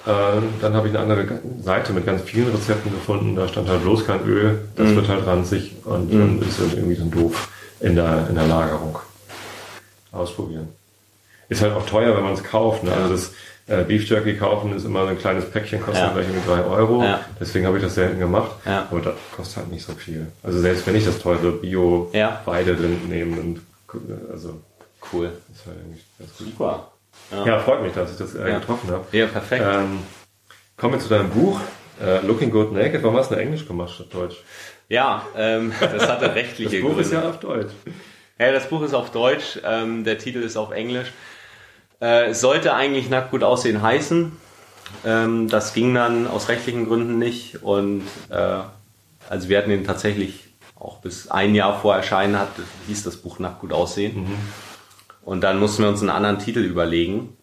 Ähm, 0.07 0.45
dann 0.61 0.75
habe 0.75 0.89
ich 0.89 0.95
eine 0.95 1.03
andere 1.03 1.41
Seite 1.63 1.93
mit 1.93 2.07
ganz 2.07 2.23
vielen 2.23 2.51
Rezepten 2.51 2.91
gefunden. 2.91 3.37
Da 3.37 3.47
stand 3.47 3.69
halt 3.69 3.83
bloß 3.83 4.07
kein 4.07 4.25
Öl. 4.27 4.59
Das 4.75 4.91
mm. 4.91 4.97
wird 4.97 5.09
halt 5.09 5.27
ranzig 5.29 5.77
und 5.85 6.13
dann 6.13 6.43
ist 6.43 6.59
das 6.59 6.75
irgendwie 6.75 6.97
dann 6.97 7.13
doof 7.13 7.49
in 7.79 7.95
der, 7.95 8.27
in 8.29 8.35
der 8.35 8.49
Lagerung. 8.49 8.99
Ausprobieren. 10.13 10.69
Ist 11.49 11.63
halt 11.63 11.73
auch 11.73 11.87
teuer, 11.87 12.17
wenn 12.17 12.25
man 12.25 12.35
es 12.35 12.45
kauft. 12.45 12.85
Ne? 12.85 12.91
Ja. 12.91 12.97
Also 12.97 13.15
das 13.15 13.33
äh, 13.67 13.85
Beef 13.85 14.09
Jerky 14.09 14.37
kaufen 14.37 14.75
ist 14.75 14.85
immer 14.85 15.03
so 15.03 15.09
ein 15.09 15.19
kleines 15.19 15.51
Päckchen, 15.51 15.81
kostet 15.81 16.05
ja. 16.05 16.13
gleich 16.13 16.27
irgendwie 16.27 16.47
drei 16.47 16.65
Euro. 16.65 17.03
Ja. 17.03 17.21
Deswegen 17.41 17.67
habe 17.67 17.79
ich 17.79 17.83
das 17.83 17.95
selten 17.95 18.19
gemacht. 18.19 18.53
Ja. 18.65 18.89
Aber 18.91 19.01
das 19.01 19.15
kostet 19.35 19.57
halt 19.59 19.73
nicht 19.73 19.85
so 19.85 19.93
viel. 19.93 20.27
Also 20.43 20.61
selbst 20.61 20.87
wenn 20.87 20.95
ich 20.95 21.05
das 21.05 21.19
teure 21.19 21.53
Bio-Weiderind 21.53 23.09
nehme, 23.09 23.41
und, 23.41 23.61
also 24.31 24.61
cool. 25.13 25.33
Ist 25.53 25.67
halt 25.67 25.77
irgendwie 25.79 26.01
ganz 26.19 26.37
gut. 26.37 26.47
Super. 26.49 26.89
Ja. 27.31 27.59
freut 27.61 27.83
mich, 27.83 27.93
dass 27.93 28.13
ich 28.13 28.19
das 28.19 28.35
äh, 28.35 28.53
getroffen 28.53 28.91
habe. 28.91 29.05
Ja, 29.13 29.27
perfekt. 29.27 29.65
Ähm, 29.67 30.01
kommen 30.77 30.95
wir 30.95 31.01
zu 31.01 31.09
deinem 31.09 31.31
Buch, 31.31 31.61
äh, 32.03 32.25
Looking 32.27 32.51
Good 32.51 32.73
Naked. 32.73 33.03
Warum 33.03 33.17
hast 33.17 33.31
du 33.31 33.37
Englisch 33.37 33.67
gemacht 33.67 33.95
statt 33.95 34.09
Deutsch? 34.13 34.43
Ja, 34.89 35.25
ähm, 35.37 35.73
das 35.81 36.09
hatte 36.09 36.35
rechtliche 36.35 36.81
Gründe. 36.81 36.81
Das 36.81 36.83
Buch 36.83 36.89
Gründe. 36.89 37.03
ist 37.03 37.13
ja 37.13 37.29
auf 37.31 37.41
Deutsch. 37.41 37.73
Ja, 38.43 38.51
das 38.51 38.69
Buch 38.69 38.83
ist 38.83 38.93
auf 38.93 39.13
Deutsch, 39.13 39.61
ähm, 39.65 40.03
der 40.03 40.19
Titel 40.19 40.41
ist 40.41 40.57
auf 40.57 40.73
Englisch. 40.73 41.13
Äh, 42.01 42.31
es 42.31 42.41
sollte 42.41 42.75
eigentlich 42.75 43.09
nackt 43.09 43.31
gut 43.31 43.45
aussehen 43.45 43.83
heißen. 43.83 44.33
Ähm, 45.05 45.49
das 45.49 45.75
ging 45.75 45.95
dann 45.95 46.27
aus 46.27 46.49
rechtlichen 46.49 46.89
Gründen 46.89 47.21
nicht 47.21 47.63
und 47.63 48.03
äh, 48.31 48.59
also 49.31 49.49
wir 49.49 49.59
hatten 49.59 49.71
ihn 49.71 49.85
tatsächlich 49.85 50.49
auch 50.75 50.99
bis 50.99 51.31
ein 51.31 51.55
Jahr 51.55 51.81
vor 51.81 51.95
Erscheinen 51.95 52.37
hat, 52.37 52.49
hieß 52.89 53.05
das 53.05 53.19
Buch 53.19 53.39
nackt 53.39 53.61
gut 53.61 53.73
aussehen. 53.73 54.23
Mhm. 54.23 54.39
Und 55.25 55.43
dann 55.43 55.61
mussten 55.61 55.85
wir 55.85 55.89
uns 55.89 56.01
einen 56.01 56.11
anderen 56.11 56.41
Titel 56.41 56.65
überlegen. 56.65 57.37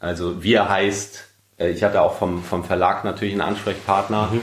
Also 0.00 0.42
wie 0.42 0.52
er 0.52 0.68
heißt, 0.68 1.28
äh, 1.56 1.70
ich 1.70 1.82
hatte 1.82 2.02
auch 2.02 2.18
vom, 2.18 2.44
vom 2.44 2.62
Verlag 2.62 3.04
natürlich 3.04 3.32
einen 3.32 3.40
Ansprechpartner. 3.40 4.28
Mhm. 4.30 4.40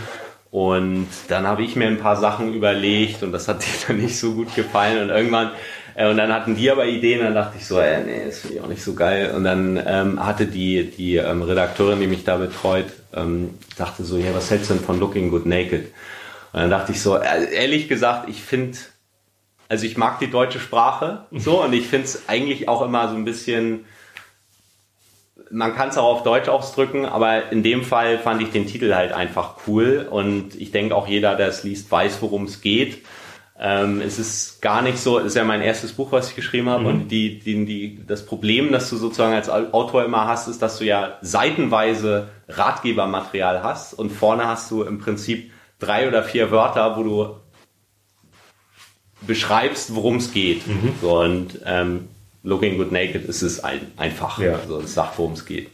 Und 0.49 1.07
dann 1.28 1.45
habe 1.45 1.62
ich 1.62 1.76
mir 1.76 1.88
ein 1.88 1.99
paar 1.99 2.16
Sachen 2.16 2.55
überlegt 2.55 3.22
und 3.22 3.32
das 3.32 3.47
hat 3.47 3.62
dir 3.64 3.88
dann 3.88 3.97
nicht 3.97 4.18
so 4.18 4.34
gut 4.34 4.55
gefallen. 4.55 5.03
Und 5.03 5.10
irgendwann, 5.10 5.51
und 5.95 6.17
dann 6.17 6.33
hatten 6.33 6.55
die 6.55 6.69
aber 6.69 6.85
Ideen, 6.85 7.21
dann 7.21 7.33
dachte 7.33 7.57
ich 7.57 7.65
so, 7.65 7.79
äh, 7.79 8.03
nee, 8.03 8.25
das 8.25 8.39
finde 8.39 8.55
ich 8.55 8.61
auch 8.61 8.67
nicht 8.67 8.83
so 8.83 8.93
geil. 8.93 9.31
Und 9.35 9.43
dann 9.43 9.81
ähm, 9.85 10.25
hatte 10.25 10.45
die, 10.45 10.89
die 10.91 11.17
ähm, 11.17 11.41
Redakteurin, 11.41 11.99
die 11.99 12.07
mich 12.07 12.23
da 12.23 12.37
betreut, 12.37 12.87
ähm, 13.13 13.51
dachte 13.77 14.03
so, 14.03 14.17
ja, 14.17 14.33
was 14.33 14.49
hältst 14.51 14.69
du 14.69 14.75
denn 14.75 14.83
von 14.83 14.99
Looking 14.99 15.29
Good 15.29 15.45
Naked? 15.45 15.87
Und 16.51 16.61
dann 16.61 16.69
dachte 16.69 16.91
ich 16.91 17.01
so, 17.01 17.15
äh, 17.15 17.53
ehrlich 17.53 17.87
gesagt, 17.87 18.29
ich 18.29 18.41
finde 18.41 18.77
also 19.69 19.85
ich 19.85 19.97
mag 19.97 20.19
die 20.19 20.29
deutsche 20.29 20.59
Sprache 20.59 21.25
so 21.31 21.63
und 21.63 21.71
ich 21.73 21.87
finde 21.87 22.05
es 22.05 22.27
eigentlich 22.27 22.67
auch 22.67 22.81
immer 22.81 23.07
so 23.07 23.15
ein 23.15 23.23
bisschen, 23.23 23.85
man 25.51 25.75
kann 25.75 25.89
es 25.89 25.97
auch 25.97 26.17
auf 26.17 26.23
Deutsch 26.23 26.49
ausdrücken, 26.49 27.05
aber 27.05 27.51
in 27.51 27.63
dem 27.63 27.83
Fall 27.83 28.17
fand 28.17 28.41
ich 28.41 28.51
den 28.51 28.67
Titel 28.67 28.93
halt 28.93 29.13
einfach 29.13 29.55
cool 29.67 30.07
und 30.09 30.59
ich 30.59 30.71
denke 30.71 30.95
auch 30.95 31.07
jeder, 31.07 31.35
der 31.35 31.47
es 31.47 31.63
liest, 31.63 31.89
weiß, 31.89 32.21
worum 32.21 32.45
es 32.45 32.61
geht. 32.61 33.05
Ähm, 33.62 33.99
es 33.99 34.20
ist 34.20 34.62
gar 34.62 34.82
nicht 34.82 34.99
so, 34.99 35.20
es 35.20 35.26
ist 35.26 35.36
ja 35.36 35.43
mein 35.43 35.62
erstes 35.62 35.91
Buch, 35.91 36.14
was 36.14 36.30
ich 36.30 36.36
geschrieben 36.36 36.70
habe 36.70 36.84
mhm. 36.84 36.88
und 36.88 37.07
die, 37.10 37.39
die, 37.39 37.66
die, 37.66 37.99
das 38.07 38.26
Problem, 38.26 38.72
das 38.72 38.89
du 38.89 38.95
sozusagen 38.95 39.34
als 39.34 39.49
Autor 39.49 40.05
immer 40.05 40.28
hast, 40.28 40.47
ist, 40.47 40.62
dass 40.62 40.78
du 40.78 40.86
ja 40.86 41.18
seitenweise 41.22 42.30
Ratgebermaterial 42.47 43.62
hast 43.62 43.93
und 43.93 44.12
vorne 44.12 44.47
hast 44.47 44.72
du 44.72 44.84
im 44.84 44.99
Prinzip 44.99 45.51
drei 45.78 46.07
oder 46.07 46.24
vier 46.24 46.51
Wörter, 46.51 46.95
wo 46.95 47.03
du 47.03 47.36
beschreibst, 49.28 49.93
worum 49.93 50.18
es 50.18 50.32
geht. 50.32 50.66
Mhm. 50.66 50.93
So, 51.01 51.20
und 51.20 51.60
ähm, 51.66 52.07
Looking 52.43 52.78
Good 52.78 52.93
Naked 52.93 53.26
ist 53.26 53.41
es 53.41 53.62
ein, 53.62 53.91
einfach. 53.97 54.39
Ja. 54.39 54.53
Also 54.53 54.80
es 54.80 54.93
sagt, 54.93 55.18
worum 55.18 55.34
es 55.34 55.45
geht. 55.45 55.70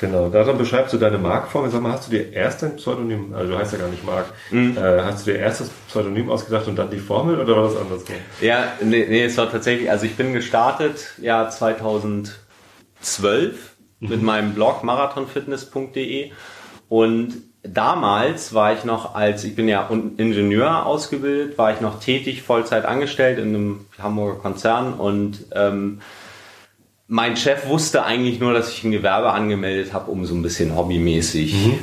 Genau, 0.00 0.28
daran 0.28 0.58
beschreibst 0.58 0.92
du 0.92 0.98
deine 0.98 1.18
Markform. 1.18 1.70
Sag 1.70 1.82
mal, 1.82 1.92
hast 1.92 2.06
du 2.06 2.12
dir 2.12 2.32
erst 2.32 2.62
ein 2.62 2.76
Pseudonym, 2.76 3.34
also 3.34 3.52
du 3.52 3.58
heißt 3.58 3.72
ja 3.72 3.78
gar 3.78 3.88
nicht 3.88 4.04
Mark, 4.04 4.26
mhm. 4.50 4.76
äh, 4.76 5.02
hast 5.02 5.26
du 5.26 5.32
dir 5.32 5.38
erst 5.38 5.60
das 5.60 5.70
Pseudonym 5.88 6.30
ausgedacht 6.30 6.68
und 6.68 6.76
dann 6.76 6.90
die 6.90 6.98
Formel 6.98 7.40
oder 7.40 7.56
war 7.56 7.64
das 7.64 7.76
anders? 7.76 8.04
Ja, 8.40 8.72
nee, 8.80 9.06
nee, 9.08 9.24
es 9.24 9.36
war 9.36 9.50
tatsächlich, 9.50 9.90
also 9.90 10.06
ich 10.06 10.16
bin 10.16 10.32
gestartet, 10.32 11.14
ja, 11.20 11.48
2012 11.48 12.36
mhm. 14.00 14.08
mit 14.08 14.22
meinem 14.22 14.54
Blog 14.54 14.84
marathonfitness.de 14.84 16.30
und 16.88 17.34
damals 17.62 18.54
war 18.54 18.72
ich 18.72 18.84
noch 18.84 19.14
als, 19.14 19.44
ich 19.44 19.56
bin 19.56 19.68
ja 19.68 19.88
Ingenieur 19.88 20.86
ausgebildet, 20.86 21.58
war 21.58 21.72
ich 21.72 21.80
noch 21.80 22.00
tätig, 22.00 22.42
Vollzeit 22.42 22.84
angestellt 22.84 23.38
in 23.38 23.48
einem 23.48 23.86
Hamburger 23.98 24.38
Konzern 24.38 24.94
und 24.94 25.46
ähm, 25.52 26.00
mein 27.08 27.36
Chef 27.36 27.66
wusste 27.66 28.04
eigentlich 28.04 28.38
nur, 28.38 28.52
dass 28.52 28.70
ich 28.70 28.84
ein 28.84 28.92
Gewerbe 28.92 29.32
angemeldet 29.32 29.92
habe, 29.94 30.10
um 30.10 30.26
so 30.26 30.34
ein 30.34 30.42
bisschen 30.42 30.76
hobbymäßig 30.76 31.54
mhm. 31.54 31.78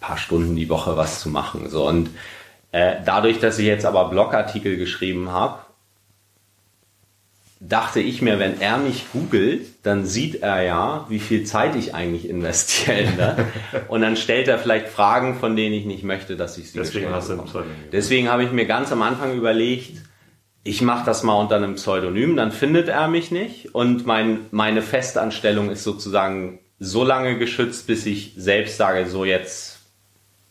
paar 0.00 0.16
Stunden 0.16 0.54
die 0.54 0.68
Woche 0.68 0.96
was 0.96 1.20
zu 1.20 1.28
machen. 1.28 1.68
So 1.68 1.86
und 1.86 2.10
äh, 2.70 2.96
dadurch, 3.04 3.40
dass 3.40 3.58
ich 3.58 3.66
jetzt 3.66 3.84
aber 3.84 4.08
Blogartikel 4.08 4.76
geschrieben 4.76 5.32
habe, 5.32 5.58
dachte 7.60 7.98
ich 7.98 8.22
mir, 8.22 8.38
wenn 8.38 8.60
er 8.60 8.78
mich 8.78 9.06
googelt, 9.12 9.66
dann 9.82 10.06
sieht 10.06 10.42
er 10.42 10.62
ja, 10.62 11.06
wie 11.08 11.18
viel 11.18 11.42
Zeit 11.42 11.74
ich 11.74 11.92
eigentlich 11.92 12.28
investiere. 12.28 13.10
Ne? 13.16 13.46
Und 13.88 14.02
dann 14.02 14.16
stellt 14.16 14.46
er 14.46 14.58
vielleicht 14.58 14.86
Fragen, 14.86 15.40
von 15.40 15.56
denen 15.56 15.74
ich 15.74 15.84
nicht 15.84 16.04
möchte, 16.04 16.36
dass 16.36 16.56
ich 16.56 16.70
sie 16.70 16.78
Deswegen 16.78 17.10
hast 17.12 17.30
du 17.30 17.64
Deswegen 17.90 18.28
habe 18.28 18.44
ich 18.44 18.52
mir 18.52 18.66
ganz 18.66 18.92
am 18.92 19.02
Anfang 19.02 19.34
überlegt, 19.34 19.96
ich 20.64 20.82
mache 20.82 21.06
das 21.06 21.22
mal 21.22 21.34
unter 21.34 21.56
einem 21.56 21.76
Pseudonym, 21.76 22.36
dann 22.36 22.52
findet 22.52 22.88
er 22.88 23.08
mich 23.08 23.30
nicht. 23.30 23.74
Und 23.74 24.06
mein, 24.06 24.40
meine 24.50 24.82
Festanstellung 24.82 25.70
ist 25.70 25.84
sozusagen 25.84 26.58
so 26.78 27.04
lange 27.04 27.38
geschützt, 27.38 27.86
bis 27.86 28.06
ich 28.06 28.34
selbst 28.36 28.76
sage, 28.76 29.06
so 29.06 29.24
jetzt 29.24 29.78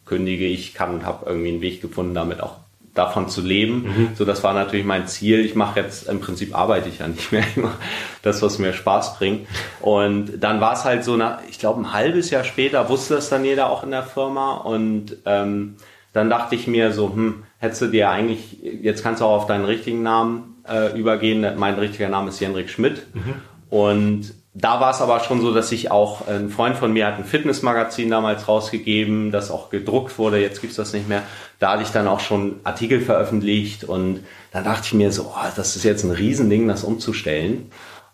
kündige 0.05 0.45
ich, 0.45 0.73
kann 0.73 0.93
und 0.93 1.05
habe 1.05 1.25
irgendwie 1.27 1.49
einen 1.49 1.61
Weg 1.61 1.81
gefunden, 1.81 2.15
damit 2.15 2.41
auch 2.41 2.55
davon 2.97 3.29
zu 3.29 3.41
leben. 3.41 3.83
Mhm. 3.83 4.09
So, 4.15 4.25
das 4.25 4.43
war 4.43 4.53
natürlich 4.53 4.85
mein 4.85 5.07
Ziel. 5.07 5.45
Ich 5.45 5.55
mache 5.55 5.79
jetzt, 5.79 6.09
im 6.09 6.19
Prinzip 6.19 6.57
arbeite 6.57 6.89
ich 6.89 6.99
ja 6.99 7.07
nicht 7.07 7.31
mehr. 7.31 7.43
Ich 7.55 7.57
mache 7.57 7.77
das, 8.23 8.41
was 8.41 8.57
mir 8.57 8.73
Spaß 8.73 9.17
bringt. 9.17 9.47
Und 9.81 10.39
dann 10.39 10.59
war 10.61 10.73
es 10.73 10.83
halt 10.83 11.03
so, 11.03 11.15
nach, 11.15 11.39
ich 11.49 11.59
glaube, 11.59 11.81
ein 11.81 11.93
halbes 11.93 12.31
Jahr 12.31 12.43
später 12.43 12.89
wusste 12.89 13.15
das 13.15 13.29
dann 13.29 13.45
jeder 13.45 13.69
auch 13.69 13.83
in 13.83 13.91
der 13.91 14.03
Firma. 14.03 14.55
Und 14.57 15.17
ähm, 15.25 15.75
dann 16.13 16.29
dachte 16.29 16.55
ich 16.55 16.67
mir 16.67 16.91
so, 16.91 17.13
hm, 17.13 17.43
hättest 17.59 17.81
du 17.81 17.87
dir 17.87 18.09
eigentlich, 18.09 18.59
jetzt 18.61 19.03
kannst 19.03 19.21
du 19.21 19.25
auch 19.25 19.37
auf 19.37 19.45
deinen 19.47 19.65
richtigen 19.65 20.03
Namen 20.03 20.63
äh, 20.67 20.97
übergehen. 20.97 21.45
Mein 21.57 21.75
richtiger 21.75 22.09
Name 22.09 22.29
ist 22.29 22.39
Jendrik 22.39 22.69
Schmidt. 22.69 23.07
Mhm. 23.13 23.33
Und 23.69 24.33
da 24.59 24.79
war 24.79 24.91
es 24.91 25.01
aber 25.01 25.19
schon 25.19 25.41
so, 25.41 25.53
dass 25.53 25.71
ich 25.71 25.91
auch, 25.91 26.27
ein 26.27 26.49
Freund 26.49 26.77
von 26.77 26.91
mir 26.91 27.05
hat 27.05 27.17
ein 27.19 27.25
Fitnessmagazin 27.25 28.09
damals 28.09 28.47
rausgegeben, 28.47 29.31
das 29.31 29.51
auch 29.51 29.69
gedruckt 29.69 30.17
wurde, 30.17 30.41
jetzt 30.41 30.61
gibt's 30.61 30.77
das 30.77 30.93
nicht 30.93 31.07
mehr. 31.07 31.21
Da 31.59 31.73
hatte 31.73 31.83
ich 31.83 31.89
dann 31.89 32.07
auch 32.07 32.19
schon 32.19 32.59
Artikel 32.63 33.01
veröffentlicht 33.01 33.83
und 33.83 34.23
dann 34.51 34.63
dachte 34.63 34.83
ich 34.85 34.93
mir 34.93 35.11
so, 35.11 35.33
oh, 35.35 35.47
das 35.55 35.75
ist 35.75 35.83
jetzt 35.83 36.03
ein 36.03 36.11
Riesending, 36.11 36.67
das 36.67 36.83
umzustellen. 36.83 37.71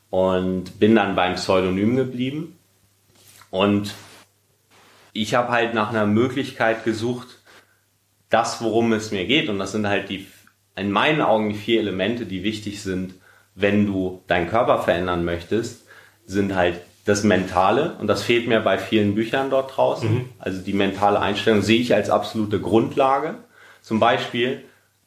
Und 0.10 0.80
bin 0.80 0.96
dann 0.96 1.16
beim 1.16 1.36
Pseudonym 1.36 1.96
geblieben. 1.96 2.58
Und 3.50 3.94
ich 5.14 5.36
habe 5.36 5.50
halt 5.50 5.74
nach 5.74 5.89
einer 5.89 6.06
Möglichkeit 6.06 6.84
gesucht, 6.84 7.43
das, 8.34 8.62
worum 8.62 8.94
es 8.94 9.12
mir 9.12 9.26
geht. 9.26 9.50
Und 9.50 9.60
das 9.60 9.72
sind 9.72 9.88
halt 9.88 10.10
die, 10.10 10.26
in 10.76 10.92
meinen 10.92 11.22
Augen 11.22 11.50
die 11.50 11.56
vier 11.56 11.80
Elemente, 11.80 12.26
die 12.26 12.44
wichtig 12.44 12.82
sind, 12.82 13.14
wenn 13.56 13.86
du 13.86 14.22
deinen 14.28 14.50
Körper 14.50 14.80
verändern 14.80 15.24
möchtest 15.24 15.84
sind 16.26 16.56
halt 16.56 16.82
das 17.06 17.24
Mentale 17.24 17.98
und 18.00 18.08
das 18.08 18.24
fehlt 18.24 18.48
mir 18.48 18.62
bei 18.62 18.78
vielen 18.78 19.16
Büchern 19.16 19.50
dort 19.50 19.76
draußen. 19.76 20.14
Mhm. 20.14 20.30
Also 20.40 20.62
die 20.62 20.74
mentale 20.74 21.20
Einstellung 21.20 21.62
sehe 21.62 21.82
ich 21.82 21.94
als 21.94 22.10
absolute 22.10 22.62
Grundlage. 22.62 23.36
Zum 23.82 24.00
Beispiel, 24.00 24.64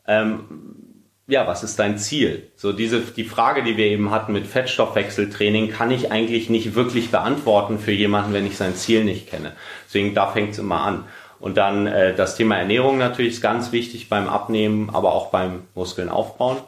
ähm, 0.07 0.41
ja, 1.27 1.47
was 1.47 1.65
ist 1.65 1.79
dein 1.79 1.99
Ziel? 1.99 2.51
So 2.55 2.73
diese 2.73 3.01
die 3.01 3.25
Frage, 3.25 3.65
die 3.65 3.79
wir 3.79 3.87
eben 3.87 4.11
hatten 4.11 4.33
mit 4.33 4.47
Fettstoffwechseltraining, 4.47 5.71
kann 5.71 5.91
ich 5.91 6.13
eigentlich 6.13 6.51
nicht 6.51 6.75
wirklich 6.75 7.11
beantworten 7.11 7.79
für 7.79 7.93
jemanden, 7.93 8.35
wenn 8.35 8.47
ich 8.47 8.59
sein 8.59 8.75
Ziel 8.75 9.03
nicht 9.03 9.29
kenne. 9.29 9.53
Deswegen 9.87 10.15
da 10.15 10.27
fängt 10.27 10.53
es 10.53 10.59
immer 10.59 10.83
an. 10.83 11.05
Und 11.39 11.57
dann 11.57 11.87
äh, 11.87 12.15
das 12.15 12.37
Thema 12.37 12.57
Ernährung 12.57 12.99
natürlich 12.99 13.35
ist 13.35 13.43
ganz 13.43 13.73
wichtig 13.73 14.09
beim 14.09 14.29
Abnehmen, 14.29 14.91
aber 14.93 15.13
auch 15.13 15.31
beim 15.31 15.63
Muskeln 15.75 16.09
aufbauen. 16.09 16.59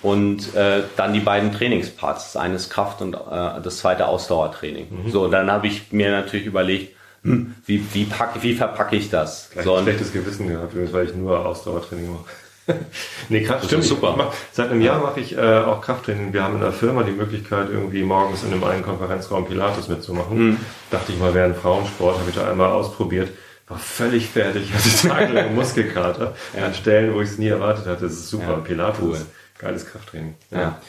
Und 0.00 0.54
äh, 0.54 0.82
dann 0.96 1.12
die 1.12 1.20
beiden 1.20 1.52
Trainingsparts. 1.52 2.32
Das 2.32 2.40
eine 2.40 2.54
ist 2.54 2.70
Kraft 2.70 3.02
und 3.02 3.14
äh, 3.14 3.60
das 3.62 3.78
zweite 3.78 4.06
Ausdauertraining. 4.06 5.04
Mhm. 5.04 5.10
So, 5.10 5.26
dann 5.28 5.50
habe 5.50 5.66
ich 5.66 5.90
mir 5.90 6.10
natürlich 6.10 6.46
überlegt, 6.46 6.94
hm, 7.22 7.54
wie, 7.66 7.84
wie, 7.92 8.04
pack, 8.04 8.40
wie 8.42 8.54
verpacke 8.54 8.94
ich 8.94 9.10
das? 9.10 9.50
Gleich 9.50 9.64
so, 9.64 9.74
ein 9.74 9.82
schlechtes 9.82 10.12
Gewissen 10.12 10.48
gehabt, 10.48 10.72
weil 10.92 11.06
ich 11.06 11.14
nur 11.14 11.44
Ausdauertraining 11.44 12.12
mache. 12.12 12.24
nee, 13.28 13.42
Kraft, 13.42 13.64
stimmt, 13.66 13.84
super. 13.84 14.14
Mach, 14.16 14.32
seit 14.52 14.70
einem 14.70 14.82
Jahr 14.82 15.00
mache 15.00 15.20
ich 15.20 15.36
äh, 15.36 15.40
auch 15.40 15.80
Krafttraining. 15.80 16.32
Wir 16.32 16.44
haben 16.44 16.56
in 16.56 16.60
der 16.60 16.72
Firma 16.72 17.02
die 17.02 17.12
Möglichkeit, 17.12 17.68
irgendwie 17.70 18.02
morgens 18.02 18.44
in 18.44 18.52
einem 18.52 18.64
einen 18.64 18.82
Konferenzraum 18.82 19.46
Pilates 19.46 19.88
mitzumachen. 19.88 20.38
Mhm. 20.38 20.56
Dachte 20.90 21.12
ich 21.12 21.18
mal, 21.18 21.34
wäre 21.34 21.46
ein 21.46 21.54
Frauensport, 21.54 22.18
habe 22.18 22.28
ich 22.28 22.36
da 22.36 22.48
einmal 22.48 22.70
ausprobiert. 22.70 23.30
War 23.68 23.78
völlig 23.78 24.28
fertig, 24.28 24.72
hatte 24.74 25.08
tagelang 25.08 25.54
Muskelkater 25.54 26.34
ja. 26.56 26.66
an 26.66 26.74
Stellen, 26.74 27.14
wo 27.14 27.20
ich 27.20 27.30
es 27.30 27.38
nie 27.38 27.48
erwartet 27.48 27.86
hatte. 27.86 28.04
Das 28.04 28.12
ist 28.12 28.30
super. 28.30 28.48
Ja, 28.48 28.56
Pilates. 28.56 29.00
Cool 29.00 29.18
Geiles 29.58 29.86
Krafttraining. 29.86 30.34
Ja. 30.50 30.80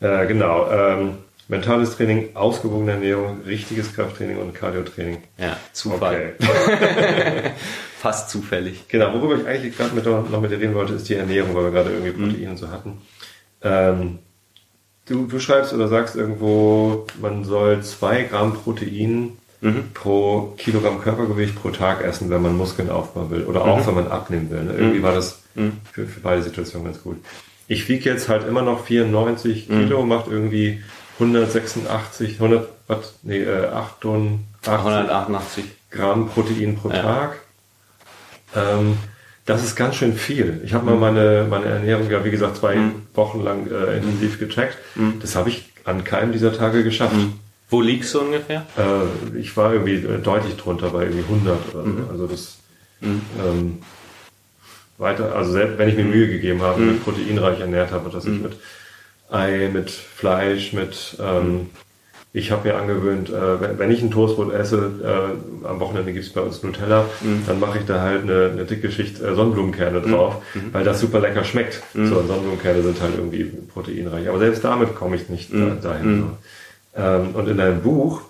ja. 0.00 0.22
Äh, 0.22 0.26
genau. 0.26 0.70
Ähm, 0.70 1.18
mentales 1.46 1.96
Training, 1.96 2.36
ausgewogene 2.36 2.92
Ernährung, 2.92 3.42
richtiges 3.46 3.94
Krafttraining 3.94 4.38
und 4.38 4.54
Cardiotraining. 4.54 5.22
Ja, 5.38 5.56
Zufall. 5.72 6.34
Okay. 6.38 7.50
Fast 7.98 8.30
zufällig. 8.30 8.86
Genau, 8.88 9.12
worüber 9.14 9.36
ich 9.36 9.46
eigentlich 9.46 9.76
gerade 9.76 9.96
noch 9.96 10.40
mit 10.40 10.50
dir 10.50 10.60
reden 10.60 10.74
wollte, 10.74 10.94
ist 10.94 11.08
die 11.08 11.14
Ernährung, 11.14 11.54
weil 11.54 11.64
wir 11.64 11.70
gerade 11.70 11.90
irgendwie 11.90 12.12
mhm. 12.12 12.24
Proteine 12.24 12.44
mhm. 12.44 12.50
und 12.50 12.56
so 12.58 12.70
hatten. 12.70 13.02
Ähm, 13.62 14.18
du, 15.06 15.26
du 15.26 15.40
schreibst 15.40 15.72
oder 15.72 15.88
sagst 15.88 16.14
irgendwo, 16.14 17.06
man 17.20 17.44
soll 17.44 17.82
zwei 17.82 18.24
Gramm 18.24 18.54
Protein 18.54 19.37
mhm. 19.60 19.92
pro 19.94 20.54
Kilogramm 20.56 21.00
Körpergewicht 21.00 21.54
pro 21.60 21.70
Tag 21.70 22.02
essen, 22.02 22.30
wenn 22.30 22.42
man 22.42 22.56
Muskeln 22.56 22.90
aufbauen 22.90 23.30
will. 23.30 23.44
Oder 23.44 23.64
auch, 23.64 23.80
mhm. 23.80 23.86
wenn 23.86 23.94
man 23.94 24.08
abnehmen 24.08 24.50
will. 24.50 24.64
Ne? 24.64 24.72
Irgendwie 24.72 24.98
mhm. 24.98 25.02
war 25.02 25.14
das 25.14 25.42
mhm. 25.54 25.72
für, 25.92 26.06
für 26.06 26.20
beide 26.20 26.42
Situationen 26.42 26.92
ganz 26.92 27.02
gut 27.02 27.16
ich 27.68 27.88
wiege 27.88 28.10
jetzt 28.10 28.28
halt 28.28 28.48
immer 28.48 28.62
noch 28.62 28.86
94 28.86 29.68
mhm. 29.68 29.80
Kilo, 29.80 30.04
macht 30.04 30.26
irgendwie 30.26 30.82
186, 31.20 32.34
100, 32.40 32.68
was, 32.86 33.14
nee, 33.22 33.42
äh, 33.42 33.66
88, 33.66 34.40
188 34.66 35.64
Gramm 35.90 36.28
Protein 36.28 36.76
pro 36.76 36.90
ja. 36.90 37.02
Tag. 37.02 37.38
Ähm, 38.56 38.96
das 39.44 39.64
ist 39.64 39.76
ganz 39.76 39.96
schön 39.96 40.14
viel. 40.14 40.60
Ich 40.64 40.74
habe 40.74 40.86
mal 40.86 40.96
meine, 40.96 41.46
meine 41.48 41.66
Ernährung 41.66 42.10
ja, 42.10 42.24
wie 42.24 42.30
gesagt, 42.30 42.56
zwei 42.56 42.76
mhm. 42.76 43.06
Wochen 43.14 43.42
lang 43.42 43.66
äh, 43.70 43.96
intensiv 43.96 44.38
getrackt. 44.38 44.78
Mhm. 44.94 45.20
Das 45.20 45.36
habe 45.36 45.50
ich 45.50 45.70
an 45.84 46.04
keinem 46.04 46.32
dieser 46.32 46.52
Tage 46.52 46.84
geschafft. 46.84 47.16
Mhm. 47.16 47.34
Wo 47.70 47.80
liegst 47.82 48.14
du 48.14 48.20
ungefähr? 48.20 48.66
Äh, 48.76 49.38
ich 49.38 49.56
war 49.56 49.72
irgendwie 49.72 49.94
äh, 49.94 50.18
deutlich 50.18 50.56
drunter, 50.56 50.90
bei 50.90 51.04
irgendwie 51.04 51.24
100 51.24 51.74
oder 51.74 51.84
so. 51.84 51.90
Mhm. 51.90 52.04
Also 52.10 52.26
das, 52.26 52.58
ähm, 53.02 53.78
weiter, 54.98 55.34
also 55.34 55.52
selbst 55.52 55.78
wenn 55.78 55.88
ich 55.88 55.96
mir 55.96 56.04
mhm. 56.04 56.10
Mühe 56.10 56.28
gegeben 56.28 56.62
habe, 56.62 56.80
mhm. 56.80 56.86
mit 56.88 57.04
proteinreich 57.04 57.60
ernährt 57.60 57.92
habe, 57.92 58.10
dass 58.10 58.24
ich 58.24 58.32
mhm. 58.32 58.42
mit 58.42 58.56
Ei, 59.30 59.68
mit 59.72 59.90
Fleisch, 59.90 60.72
mit 60.72 61.16
ähm, 61.20 61.52
mhm. 61.52 61.66
ich 62.32 62.50
habe 62.50 62.68
mir 62.68 62.76
angewöhnt, 62.76 63.28
äh, 63.28 63.78
wenn, 63.78 63.90
ich 63.90 64.02
ein 64.02 64.10
Toastbrot 64.10 64.52
esse, 64.52 65.36
äh, 65.62 65.66
am 65.66 65.80
Wochenende 65.80 66.12
gibt's 66.12 66.30
bei 66.30 66.40
uns 66.40 66.62
Nutella, 66.62 67.04
mhm. 67.20 67.42
dann 67.46 67.60
mache 67.60 67.78
ich 67.78 67.84
da 67.84 68.00
halt 68.00 68.22
eine, 68.22 68.50
eine 68.52 68.64
dicke 68.64 68.90
Schicht 68.90 69.20
äh, 69.20 69.34
Sonnenblumenkerne 69.34 70.00
drauf, 70.00 70.42
mhm. 70.54 70.72
weil 70.72 70.82
das 70.82 71.00
super 71.00 71.20
lecker 71.20 71.44
schmeckt. 71.44 71.82
So, 71.92 72.06
Sonnenblumenkerne 72.06 72.82
sind 72.82 73.00
halt 73.00 73.14
irgendwie 73.16 73.44
proteinreich. 73.44 74.28
Aber 74.28 74.38
selbst 74.38 74.64
damit 74.64 74.94
komme 74.94 75.16
ich 75.16 75.28
nicht 75.28 75.52
da, 75.52 75.76
dahin. 75.80 76.20
So. 76.20 76.38
Ähm, 76.98 77.34
und 77.34 77.48
in 77.48 77.56
deinem 77.56 77.82
Buch 77.82 78.22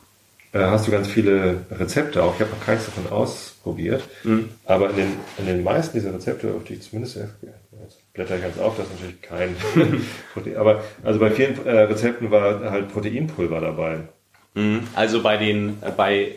äh, 0.52 0.60
hast 0.60 0.86
du 0.86 0.90
ganz 0.90 1.08
viele 1.08 1.64
Rezepte 1.70 2.22
auch. 2.22 2.34
Ich 2.34 2.40
habe 2.40 2.50
noch 2.50 2.64
keins 2.64 2.84
davon 2.84 3.10
ausprobiert. 3.10 4.02
Mhm. 4.24 4.50
Aber 4.64 4.90
in 4.90 4.96
den, 4.96 5.12
in 5.38 5.46
den 5.46 5.64
meisten 5.64 5.98
dieser 5.98 6.14
Rezepte, 6.14 6.52
auf 6.54 6.64
die 6.64 6.74
ich 6.74 6.82
zumindest 6.82 7.16
jetzt 7.16 7.34
blätter 8.12 8.36
ich 8.36 8.42
ganz 8.42 8.58
auf, 8.58 8.76
das 8.76 8.86
ist 8.86 8.94
natürlich 8.94 9.22
kein 9.22 9.56
Protein. 10.34 10.56
Aber 10.56 10.82
also 11.04 11.20
bei 11.20 11.30
vielen 11.30 11.64
äh, 11.64 11.80
Rezepten 11.82 12.30
war 12.30 12.70
halt 12.70 12.92
Proteinpulver 12.92 13.60
dabei. 13.60 14.00
Mhm. 14.54 14.80
Also 14.94 15.22
bei 15.22 15.36
den 15.36 15.78
äh, 15.82 15.90
bei 15.96 16.32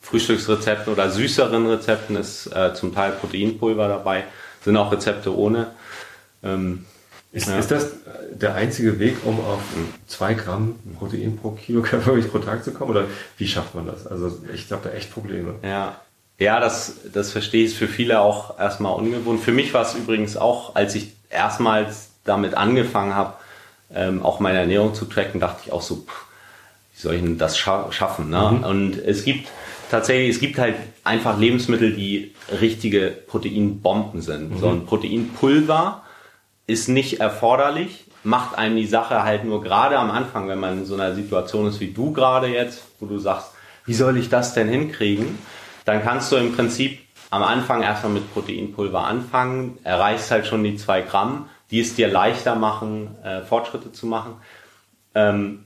Frühstücksrezepten 0.00 0.92
oder 0.92 1.10
süßeren 1.10 1.66
Rezepten 1.66 2.16
ist 2.16 2.46
äh, 2.48 2.74
zum 2.74 2.94
Teil 2.94 3.12
Proteinpulver 3.12 3.88
dabei, 3.88 4.24
sind 4.62 4.76
auch 4.76 4.92
Rezepte 4.92 5.34
ohne. 5.34 5.68
Ähm, 6.42 6.84
ist, 7.32 7.48
ja. 7.48 7.58
ist 7.58 7.70
das 7.70 7.88
der 8.30 8.54
einzige 8.54 8.98
Weg, 8.98 9.16
um 9.24 9.40
auf 9.40 9.62
zwei 10.06 10.34
Gramm 10.34 10.76
Protein 10.98 11.36
pro 11.36 11.52
Kilo 11.52 11.80
Körpergewicht 11.82 12.30
pro 12.30 12.38
Tag 12.38 12.62
zu 12.62 12.72
kommen? 12.72 12.90
Oder 12.90 13.06
wie 13.38 13.48
schafft 13.48 13.74
man 13.74 13.86
das? 13.86 14.06
Also 14.06 14.38
ich 14.52 14.70
habe 14.70 14.88
da 14.88 14.94
echt 14.94 15.10
Probleme. 15.10 15.54
Ja, 15.62 15.96
ja 16.38 16.60
das, 16.60 16.96
das 17.12 17.32
verstehe 17.32 17.64
ich 17.64 17.74
für 17.74 17.88
viele 17.88 18.20
auch 18.20 18.58
erstmal 18.58 18.94
ungewohnt. 18.94 19.40
Für 19.40 19.52
mich 19.52 19.72
war 19.72 19.82
es 19.82 19.94
übrigens 19.94 20.36
auch, 20.36 20.76
als 20.76 20.94
ich 20.94 21.14
erstmals 21.30 22.10
damit 22.24 22.54
angefangen 22.54 23.14
habe, 23.14 23.34
ähm, 23.94 24.22
auch 24.22 24.38
meine 24.38 24.58
Ernährung 24.58 24.94
zu 24.94 25.06
tracken, 25.06 25.40
dachte 25.40 25.62
ich 25.64 25.72
auch 25.72 25.82
so, 25.82 25.96
pff, 25.96 26.26
wie 26.94 27.00
soll 27.00 27.14
ich 27.14 27.22
denn 27.22 27.38
das 27.38 27.56
scha 27.56 27.90
schaffen? 27.92 28.28
Ne? 28.28 28.58
Mhm. 28.58 28.64
Und 28.64 28.98
es 28.98 29.24
gibt 29.24 29.48
tatsächlich, 29.90 30.34
es 30.34 30.40
gibt 30.40 30.58
halt 30.58 30.76
einfach 31.02 31.38
Lebensmittel, 31.38 31.94
die 31.94 32.34
richtige 32.60 33.08
Proteinbomben 33.08 34.20
sind. 34.20 34.52
Mhm. 34.52 34.58
So 34.58 34.68
ein 34.68 34.84
Proteinpulver 34.84 36.02
ist 36.66 36.88
nicht 36.88 37.20
erforderlich, 37.20 38.04
macht 38.24 38.56
einem 38.56 38.76
die 38.76 38.86
Sache 38.86 39.22
halt 39.24 39.44
nur 39.44 39.62
gerade 39.62 39.98
am 39.98 40.10
Anfang, 40.10 40.48
wenn 40.48 40.60
man 40.60 40.78
in 40.78 40.86
so 40.86 40.94
einer 40.94 41.14
Situation 41.14 41.66
ist 41.66 41.80
wie 41.80 41.92
du 41.92 42.12
gerade 42.12 42.46
jetzt, 42.46 42.82
wo 43.00 43.06
du 43.06 43.18
sagst, 43.18 43.52
wie 43.84 43.94
soll 43.94 44.16
ich 44.16 44.28
das 44.28 44.54
denn 44.54 44.68
hinkriegen? 44.68 45.38
Dann 45.84 46.02
kannst 46.02 46.30
du 46.30 46.36
im 46.36 46.54
Prinzip 46.54 47.00
am 47.30 47.42
Anfang 47.42 47.82
erstmal 47.82 48.12
mit 48.12 48.32
Proteinpulver 48.32 49.04
anfangen, 49.04 49.78
erreichst 49.82 50.30
halt 50.30 50.46
schon 50.46 50.62
die 50.62 50.76
zwei 50.76 51.00
Gramm, 51.00 51.48
die 51.70 51.80
es 51.80 51.94
dir 51.94 52.08
leichter 52.08 52.54
machen, 52.54 53.16
äh, 53.24 53.40
Fortschritte 53.40 53.90
zu 53.90 54.06
machen. 54.06 54.34
Ähm, 55.14 55.64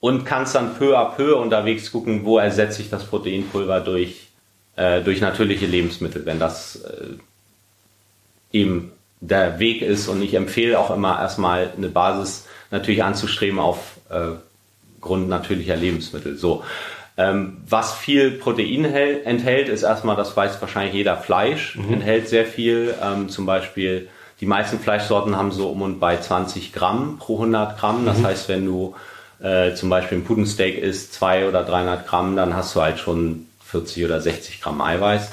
und 0.00 0.24
kannst 0.24 0.54
dann 0.54 0.74
peu 0.76 0.96
à 0.98 1.14
peu 1.14 1.36
unterwegs 1.36 1.92
gucken, 1.92 2.24
wo 2.24 2.38
ersetze 2.38 2.80
ich 2.80 2.88
das 2.88 3.04
Proteinpulver 3.04 3.80
durch, 3.80 4.28
äh, 4.76 5.02
durch 5.02 5.20
natürliche 5.20 5.66
Lebensmittel, 5.66 6.24
wenn 6.24 6.38
das 6.38 6.76
äh, 6.76 7.18
eben 8.52 8.92
der 9.20 9.58
Weg 9.58 9.82
ist. 9.82 10.08
Und 10.08 10.22
ich 10.22 10.34
empfehle 10.34 10.78
auch 10.78 10.90
immer 10.90 11.18
erstmal 11.18 11.72
eine 11.76 11.88
Basis 11.88 12.46
natürlich 12.70 13.02
anzustreben 13.02 13.58
auf 13.58 13.78
äh, 14.10 14.32
Grund 15.00 15.28
natürlicher 15.28 15.76
Lebensmittel. 15.76 16.36
So. 16.36 16.62
Ähm, 17.16 17.58
was 17.68 17.92
viel 17.92 18.30
Protein 18.32 18.84
enthält, 18.84 19.68
ist 19.68 19.82
erstmal, 19.82 20.16
das 20.16 20.36
weiß 20.36 20.60
wahrscheinlich 20.60 20.94
jeder, 20.94 21.16
Fleisch 21.16 21.76
mhm. 21.76 21.94
enthält 21.94 22.28
sehr 22.28 22.46
viel. 22.46 22.94
Ähm, 23.02 23.28
zum 23.28 23.46
Beispiel, 23.46 24.08
die 24.40 24.46
meisten 24.46 24.78
Fleischsorten 24.78 25.36
haben 25.36 25.52
so 25.52 25.68
um 25.68 25.82
und 25.82 26.00
bei 26.00 26.16
20 26.16 26.72
Gramm 26.72 27.18
pro 27.18 27.34
100 27.34 27.78
Gramm. 27.78 28.06
Das 28.06 28.18
mhm. 28.18 28.26
heißt, 28.26 28.48
wenn 28.48 28.64
du 28.64 28.94
äh, 29.42 29.74
zum 29.74 29.90
Beispiel 29.90 30.18
ein 30.18 30.24
Pudensteak 30.24 30.78
isst, 30.78 31.12
200 31.14 31.48
oder 31.48 31.64
300 31.64 32.06
Gramm, 32.06 32.36
dann 32.36 32.54
hast 32.54 32.74
du 32.74 32.80
halt 32.80 32.98
schon 32.98 33.46
40 33.64 34.04
oder 34.04 34.20
60 34.20 34.60
Gramm 34.60 34.80
Eiweiß. 34.80 35.30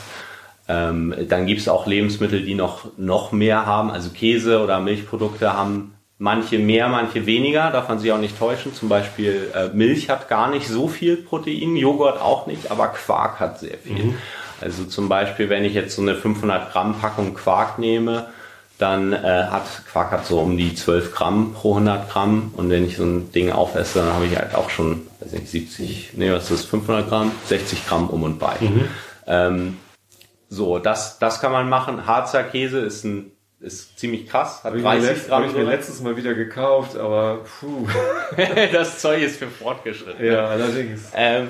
Ähm, 0.70 1.14
dann 1.30 1.46
gibt 1.46 1.62
es 1.62 1.70
auch 1.70 1.88
Lebensmittel, 1.88 2.42
die 2.42 2.56
noch, 2.56 2.86
noch 2.98 3.32
mehr 3.32 3.66
haben. 3.66 3.90
Also 3.90 4.10
Käse 4.10 4.62
oder 4.62 4.80
Milchprodukte 4.80 5.54
haben 5.54 5.94
manche 6.18 6.60
mehr, 6.60 6.90
manche 6.90 7.26
weniger. 7.26 7.72
Darf 7.72 7.90
man 7.90 8.00
sich 8.00 8.12
auch 8.12 8.20
nicht 8.20 8.38
täuschen. 8.38 8.74
Zum 8.74 8.90
Beispiel 8.90 9.52
äh, 9.56 9.70
Milch 9.70 10.10
hat 10.10 10.28
gar 10.28 10.50
nicht 10.50 10.68
so 10.68 10.88
viel 10.88 11.18
Protein, 11.18 11.76
Joghurt 11.76 12.22
auch 12.22 12.48
nicht, 12.48 12.72
aber 12.72 12.88
Quark 12.90 13.40
hat 13.40 13.60
sehr 13.60 13.78
viel. 13.78 14.06
Mhm. 14.06 14.16
Also 14.60 14.86
zum 14.86 15.08
Beispiel, 15.08 15.50
wenn 15.50 15.64
ich 15.64 15.74
jetzt 15.74 15.96
so 15.96 16.02
eine 16.02 16.16
500 16.16 16.72
Gramm 16.72 17.00
Packung 17.00 17.34
Quark 17.34 17.78
nehme, 17.80 18.28
dann 18.78 19.14
äh, 19.14 19.18
hat 19.50 19.66
Quark 19.92 20.12
hat 20.12 20.26
so 20.26 20.40
um 20.40 20.58
die 20.58 20.76
12 20.76 21.14
Gramm 21.14 21.54
pro 21.54 21.74
100 21.74 22.10
Gramm 22.10 22.52
und 22.56 22.70
wenn 22.70 22.86
ich 22.86 22.98
so 22.98 23.04
ein 23.04 23.32
Ding 23.32 23.52
aufesse, 23.52 24.00
dann 24.00 24.14
habe 24.14 24.26
ich 24.26 24.38
halt 24.38 24.54
auch 24.54 24.70
schon, 24.70 25.08
weiß 25.20 25.32
nicht, 25.32 25.50
70, 25.50 26.12
nee, 26.14 26.32
was 26.32 26.52
ist 26.52 26.64
das, 26.64 26.66
500 26.66 27.10
Gramm, 27.10 27.32
60 27.46 27.88
Gramm 27.88 28.10
um 28.10 28.24
und 28.24 28.38
bei. 28.38 28.56
Mhm. 28.60 28.88
Ähm, 29.26 29.78
so, 30.50 30.80
das, 30.80 31.20
das 31.20 31.42
kann 31.42 31.52
man 31.52 31.70
machen. 31.70 32.06
Harzer 32.06 32.44
Käse 32.44 32.80
ist 32.80 33.04
ein 33.04 33.32
ist 33.60 33.98
ziemlich 33.98 34.28
krass, 34.28 34.64
hat 34.64 34.74
30 34.74 35.28
Gramm. 35.28 35.44
Habe 35.44 35.48
ich 35.48 35.58
mir 35.58 35.64
letztes 35.64 36.02
Mal 36.02 36.16
wieder 36.16 36.36
gekauft, 36.36 36.96
aber 36.96 37.40
puh. 37.60 37.88
das 38.72 39.00
Zeug 39.00 39.24
ist 39.24 39.38
für 39.38 39.48
fortgeschritten. 39.48 40.24
Ja, 40.24 40.46
allerdings. 40.46 41.12
Ähm, 41.16 41.50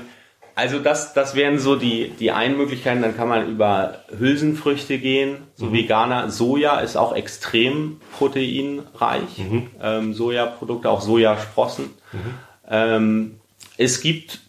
also 0.55 0.79
das, 0.79 1.13
das 1.13 1.35
wären 1.35 1.59
so 1.59 1.75
die, 1.75 2.09
die 2.09 2.31
einen 2.31 2.57
Möglichkeiten. 2.57 3.01
Dann 3.01 3.15
kann 3.15 3.27
man 3.27 3.47
über 3.47 3.99
Hülsenfrüchte 4.17 4.97
gehen, 4.97 5.43
so 5.53 5.65
mhm. 5.65 5.73
Veganer. 5.73 6.31
Soja 6.31 6.79
ist 6.79 6.95
auch 6.95 7.13
extrem 7.13 7.99
proteinreich. 8.17 9.37
Mhm. 9.37 9.67
Ähm, 9.81 10.13
Sojaprodukte, 10.13 10.89
auch 10.89 11.01
Sojasprossen. 11.01 11.91
Mhm. 12.13 12.19
Ähm, 12.69 13.39
es 13.77 14.01
gibt 14.01 14.39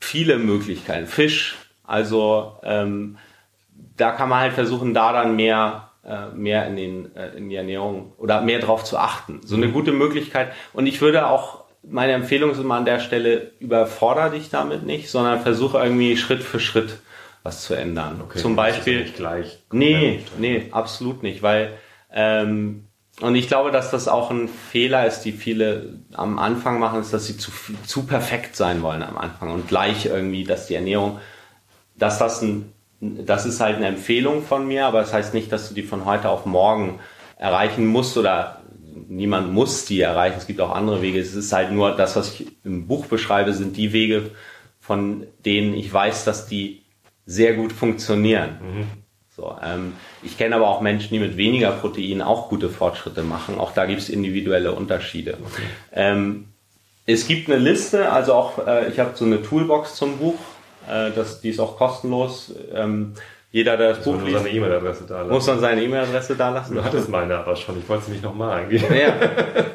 viele 0.00 0.38
Möglichkeiten. 0.38 1.06
Fisch, 1.06 1.56
also 1.84 2.56
ähm, 2.62 3.18
da 3.98 4.12
kann 4.12 4.28
man 4.28 4.40
halt 4.40 4.54
versuchen, 4.54 4.94
da 4.94 5.12
dann 5.12 5.36
mehr 5.36 5.90
äh, 6.04 6.34
mehr 6.34 6.66
in, 6.66 6.76
den, 6.76 7.16
äh, 7.16 7.36
in 7.36 7.50
die 7.50 7.56
Ernährung 7.56 8.14
oder 8.16 8.40
mehr 8.40 8.60
drauf 8.60 8.84
zu 8.84 8.96
achten. 8.96 9.40
So 9.44 9.56
eine 9.56 9.68
gute 9.68 9.92
Möglichkeit. 9.92 10.52
Und 10.72 10.86
ich 10.86 11.00
würde 11.02 11.26
auch 11.26 11.64
meine 11.82 12.12
Empfehlung 12.12 12.50
ist 12.50 12.58
immer 12.58 12.76
an 12.76 12.84
der 12.84 13.00
Stelle, 13.00 13.52
überfordere 13.60 14.30
dich 14.30 14.50
damit 14.50 14.84
nicht, 14.84 15.10
sondern 15.10 15.40
versuche 15.40 15.78
irgendwie 15.78 16.16
Schritt 16.16 16.42
für 16.42 16.60
Schritt 16.60 16.98
was 17.42 17.62
zu 17.62 17.74
ändern. 17.74 18.20
Okay, 18.22 18.38
Zum 18.38 18.56
Beispiel. 18.56 19.02
nicht 19.02 19.16
gleich. 19.16 19.58
Nee, 19.70 20.20
nee, 20.38 20.68
absolut 20.70 21.22
nicht, 21.22 21.42
weil, 21.42 21.74
ähm, 22.12 22.84
und 23.20 23.34
ich 23.34 23.48
glaube, 23.48 23.70
dass 23.70 23.90
das 23.90 24.06
auch 24.06 24.30
ein 24.30 24.48
Fehler 24.48 25.06
ist, 25.06 25.22
die 25.22 25.32
viele 25.32 25.98
am 26.12 26.38
Anfang 26.38 26.78
machen, 26.78 27.00
ist, 27.00 27.12
dass 27.12 27.26
sie 27.26 27.36
zu, 27.36 27.50
zu 27.84 28.06
perfekt 28.06 28.54
sein 28.54 28.82
wollen 28.82 29.02
am 29.02 29.18
Anfang 29.18 29.50
und 29.52 29.66
gleich 29.66 30.06
irgendwie, 30.06 30.44
dass 30.44 30.66
die 30.66 30.74
Ernährung, 30.74 31.18
dass 31.96 32.18
das 32.18 32.42
ein, 32.42 32.72
das 33.00 33.46
ist 33.46 33.60
halt 33.60 33.76
eine 33.76 33.86
Empfehlung 33.86 34.42
von 34.42 34.66
mir, 34.66 34.86
aber 34.86 35.00
das 35.00 35.12
heißt 35.12 35.34
nicht, 35.34 35.52
dass 35.52 35.68
du 35.68 35.74
die 35.74 35.82
von 35.82 36.04
heute 36.04 36.28
auf 36.28 36.46
morgen 36.46 36.98
erreichen 37.36 37.86
musst 37.86 38.16
oder 38.16 38.62
niemand 39.08 39.52
muss 39.52 39.84
die 39.84 40.00
erreichen. 40.00 40.38
Es 40.38 40.46
gibt 40.46 40.60
auch 40.60 40.74
andere 40.74 41.02
Wege. 41.02 41.20
Es 41.20 41.34
ist 41.34 41.52
halt 41.52 41.70
nur 41.70 41.92
das, 41.92 42.16
was 42.16 42.32
ich 42.32 42.46
im 42.64 42.86
Buch 42.86 43.06
beschreibe, 43.06 43.52
sind 43.52 43.76
die 43.76 43.92
Wege, 43.92 44.30
von 44.80 45.26
denen 45.44 45.74
ich 45.74 45.92
weiß, 45.92 46.24
dass 46.24 46.46
die 46.46 46.82
sehr 47.24 47.54
gut 47.54 47.72
funktionieren. 47.72 48.58
Mhm. 48.60 48.86
So, 49.38 49.54
ähm, 49.62 49.92
ich 50.24 50.36
kenne 50.36 50.56
aber 50.56 50.68
auch 50.68 50.80
Menschen, 50.80 51.10
die 51.10 51.20
mit 51.20 51.36
weniger 51.36 51.70
Protein 51.70 52.22
auch 52.22 52.48
gute 52.48 52.68
Fortschritte 52.68 53.22
machen. 53.22 53.58
Auch 53.58 53.72
da 53.72 53.86
gibt 53.86 54.00
es 54.00 54.08
individuelle 54.08 54.72
Unterschiede. 54.72 55.38
Okay. 55.40 55.62
Ähm, 55.92 56.48
es 57.06 57.28
gibt 57.28 57.48
eine 57.48 57.58
Liste, 57.58 58.10
also 58.10 58.34
auch 58.34 58.66
äh, 58.66 58.88
ich 58.88 58.98
habe 58.98 59.12
so 59.14 59.24
eine 59.24 59.40
Toolbox 59.40 59.94
zum 59.94 60.18
Buch. 60.18 60.38
Äh, 60.88 61.12
das, 61.14 61.40
die 61.40 61.50
ist 61.50 61.60
auch 61.60 61.76
kostenlos. 61.76 62.52
Ähm, 62.72 63.14
jeder, 63.50 63.76
der 63.78 63.94
das 63.94 64.04
Buch 64.04 64.20
liest, 64.22 64.36
seine 64.36 64.50
E-Mail-Adresse 64.50 65.04
da 65.08 65.20
lassen. 65.20 65.32
muss 65.32 65.46
dann 65.46 65.60
seine 65.60 65.82
E-Mail-Adresse 65.82 66.36
da 66.36 66.50
lassen. 66.50 66.74
Du 66.74 66.84
hattest 66.84 67.08
meine 67.08 67.38
aber 67.38 67.56
schon, 67.56 67.78
ich 67.78 67.88
wollte 67.88 68.04
sie 68.04 68.12
nicht 68.12 68.22
nochmal 68.22 68.60
eingeben. 68.60 68.94
Ja, 68.94 69.14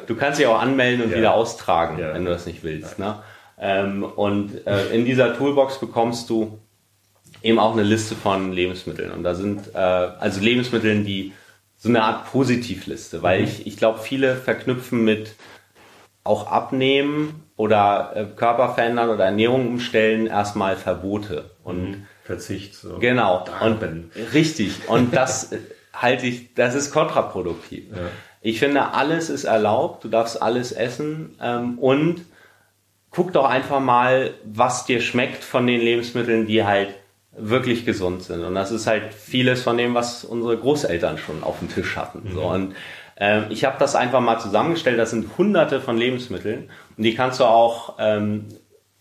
du 0.06 0.14
kannst 0.14 0.38
sie 0.38 0.46
auch 0.46 0.60
anmelden 0.60 1.04
und 1.04 1.10
ja. 1.10 1.18
wieder 1.18 1.34
austragen, 1.34 1.98
ja. 1.98 2.14
wenn 2.14 2.24
du 2.24 2.30
das 2.30 2.46
nicht 2.46 2.62
willst. 2.62 3.00
Ne? 3.00 3.16
Ähm, 3.58 4.04
und 4.04 4.64
äh, 4.66 4.94
in 4.94 5.04
dieser 5.04 5.36
Toolbox 5.36 5.80
bekommst 5.80 6.30
du 6.30 6.58
eben 7.42 7.58
auch 7.58 7.72
eine 7.72 7.82
Liste 7.82 8.14
von 8.14 8.52
Lebensmitteln. 8.52 9.10
Und 9.10 9.24
da 9.24 9.34
sind 9.34 9.74
äh, 9.74 9.78
also 9.78 10.40
Lebensmitteln, 10.40 11.04
die 11.04 11.32
so 11.76 11.88
eine 11.88 12.02
Art 12.02 12.30
Positivliste, 12.30 13.22
weil 13.22 13.40
mhm. 13.40 13.44
ich, 13.44 13.66
ich 13.66 13.76
glaube, 13.76 13.98
viele 13.98 14.36
verknüpfen 14.36 15.04
mit 15.04 15.34
auch 16.22 16.46
abnehmen 16.46 17.43
oder 17.56 18.12
äh, 18.14 18.24
Körper 18.36 18.74
verändern 18.74 19.10
oder 19.10 19.26
Ernährung 19.26 19.68
umstellen 19.68 20.26
erstmal 20.26 20.76
Verbote. 20.76 21.50
Und 21.62 21.90
mhm 21.90 22.06
Verzicht. 22.24 22.74
So. 22.74 22.98
Genau. 22.98 23.44
Und, 23.60 23.78
richtig. 24.32 24.88
Und 24.88 25.14
das 25.14 25.50
halte 25.92 26.26
ich, 26.26 26.54
das 26.54 26.74
ist 26.74 26.90
kontraproduktiv. 26.90 27.84
Ja. 27.92 27.98
Ich 28.40 28.58
finde, 28.58 28.92
alles 28.92 29.30
ist 29.30 29.44
erlaubt, 29.44 30.04
du 30.04 30.08
darfst 30.08 30.40
alles 30.42 30.72
essen 30.72 31.36
ähm, 31.40 31.78
und 31.78 32.24
guck 33.10 33.32
doch 33.32 33.44
einfach 33.44 33.80
mal, 33.80 34.34
was 34.44 34.86
dir 34.86 35.00
schmeckt 35.00 35.44
von 35.44 35.66
den 35.66 35.80
Lebensmitteln, 35.80 36.46
die 36.46 36.64
halt 36.64 36.94
wirklich 37.36 37.84
gesund 37.84 38.22
sind. 38.22 38.42
Und 38.42 38.54
das 38.54 38.70
ist 38.70 38.86
halt 38.86 39.12
vieles 39.12 39.62
von 39.62 39.76
dem, 39.76 39.94
was 39.94 40.24
unsere 40.24 40.56
Großeltern 40.56 41.18
schon 41.18 41.42
auf 41.42 41.58
dem 41.58 41.68
Tisch 41.68 41.96
hatten. 41.96 42.22
Mhm. 42.24 42.32
So. 42.32 42.42
Und 42.42 42.74
ähm, 43.16 43.44
ich 43.50 43.64
habe 43.64 43.76
das 43.78 43.94
einfach 43.94 44.20
mal 44.20 44.38
zusammengestellt. 44.38 44.98
Das 44.98 45.10
sind 45.10 45.38
hunderte 45.38 45.80
von 45.80 45.96
Lebensmitteln 45.96 46.70
und 46.96 47.02
die 47.02 47.14
kannst 47.14 47.40
du 47.40 47.44
auch 47.44 47.94
ähm, 47.98 48.46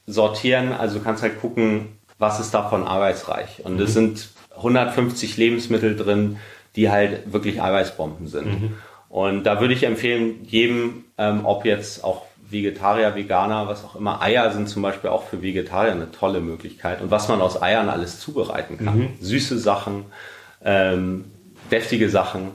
sortieren. 0.05 0.73
Also 0.73 0.99
du 0.99 1.03
kannst 1.03 1.23
halt 1.23 1.39
gucken, 1.41 1.97
was 2.19 2.39
ist 2.39 2.53
davon 2.53 2.85
arbeitsreich. 2.85 3.61
Und 3.63 3.79
es 3.79 3.89
mhm. 3.91 3.93
sind 3.93 4.29
150 4.55 5.37
Lebensmittel 5.37 5.95
drin, 5.95 6.37
die 6.75 6.89
halt 6.89 7.33
wirklich 7.33 7.61
Eiweißbomben 7.61 8.27
sind. 8.27 8.45
Mhm. 8.45 8.73
Und 9.09 9.43
da 9.43 9.59
würde 9.59 9.73
ich 9.73 9.83
empfehlen, 9.83 10.43
jedem, 10.43 11.05
ähm, 11.17 11.41
ob 11.43 11.65
jetzt 11.65 12.03
auch 12.03 12.25
Vegetarier, 12.49 13.15
Veganer, 13.15 13.67
was 13.67 13.83
auch 13.83 13.95
immer, 13.95 14.21
Eier 14.21 14.51
sind 14.51 14.69
zum 14.69 14.81
Beispiel 14.81 15.09
auch 15.09 15.23
für 15.23 15.41
Vegetarier 15.41 15.91
eine 15.91 16.11
tolle 16.11 16.39
Möglichkeit. 16.39 17.01
Und 17.01 17.11
was 17.11 17.27
man 17.27 17.41
aus 17.41 17.61
Eiern 17.61 17.89
alles 17.89 18.19
zubereiten 18.19 18.77
kann. 18.77 18.99
Mhm. 18.99 19.09
Süße 19.19 19.57
Sachen, 19.59 20.05
ähm, 20.63 21.25
deftige 21.71 22.09
Sachen. 22.09 22.51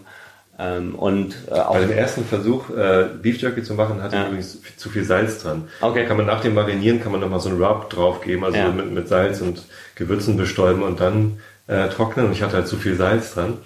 Ähm, 0.60 0.96
und 0.96 1.36
äh, 1.50 1.54
auch 1.54 1.74
Bei 1.74 1.80
dem 1.80 1.92
ersten 1.92 2.24
Versuch, 2.24 2.68
äh, 2.70 3.06
Beef 3.22 3.40
Jerky 3.40 3.62
zu 3.62 3.74
machen, 3.74 4.02
hatte 4.02 4.16
ja. 4.16 4.26
übrigens 4.26 4.58
zu 4.76 4.90
viel 4.90 5.04
Salz 5.04 5.40
dran. 5.42 5.68
Okay. 5.80 6.04
Kann 6.04 6.16
man 6.16 6.26
nach 6.26 6.40
dem 6.40 6.54
Marinieren 6.54 7.00
kann 7.00 7.12
man 7.12 7.20
nochmal 7.20 7.38
so 7.38 7.48
einen 7.48 7.62
Rub 7.62 7.88
draufgeben, 7.90 8.44
also 8.44 8.58
ja. 8.58 8.70
mit, 8.70 8.90
mit 8.90 9.08
Salz 9.08 9.40
und 9.40 9.62
Gewürzen 9.94 10.36
bestäuben 10.36 10.82
und 10.82 10.98
dann 11.00 11.38
äh, 11.68 11.88
trocknen. 11.88 12.26
Und 12.26 12.32
ich 12.32 12.42
hatte 12.42 12.56
halt 12.56 12.66
zu 12.66 12.76
viel 12.76 12.96
Salz 12.96 13.34
dran. 13.34 13.58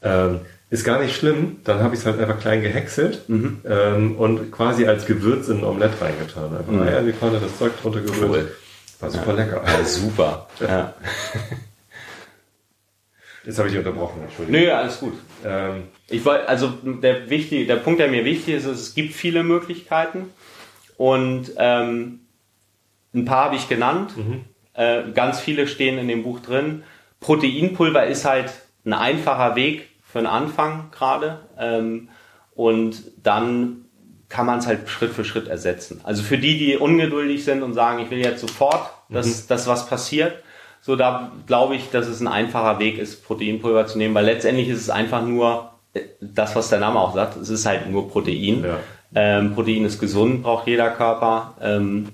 Ähm, 0.00 0.40
ist 0.70 0.84
gar 0.84 1.00
nicht 1.00 1.16
schlimm, 1.16 1.56
dann 1.64 1.82
habe 1.82 1.94
ich 1.94 2.00
es 2.00 2.06
halt 2.06 2.20
einfach 2.20 2.38
klein 2.38 2.62
gehäckselt 2.62 3.26
mhm. 3.28 3.62
ähm, 3.66 4.16
und 4.16 4.52
quasi 4.52 4.86
als 4.86 5.06
Gewürz 5.06 5.48
in 5.48 5.58
ein 5.58 5.64
Omelett 5.64 6.00
reingetan. 6.00 6.56
Einfach 6.56 6.72
mhm. 6.72 6.82
Eier 6.82 7.02
das 7.40 7.58
Zeug 7.58 7.72
drunter 7.80 8.00
gerührt. 8.00 8.30
Cool. 8.30 8.52
War 9.00 9.10
super 9.10 9.30
ja. 9.30 9.44
lecker. 9.44 9.62
Ja, 9.66 9.84
super. 9.84 10.46
ja. 10.60 10.94
Jetzt 13.48 13.58
habe 13.58 13.68
ich 13.68 13.74
dich 13.74 13.78
unterbrochen, 13.78 14.20
Entschuldigung. 14.22 14.60
Nö, 14.60 14.70
alles 14.70 15.00
gut. 15.00 15.14
Ähm, 15.42 15.84
ich 16.10 16.22
wollte, 16.26 16.46
also 16.50 16.68
der 16.68 17.30
wichtige, 17.30 17.64
der 17.66 17.76
Punkt, 17.76 17.98
der 17.98 18.08
mir 18.08 18.26
wichtig 18.26 18.56
ist, 18.56 18.66
ist, 18.66 18.78
es 18.78 18.94
gibt 18.94 19.14
viele 19.14 19.42
Möglichkeiten 19.42 20.26
und 20.98 21.52
ähm, 21.56 22.20
ein 23.14 23.24
paar 23.24 23.46
habe 23.46 23.56
ich 23.56 23.66
genannt. 23.66 24.14
Mhm. 24.18 24.44
Äh, 24.74 25.12
ganz 25.14 25.40
viele 25.40 25.66
stehen 25.66 25.96
in 25.96 26.08
dem 26.08 26.24
Buch 26.24 26.40
drin. 26.40 26.82
Proteinpulver 27.20 28.06
ist 28.06 28.26
halt 28.26 28.52
ein 28.84 28.92
einfacher 28.92 29.56
Weg 29.56 29.88
für 30.02 30.18
einen 30.18 30.26
Anfang 30.26 30.90
gerade 30.90 31.40
ähm, 31.58 32.10
und 32.54 33.00
dann 33.22 33.86
kann 34.28 34.44
man 34.44 34.58
es 34.58 34.66
halt 34.66 34.90
Schritt 34.90 35.12
für 35.12 35.24
Schritt 35.24 35.48
ersetzen. 35.48 36.02
Also 36.04 36.22
für 36.22 36.36
die, 36.36 36.58
die 36.58 36.76
ungeduldig 36.76 37.46
sind 37.46 37.62
und 37.62 37.72
sagen, 37.72 38.00
ich 38.00 38.10
will 38.10 38.18
jetzt 38.18 38.42
sofort, 38.42 38.90
dass, 39.08 39.26
mhm. 39.26 39.48
dass 39.48 39.66
was 39.66 39.88
passiert, 39.88 40.42
so, 40.88 40.96
da 40.96 41.32
glaube 41.46 41.76
ich, 41.76 41.90
dass 41.90 42.06
es 42.06 42.22
ein 42.22 42.28
einfacher 42.28 42.78
Weg 42.78 42.96
ist, 42.96 43.22
Proteinpulver 43.26 43.86
zu 43.86 43.98
nehmen, 43.98 44.14
weil 44.14 44.24
letztendlich 44.24 44.70
ist 44.70 44.80
es 44.80 44.88
einfach 44.88 45.22
nur 45.22 45.72
äh, 45.92 46.00
das, 46.22 46.56
was 46.56 46.70
der 46.70 46.78
Name 46.80 46.98
auch 46.98 47.14
sagt. 47.14 47.36
Es 47.36 47.50
ist 47.50 47.66
halt 47.66 47.90
nur 47.90 48.10
Protein. 48.10 48.64
Ja. 48.64 48.78
Ähm, 49.14 49.54
Protein 49.54 49.84
ist 49.84 50.00
gesund, 50.00 50.42
braucht 50.42 50.66
jeder 50.66 50.88
Körper. 50.88 51.52
Ähm, 51.60 52.08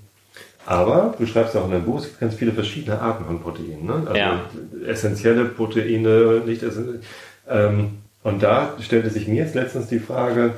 aber 0.66 1.14
du 1.16 1.24
schreibst 1.24 1.54
ja 1.54 1.60
auch 1.60 1.66
in 1.66 1.70
deinem 1.70 1.84
Buch, 1.84 2.00
es 2.00 2.06
gibt 2.06 2.18
ganz 2.18 2.34
viele 2.34 2.50
verschiedene 2.50 3.00
Arten 3.00 3.24
von 3.26 3.40
Proteinen. 3.40 3.86
Ne? 3.86 4.02
Also 4.06 4.16
ja. 4.16 4.40
essentielle 4.84 5.44
Proteine, 5.44 6.42
nicht 6.44 6.64
essentielle. 6.64 6.98
Ähm, 7.48 7.98
und 8.24 8.42
da 8.42 8.74
stellte 8.80 9.08
sich 9.08 9.28
mir 9.28 9.36
jetzt 9.36 9.54
letztens 9.54 9.86
die 9.86 10.00
Frage, 10.00 10.54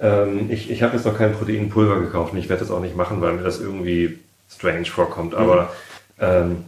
ähm, 0.00 0.50
ich, 0.50 0.68
ich 0.68 0.82
habe 0.82 0.96
jetzt 0.96 1.06
noch 1.06 1.16
kein 1.16 1.32
Proteinpulver 1.32 2.00
gekauft 2.00 2.32
und 2.32 2.40
ich 2.40 2.48
werde 2.48 2.64
das 2.64 2.72
auch 2.72 2.80
nicht 2.80 2.96
machen, 2.96 3.20
weil 3.20 3.34
mir 3.34 3.44
das 3.44 3.60
irgendwie 3.60 4.18
strange 4.50 4.86
vorkommt. 4.86 5.36
Aber 5.36 5.70
mhm. 6.16 6.24
ähm, 6.24 6.64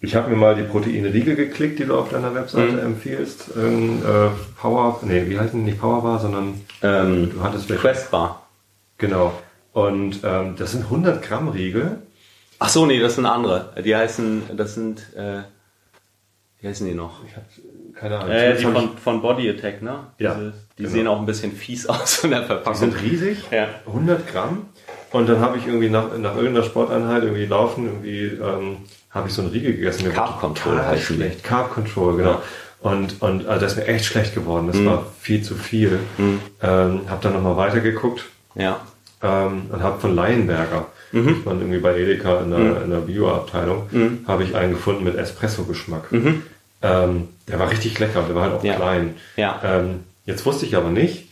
ich 0.00 0.14
habe 0.14 0.30
mir 0.30 0.36
mal 0.36 0.54
die 0.54 0.62
Proteinriegel 0.62 1.36
geklickt, 1.36 1.78
die 1.78 1.84
du 1.86 1.96
auf 1.96 2.10
deiner 2.10 2.34
Webseite 2.34 2.72
mhm. 2.72 2.78
empfiehlst. 2.78 3.50
Ähm, 3.56 4.02
äh, 4.04 4.28
Power, 4.60 5.00
nee, 5.02 5.24
wie 5.28 5.38
heißen 5.38 5.58
die 5.58 5.70
nicht 5.70 5.80
Powerbar, 5.80 6.18
sondern 6.18 6.60
ähm, 6.82 7.30
du 7.32 7.42
hattest 7.42 7.68
welche. 7.68 7.82
Questbar. 7.82 8.46
Genau. 8.98 9.32
Und 9.72 10.20
ähm, 10.24 10.54
das 10.56 10.72
sind 10.72 10.84
100 10.84 11.22
Gramm 11.22 11.48
Riegel. 11.48 11.98
Ach 12.58 12.68
so, 12.68 12.86
nee, 12.86 12.98
das 13.00 13.16
sind 13.16 13.26
andere. 13.26 13.74
Die 13.84 13.94
heißen, 13.94 14.44
das 14.56 14.74
sind, 14.74 15.14
äh, 15.14 15.42
Wie 16.60 16.68
heißen 16.68 16.86
die 16.86 16.94
noch? 16.94 17.20
Ich 17.26 17.36
hab 17.36 17.44
keine 17.94 18.18
Ahnung. 18.18 18.30
Äh, 18.30 18.56
die 18.56 18.64
von, 18.64 18.96
von 18.96 19.22
Body 19.22 19.48
Attack, 19.50 19.82
ne? 19.82 20.06
Ja, 20.18 20.34
Diese, 20.34 20.52
die 20.78 20.82
genau. 20.82 20.94
sehen 20.94 21.08
auch 21.08 21.18
ein 21.18 21.26
bisschen 21.26 21.52
fies 21.52 21.86
aus 21.88 22.24
in 22.24 22.30
der 22.30 22.40
Die 22.40 22.46
Verpackung. 22.46 22.78
sind 22.78 23.02
riesig, 23.02 23.38
Ja. 23.50 23.68
100 23.86 24.26
Gramm. 24.26 24.66
Und 25.12 25.28
dann 25.28 25.40
habe 25.40 25.58
ich 25.58 25.66
irgendwie 25.66 25.88
nach, 25.88 26.16
nach 26.18 26.36
irgendeiner 26.36 26.64
Sporteinheit 26.64 27.22
irgendwie 27.22 27.46
laufen, 27.46 27.86
irgendwie 27.86 28.24
ähm, 28.42 28.78
habe 29.16 29.28
ich 29.28 29.34
so 29.34 29.42
einen 29.42 29.50
Riegel 29.50 29.72
gegessen. 29.74 30.06
Mir 30.06 30.12
Carb 30.14 30.40
Control 30.40 30.80
die. 30.94 31.00
schlecht. 31.00 31.42
Carb 31.42 31.72
Control, 31.74 32.16
genau. 32.18 32.30
Ja. 32.32 32.42
Und, 32.82 33.20
und 33.22 33.46
also 33.48 33.60
das 33.64 33.72
ist 33.72 33.78
mir 33.78 33.86
echt 33.86 34.04
schlecht 34.04 34.34
geworden. 34.34 34.66
Mhm. 34.66 34.72
Das 34.72 34.84
war 34.84 35.06
viel 35.20 35.42
zu 35.42 35.54
viel. 35.56 35.98
Ähm, 36.18 37.00
habe 37.08 37.18
dann 37.22 37.32
nochmal 37.32 37.56
weitergeguckt 37.56 38.24
Ja. 38.54 38.80
ähm, 39.22 39.62
und 39.72 39.82
habe 39.82 39.98
von 40.00 40.14
Leinberger, 40.14 40.86
Mhm. 41.12 41.28
ich 41.40 41.46
war 41.46 41.54
irgendwie 41.54 41.78
bei 41.78 41.96
Edeka 41.98 42.40
in 42.40 42.50
der, 42.50 42.82
in 42.82 42.90
der 42.90 42.98
Bio-Abteilung, 42.98 43.88
habe 44.26 44.42
ich 44.44 44.54
einen 44.54 44.72
gefunden 44.72 45.04
mit 45.04 45.16
Espresso-Geschmack. 45.16 46.08
Ähm, 46.82 47.28
der 47.48 47.58
war 47.58 47.70
richtig 47.70 47.98
lecker, 47.98 48.22
der 48.22 48.34
war 48.34 48.42
halt 48.42 48.54
auch 48.54 48.62
Mhm. 48.62 48.68
Ja. 48.68 48.74
klein. 48.76 49.14
Ja. 49.36 49.60
Ähm, 49.64 50.00
jetzt 50.26 50.44
wusste 50.44 50.66
ich 50.66 50.76
aber 50.76 50.90
nicht, 50.90 51.25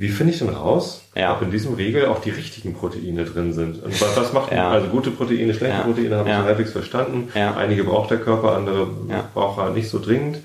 wie 0.00 0.08
finde 0.08 0.32
ich 0.32 0.38
denn 0.38 0.48
raus, 0.48 1.02
Ja. 1.14 1.34
ob 1.34 1.42
in 1.42 1.50
diesem 1.50 1.74
Riegel 1.74 2.06
auch 2.06 2.20
die 2.20 2.30
richtigen 2.30 2.72
Proteine 2.74 3.24
drin 3.24 3.52
sind. 3.52 3.82
Und 3.82 4.00
was, 4.00 4.16
was 4.16 4.32
macht 4.32 4.50
Ja. 4.50 4.70
also 4.70 4.88
gute 4.88 5.10
Proteine, 5.10 5.52
schlechte 5.52 5.76
Ja. 5.76 5.82
Proteine, 5.82 6.16
habe 6.16 6.28
ich 6.30 6.34
so 6.36 6.42
halbwegs 6.42 6.72
verstanden. 6.72 7.28
Einige 7.34 7.84
braucht 7.84 8.10
der 8.10 8.18
Körper, 8.18 8.56
andere 8.56 8.88
braucht 9.34 9.58
er 9.58 9.70
nicht 9.70 9.88
so 9.90 9.98
dringend. 9.98 10.38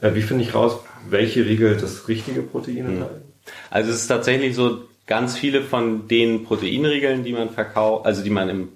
Äh, 0.00 0.14
wie 0.14 0.22
finde 0.22 0.44
ich 0.44 0.54
raus, 0.54 0.78
welche 1.08 1.44
Riegel 1.44 1.76
das 1.76 2.06
richtige 2.08 2.40
Protein 2.42 2.84
Mhm. 2.84 2.90
enthalten? 3.02 3.32
Also 3.70 3.90
es 3.90 3.96
ist 4.02 4.06
tatsächlich 4.08 4.54
so, 4.54 4.82
ganz 5.06 5.36
viele 5.36 5.62
von 5.62 6.06
den 6.06 6.44
Proteinriegeln, 6.44 7.24
die 7.24 7.32
man 7.32 7.50
verkauft, 7.50 8.06
also 8.06 8.22
die 8.22 8.30
man 8.30 8.48
im 8.48 8.68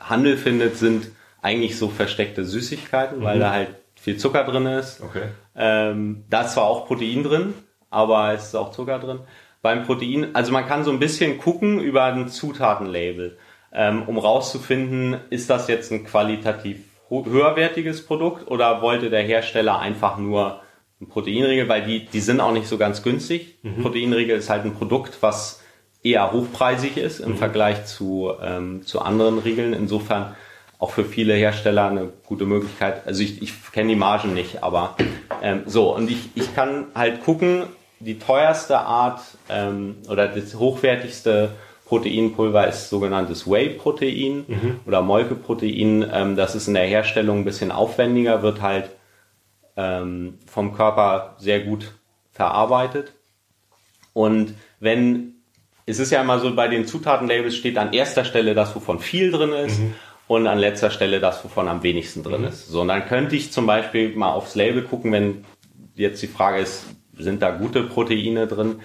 Handel 0.00 0.38
findet, 0.38 0.78
sind 0.78 1.08
eigentlich 1.42 1.76
so 1.78 1.88
versteckte 1.90 2.44
Süßigkeiten, 2.46 3.22
weil 3.22 3.38
da 3.38 3.50
halt 3.52 3.68
viel 3.94 4.16
Zucker 4.16 4.44
drin 4.44 4.64
ist. 4.64 5.02
Okay. 5.02 5.24
Ähm, 5.54 6.24
da 6.30 6.42
ist 6.42 6.54
zwar 6.54 6.64
auch 6.64 6.86
Protein 6.86 7.22
drin, 7.22 7.52
aber 7.90 8.32
es 8.32 8.44
ist 8.46 8.54
auch 8.56 8.70
Zucker 8.72 8.98
drin. 8.98 9.18
Beim 9.64 9.84
Protein, 9.84 10.34
also 10.34 10.52
man 10.52 10.66
kann 10.66 10.84
so 10.84 10.90
ein 10.90 10.98
bisschen 10.98 11.38
gucken 11.38 11.80
über 11.80 12.04
ein 12.04 12.28
Zutatenlabel, 12.28 13.38
ähm, 13.72 14.02
um 14.02 14.18
rauszufinden, 14.18 15.16
ist 15.30 15.48
das 15.48 15.68
jetzt 15.68 15.90
ein 15.90 16.04
qualitativ 16.04 16.80
höherwertiges 17.08 18.04
Produkt 18.04 18.50
oder 18.50 18.82
wollte 18.82 19.08
der 19.08 19.22
Hersteller 19.22 19.78
einfach 19.78 20.18
nur 20.18 20.60
ein 21.00 21.08
Proteinriegel, 21.08 21.66
weil 21.66 21.82
die, 21.86 22.04
die 22.04 22.20
sind 22.20 22.40
auch 22.40 22.52
nicht 22.52 22.66
so 22.66 22.76
ganz 22.76 23.02
günstig. 23.02 23.56
Proteinriegel 23.80 24.36
ist 24.36 24.50
halt 24.50 24.66
ein 24.66 24.74
Produkt, 24.74 25.22
was 25.22 25.62
eher 26.02 26.30
hochpreisig 26.30 26.98
ist 26.98 27.20
im 27.20 27.38
Vergleich 27.38 27.86
zu, 27.86 28.32
ähm, 28.42 28.82
zu 28.84 29.00
anderen 29.00 29.38
Riegeln. 29.38 29.72
Insofern 29.72 30.34
auch 30.78 30.90
für 30.90 31.06
viele 31.06 31.32
Hersteller 31.32 31.88
eine 31.88 32.12
gute 32.26 32.44
Möglichkeit. 32.44 33.06
Also 33.06 33.22
ich, 33.22 33.40
ich 33.40 33.72
kenne 33.72 33.88
die 33.88 33.96
Margen 33.96 34.34
nicht, 34.34 34.62
aber 34.62 34.94
ähm, 35.40 35.62
so 35.64 35.94
und 35.96 36.10
ich, 36.10 36.28
ich 36.34 36.54
kann 36.54 36.88
halt 36.94 37.24
gucken, 37.24 37.62
die 38.04 38.18
teuerste 38.18 38.78
Art 38.78 39.20
ähm, 39.48 39.96
oder 40.08 40.28
das 40.28 40.54
hochwertigste 40.54 41.50
Proteinpulver 41.86 42.66
ist 42.66 42.88
sogenanntes 42.88 43.48
Whey-Protein 43.50 44.44
oder 44.86 45.02
Molkeprotein. 45.02 46.08
Ähm, 46.12 46.36
das 46.36 46.54
ist 46.54 46.68
in 46.68 46.74
der 46.74 46.86
Herstellung 46.86 47.38
ein 47.38 47.44
bisschen 47.44 47.70
aufwendiger, 47.70 48.42
wird 48.42 48.62
halt 48.62 48.90
ähm, 49.76 50.38
vom 50.46 50.74
Körper 50.74 51.36
sehr 51.38 51.60
gut 51.60 51.92
verarbeitet. 52.32 53.12
Und 54.12 54.54
wenn, 54.80 55.34
es 55.86 55.98
ist 55.98 56.10
ja 56.10 56.20
immer 56.20 56.38
so, 56.38 56.54
bei 56.54 56.68
den 56.68 56.86
Zutatenlabels 56.86 57.56
steht 57.56 57.76
an 57.78 57.92
erster 57.92 58.24
Stelle 58.24 58.54
das, 58.54 58.74
wovon 58.74 59.00
viel 59.00 59.30
drin 59.30 59.52
ist 59.52 59.80
und 60.28 60.46
an 60.46 60.58
letzter 60.58 60.90
Stelle 60.90 61.20
das, 61.20 61.44
wovon 61.44 61.68
am 61.68 61.82
wenigsten 61.82 62.22
drin 62.22 62.44
ist. 62.44 62.68
So, 62.68 62.82
und 62.82 62.88
dann 62.88 63.06
könnte 63.06 63.36
ich 63.36 63.52
zum 63.52 63.66
Beispiel 63.66 64.14
mal 64.16 64.32
aufs 64.32 64.54
Label 64.54 64.82
gucken, 64.82 65.12
wenn 65.12 65.44
jetzt 65.96 66.22
die 66.22 66.28
Frage 66.28 66.60
ist, 66.60 66.86
sind 67.18 67.42
da 67.42 67.50
gute 67.50 67.82
Proteine 67.82 68.46
drin? 68.46 68.80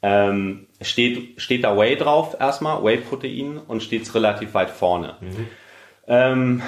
Ähm, 0.00 0.66
steht, 0.80 1.40
steht 1.40 1.64
da 1.64 1.76
Whey 1.76 1.96
drauf 1.96 2.36
erstmal, 2.38 2.84
Whey-Protein 2.84 3.58
und 3.58 3.82
steht's 3.82 4.14
relativ 4.14 4.54
weit 4.54 4.70
vorne. 4.70 5.16
Ähm, 6.06 6.62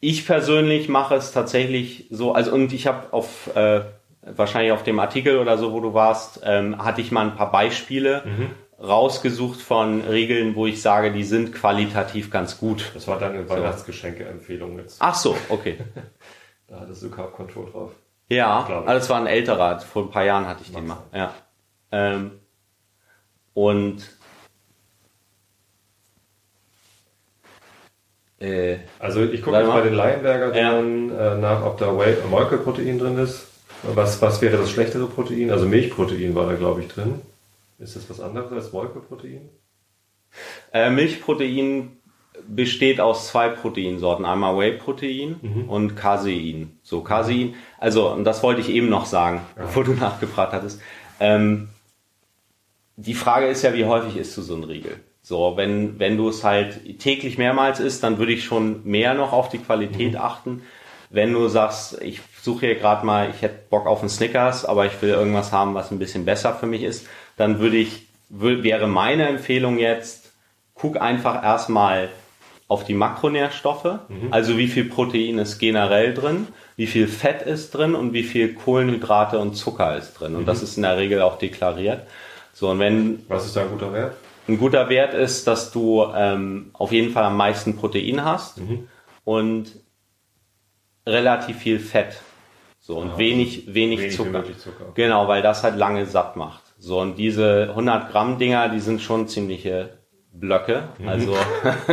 ich 0.00 0.26
persönlich 0.26 0.88
mache 0.88 1.14
es 1.14 1.32
tatsächlich 1.32 2.06
so, 2.10 2.32
also 2.32 2.52
und 2.52 2.72
ich 2.74 2.86
habe 2.86 3.12
auf 3.12 3.54
äh, 3.56 3.80
wahrscheinlich 4.22 4.72
auf 4.72 4.82
dem 4.82 4.98
Artikel 4.98 5.38
oder 5.38 5.56
so, 5.56 5.72
wo 5.72 5.80
du 5.80 5.94
warst, 5.94 6.42
ähm, 6.44 6.84
hatte 6.84 7.00
ich 7.00 7.10
mal 7.10 7.26
ein 7.26 7.36
paar 7.36 7.50
Beispiele 7.50 8.22
rausgesucht 8.78 9.60
von 9.60 10.02
Regeln, 10.02 10.54
wo 10.54 10.66
ich 10.66 10.82
sage, 10.82 11.12
die 11.12 11.24
sind 11.24 11.54
qualitativ 11.54 12.30
ganz 12.30 12.58
gut. 12.58 12.90
Das 12.92 13.08
war 13.08 13.18
deine 13.18 13.48
Weihnachtsgeschenke-Empfehlung 13.48 14.78
jetzt. 14.78 14.98
Ach 15.00 15.14
so, 15.14 15.36
okay. 15.48 15.78
Da 16.66 16.80
hattest 16.80 17.02
du 17.02 17.10
Carb 17.10 17.34
Control 17.34 17.70
drauf. 17.70 17.92
Ja, 18.28 18.64
Glaub 18.66 18.82
ich. 18.84 18.88
also 18.88 18.98
das 19.00 19.10
war 19.10 19.20
ein 19.20 19.26
älterer, 19.26 19.80
vor 19.80 20.04
ein 20.04 20.10
paar 20.10 20.24
Jahren 20.24 20.46
hatte 20.46 20.62
ich 20.62 20.72
den 20.72 20.86
mal. 20.86 20.98
Ja. 21.12 21.34
Ähm, 21.92 22.32
und 23.52 24.10
äh, 28.40 28.78
Also 28.98 29.22
ich 29.24 29.42
gucke 29.42 29.56
jetzt 29.58 29.66
mal. 29.68 29.80
bei 29.80 29.88
den 29.88 29.94
Leinberger 29.94 30.54
Ja. 30.56 30.72
dann 30.72 31.10
äh, 31.10 31.36
nach, 31.38 31.64
ob 31.64 31.78
da 31.78 31.92
Molkeprotein 31.92 32.98
drin 32.98 33.18
ist. 33.18 33.48
Was, 33.82 34.20
was 34.22 34.40
wäre 34.40 34.56
das 34.56 34.70
schlechtere 34.70 35.06
Protein? 35.06 35.50
Also 35.50 35.66
Milchprotein 35.66 36.34
war 36.34 36.46
da, 36.46 36.54
glaube 36.54 36.80
ich, 36.80 36.88
drin. 36.88 37.20
Ist 37.78 37.96
das 37.96 38.08
was 38.08 38.20
anderes 38.20 38.50
als 38.52 38.72
Molkeprotein? 38.72 39.48
Äh, 40.72 40.90
Milchprotein 40.90 41.98
besteht 42.46 43.00
aus 43.00 43.28
zwei 43.28 43.48
Proteinsorten. 43.48 44.24
Einmal 44.24 44.56
Whey-Protein 44.56 45.36
und 45.68 45.96
Casein. 45.96 46.78
So, 46.82 47.02
Casein, 47.02 47.54
also, 47.78 48.10
und 48.10 48.24
das 48.24 48.42
wollte 48.42 48.60
ich 48.60 48.68
eben 48.68 48.88
noch 48.88 49.06
sagen, 49.06 49.40
bevor 49.56 49.84
du 49.84 49.92
nachgefragt 50.00 50.52
hattest. 50.52 50.80
Ähm, 51.20 51.68
die 52.96 53.14
Frage 53.14 53.46
ist 53.46 53.62
ja, 53.62 53.74
wie 53.74 53.84
häufig 53.84 54.16
isst 54.16 54.36
du 54.36 54.42
so 54.42 54.54
ein 54.54 54.64
Riegel? 54.64 55.00
So, 55.22 55.56
wenn, 55.56 55.98
wenn 55.98 56.16
du 56.16 56.28
es 56.28 56.44
halt 56.44 56.98
täglich 56.98 57.38
mehrmals 57.38 57.80
isst, 57.80 58.02
dann 58.02 58.18
würde 58.18 58.32
ich 58.32 58.44
schon 58.44 58.84
mehr 58.84 59.14
noch 59.14 59.32
auf 59.32 59.48
die 59.48 59.58
Qualität 59.58 60.16
achten. 60.16 60.62
Wenn 61.08 61.32
du 61.32 61.48
sagst, 61.48 62.00
ich 62.02 62.20
suche 62.42 62.66
hier 62.66 62.74
gerade 62.74 63.06
mal, 63.06 63.30
ich 63.30 63.40
hätte 63.40 63.58
Bock 63.70 63.86
auf 63.86 64.00
einen 64.00 64.10
Snickers, 64.10 64.64
aber 64.64 64.84
ich 64.84 65.00
will 65.00 65.10
irgendwas 65.10 65.50
haben, 65.50 65.74
was 65.74 65.90
ein 65.90 65.98
bisschen 65.98 66.24
besser 66.24 66.54
für 66.54 66.66
mich 66.66 66.82
ist, 66.82 67.06
dann 67.36 67.58
würde 67.58 67.76
ich, 67.78 68.06
wäre 68.28 68.86
meine 68.86 69.28
Empfehlung 69.28 69.78
jetzt, 69.78 70.32
guck 70.74 71.00
einfach 71.00 71.42
erstmal 71.42 72.10
auf 72.66 72.84
die 72.84 72.94
Makronährstoffe, 72.94 73.98
also 74.30 74.56
wie 74.56 74.68
viel 74.68 74.86
Protein 74.86 75.38
ist 75.38 75.58
generell 75.58 76.14
drin, 76.14 76.48
wie 76.76 76.86
viel 76.86 77.06
Fett 77.08 77.42
ist 77.42 77.72
drin 77.74 77.94
und 77.94 78.12
wie 78.12 78.22
viel 78.22 78.54
Kohlenhydrate 78.54 79.38
und 79.38 79.54
Zucker 79.54 79.96
ist 79.96 80.14
drin. 80.14 80.34
Und 80.34 80.46
das 80.46 80.62
ist 80.62 80.76
in 80.76 80.82
der 80.82 80.96
Regel 80.96 81.20
auch 81.22 81.38
deklariert. 81.38 82.06
So, 82.52 82.70
und 82.70 82.78
wenn 82.78 83.24
Was 83.28 83.46
ist 83.46 83.56
da 83.56 83.62
ein 83.62 83.70
guter 83.70 83.92
Wert? 83.92 84.16
ein 84.48 84.58
guter 84.58 84.88
Wert 84.88 85.14
ist, 85.14 85.46
dass 85.46 85.72
du 85.72 86.04
ähm, 86.14 86.70
auf 86.74 86.92
jeden 86.92 87.12
Fall 87.12 87.24
am 87.24 87.36
meisten 87.36 87.76
Protein 87.76 88.24
hast 88.24 88.60
und 89.24 89.72
relativ 91.06 91.58
viel 91.58 91.78
Fett. 91.78 92.20
So, 92.80 92.98
und 92.98 93.16
wenig, 93.16 93.68
wenig, 93.68 93.74
wenig 93.74 94.00
wie 94.00 94.08
Zucker. 94.10 94.44
Zucker. 94.58 94.92
Genau, 94.94 95.26
weil 95.26 95.40
das 95.40 95.62
halt 95.62 95.76
lange 95.76 96.04
satt 96.04 96.36
macht. 96.36 96.62
So, 96.78 97.00
und 97.00 97.16
diese 97.16 97.68
100 97.70 98.10
Gramm 98.10 98.38
Dinger, 98.38 98.68
die 98.68 98.80
sind 98.80 99.00
schon 99.00 99.26
ziemliche 99.26 99.98
Blöcke. 100.34 100.88
Also, 101.06 101.36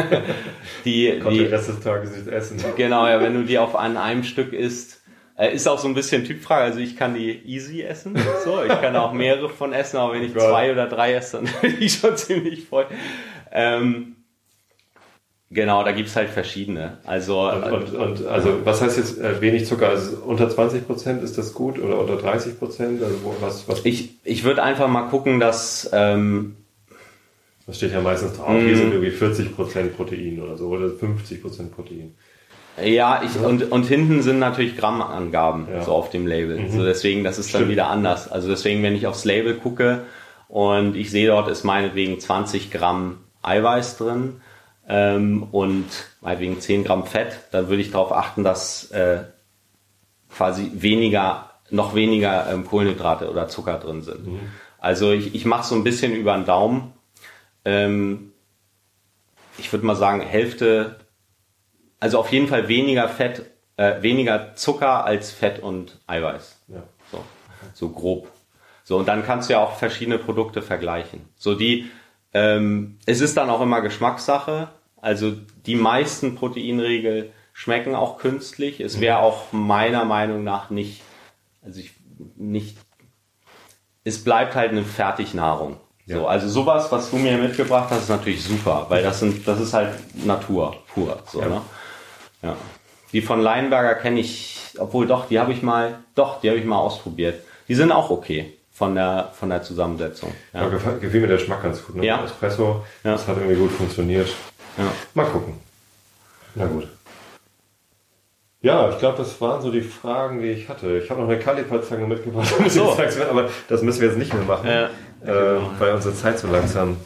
die, 0.85 1.19
Kommt 1.19 1.35
die, 1.35 1.45
Rest 1.45 1.69
des 1.69 1.79
Tages 1.79 2.15
nicht 2.15 2.27
essen. 2.27 2.57
Genau, 2.75 3.07
ja, 3.07 3.21
wenn 3.21 3.35
du 3.35 3.43
die 3.43 3.59
auf 3.59 3.75
an 3.75 3.97
einem 3.97 4.23
Stück 4.23 4.51
isst, 4.51 5.01
äh, 5.37 5.53
ist 5.53 5.67
auch 5.67 5.79
so 5.79 5.87
ein 5.87 5.93
bisschen 5.93 6.25
Typfrage. 6.25 6.63
Also 6.63 6.79
ich 6.79 6.97
kann 6.97 7.13
die 7.13 7.31
easy 7.45 7.81
essen, 7.81 8.17
so, 8.43 8.63
ich 8.63 8.69
kann 8.69 8.95
auch 8.95 9.13
mehrere 9.13 9.49
von 9.49 9.73
essen, 9.73 9.97
aber 9.97 10.13
wenn 10.13 10.23
ich 10.23 10.33
Gott. 10.35 10.49
zwei 10.49 10.71
oder 10.71 10.87
drei 10.87 11.13
esse, 11.13 11.37
dann 11.37 11.49
bin 11.61 11.77
ich 11.79 11.93
schon 11.93 12.17
ziemlich 12.17 12.65
voll. 12.65 12.87
Ähm, 13.51 14.15
genau, 15.51 15.83
da 15.83 15.91
gibt's 15.91 16.15
halt 16.15 16.29
verschiedene. 16.29 16.97
Also 17.05 17.47
Und, 17.47 17.63
und, 17.63 17.93
und 17.93 18.25
also 18.25 18.65
was 18.65 18.81
heißt 18.81 18.97
jetzt 18.97 19.19
äh, 19.19 19.39
wenig 19.39 19.67
Zucker? 19.67 19.89
Also 19.89 20.17
unter 20.25 20.49
20 20.49 20.87
Prozent 20.87 21.23
ist 21.23 21.37
das 21.37 21.53
gut 21.53 21.77
oder 21.77 21.99
unter 21.99 22.17
30 22.17 22.57
Prozent? 22.57 23.03
Also 23.03 23.17
was, 23.39 23.67
was, 23.67 23.85
ich, 23.85 24.15
ich 24.23 24.43
würde 24.43 24.63
einfach 24.63 24.87
mal 24.87 25.09
gucken, 25.09 25.39
dass 25.39 25.89
ähm, 25.93 26.57
das 27.71 27.77
steht 27.77 27.93
ja 27.93 28.01
meistens 28.01 28.35
drauf. 28.35 28.61
Hier 28.61 28.75
sind 28.75 28.91
irgendwie 28.91 29.11
40 29.11 29.55
Prozent 29.55 29.95
Protein 29.95 30.41
oder 30.41 30.57
so 30.57 30.67
oder 30.67 30.89
50 30.89 31.41
Prozent 31.41 31.73
Protein. 31.73 32.15
Ja, 32.83 33.21
ich, 33.23 33.39
und, 33.39 33.71
und 33.71 33.85
hinten 33.85 34.21
sind 34.21 34.39
natürlich 34.39 34.75
Grammangaben 34.75 35.67
Ja. 35.71 35.81
so 35.81 35.93
auf 35.93 36.09
dem 36.09 36.27
Label. 36.27 36.69
So 36.69 36.83
deswegen, 36.83 37.23
das 37.23 37.39
ist 37.39 37.53
dann 37.53 37.61
Stimmt. 37.61 37.71
wieder 37.71 37.87
anders. 37.87 38.29
Also 38.29 38.49
deswegen, 38.49 38.83
wenn 38.83 38.93
ich 38.93 39.07
aufs 39.07 39.23
Label 39.23 39.53
gucke 39.53 40.01
und 40.49 40.97
ich 40.97 41.11
sehe 41.11 41.27
dort 41.27 41.47
ist 41.47 41.63
meinetwegen 41.63 42.19
20 42.19 42.71
Gramm 42.71 43.19
Eiweiß 43.41 43.97
drin 43.97 44.41
ähm, 44.89 45.43
und 45.51 45.85
meinetwegen 46.19 46.59
10 46.59 46.83
Gramm 46.83 47.05
Fett, 47.05 47.39
dann 47.53 47.69
würde 47.69 47.81
ich 47.81 47.91
darauf 47.91 48.11
achten, 48.11 48.43
dass 48.43 48.91
äh, 48.91 49.19
quasi 50.29 50.71
weniger, 50.73 51.51
noch 51.69 51.95
weniger 51.95 52.51
ähm, 52.51 52.65
Kohlenhydrate 52.65 53.29
oder 53.31 53.47
Zucker 53.47 53.77
drin 53.79 54.01
sind. 54.01 54.27
Also 54.77 55.13
ich, 55.13 55.35
ich 55.35 55.45
mache 55.45 55.65
so 55.65 55.75
ein 55.75 55.85
bisschen 55.85 56.13
über 56.13 56.33
den 56.35 56.45
Daumen. 56.45 56.91
Ähm, 57.65 58.33
ich 59.57 59.71
würde 59.71 59.85
mal 59.85 59.95
sagen, 59.95 60.21
Hälfte 60.21 60.97
also 62.01 62.17
auf 62.17 62.31
jeden 62.33 62.47
Fall 62.47 62.67
weniger 62.67 63.07
Fett, 63.07 63.45
äh, 63.77 64.01
weniger 64.01 64.55
Zucker 64.55 65.05
als 65.05 65.31
Fett 65.31 65.59
und 65.59 65.99
Eiweiß. 66.07 66.59
Ja. 66.67 66.83
So, 67.11 67.23
so 67.73 67.89
grob. 67.89 68.27
So, 68.83 68.97
und 68.97 69.07
dann 69.07 69.23
kannst 69.23 69.47
du 69.47 69.53
ja 69.53 69.63
auch 69.63 69.77
verschiedene 69.77 70.17
Produkte 70.17 70.61
vergleichen. 70.63 71.21
So 71.35 71.53
die, 71.53 71.89
ähm, 72.33 72.97
es 73.05 73.21
ist 73.21 73.37
dann 73.37 73.49
auch 73.49 73.61
immer 73.61 73.81
Geschmackssache. 73.81 74.69
Also 74.99 75.31
die 75.65 75.75
meisten 75.75 76.35
Proteinriegel 76.35 77.31
schmecken 77.53 77.93
auch 77.93 78.17
künstlich. 78.17 78.79
Es 78.79 78.99
wäre 78.99 79.19
auch 79.19 79.51
meiner 79.51 80.03
Meinung 80.03 80.43
nach 80.43 80.71
nicht, 80.71 81.03
also 81.61 81.79
ich 81.79 81.93
nicht, 82.35 82.77
es 84.03 84.23
bleibt 84.23 84.55
halt 84.55 84.71
eine 84.71 84.83
Fertignahrung. 84.83 85.77
Ja. 86.11 86.17
So, 86.17 86.27
also 86.27 86.47
sowas, 86.49 86.91
was 86.91 87.09
du 87.09 87.17
mir 87.17 87.37
mitgebracht 87.37 87.89
hast, 87.89 88.03
ist 88.03 88.09
natürlich 88.09 88.43
super, 88.43 88.85
weil 88.89 89.01
das 89.01 89.19
sind, 89.19 89.47
das 89.47 89.59
ist 89.61 89.73
halt 89.73 89.93
Natur 90.25 90.75
pur. 90.93 91.17
So, 91.31 91.41
ja. 91.41 91.47
Ne? 91.47 91.61
ja. 92.43 92.55
Die 93.13 93.21
von 93.21 93.41
Leinberger 93.41 93.95
kenne 93.95 94.19
ich, 94.19 94.59
obwohl 94.77 95.07
doch, 95.07 95.27
die 95.27 95.39
habe 95.39 95.53
ich 95.53 95.61
mal, 95.61 95.99
doch, 96.15 96.41
die 96.41 96.49
habe 96.49 96.59
ich 96.59 96.65
mal 96.65 96.77
ausprobiert. 96.77 97.43
Die 97.67 97.75
sind 97.75 97.91
auch 97.91 98.09
okay 98.09 98.53
von 98.71 98.95
der, 98.95 99.31
von 99.33 99.49
der 99.49 99.63
Zusammensetzung. 99.63 100.33
Ja, 100.53 100.63
ja 100.63 100.69
gefiel, 100.69 100.99
gefiel 100.99 101.21
mir 101.21 101.27
der 101.27 101.37
Geschmack 101.37 101.63
ganz 101.63 101.85
gut. 101.85 101.95
Ne? 101.95 102.05
Ja. 102.05 102.23
Espresso, 102.23 102.83
ja. 103.03 103.13
das 103.13 103.27
hat 103.27 103.37
irgendwie 103.37 103.55
gut 103.55 103.71
funktioniert. 103.71 104.27
Ja. 104.77 104.85
Mal 105.13 105.25
gucken. 105.25 105.53
Na 106.55 106.65
gut. 106.65 106.87
Ja, 108.63 108.89
ich 108.89 108.99
glaube, 108.99 109.17
das 109.17 109.41
waren 109.41 109.61
so 109.61 109.71
die 109.71 109.81
Fragen, 109.81 110.41
die 110.41 110.49
ich 110.49 110.69
hatte. 110.69 110.97
Ich 110.99 111.09
habe 111.09 111.21
noch 111.21 111.27
eine 111.27 111.39
Kaliperzange 111.39 112.05
mitgebracht, 112.05 112.53
so. 112.67 112.95
aber 113.29 113.49
das 113.67 113.81
müssen 113.81 114.01
wir 114.01 114.09
jetzt 114.09 114.17
nicht 114.17 114.33
mehr 114.33 114.43
machen, 114.43 114.67
ja. 114.67 114.89
Äh, 115.23 115.79
weil 115.79 115.93
unsere 115.93 116.15
Zeit 116.15 116.39
so 116.39 116.47
langsam 116.47 116.97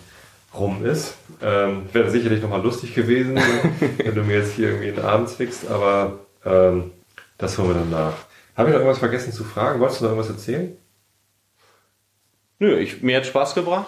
rum 0.57 0.85
ist. 0.85 1.15
Ähm, 1.41 1.87
Wäre 1.91 2.09
sicherlich 2.09 2.41
nochmal 2.41 2.61
lustig 2.61 2.95
gewesen, 2.95 3.35
wenn 3.97 4.15
du 4.15 4.23
mir 4.23 4.37
jetzt 4.37 4.53
hier 4.53 4.69
irgendwie 4.69 4.89
einen 4.89 5.05
Abend 5.05 5.29
fixst, 5.29 5.69
aber 5.69 6.19
ähm, 6.45 6.91
das 7.37 7.57
holen 7.57 7.69
wir 7.69 7.75
dann 7.75 7.89
nach. 7.89 8.13
Habe 8.55 8.69
ich 8.69 8.73
noch 8.73 8.79
irgendwas 8.79 8.99
vergessen 8.99 9.33
zu 9.33 9.43
fragen? 9.43 9.79
Wolltest 9.79 9.99
du 9.99 10.05
noch 10.05 10.11
irgendwas 10.11 10.31
erzählen? 10.31 10.77
Nö, 12.59 12.77
ich, 12.77 13.01
mir 13.01 13.17
hat 13.17 13.25
Spaß 13.25 13.53
gebracht. 13.53 13.87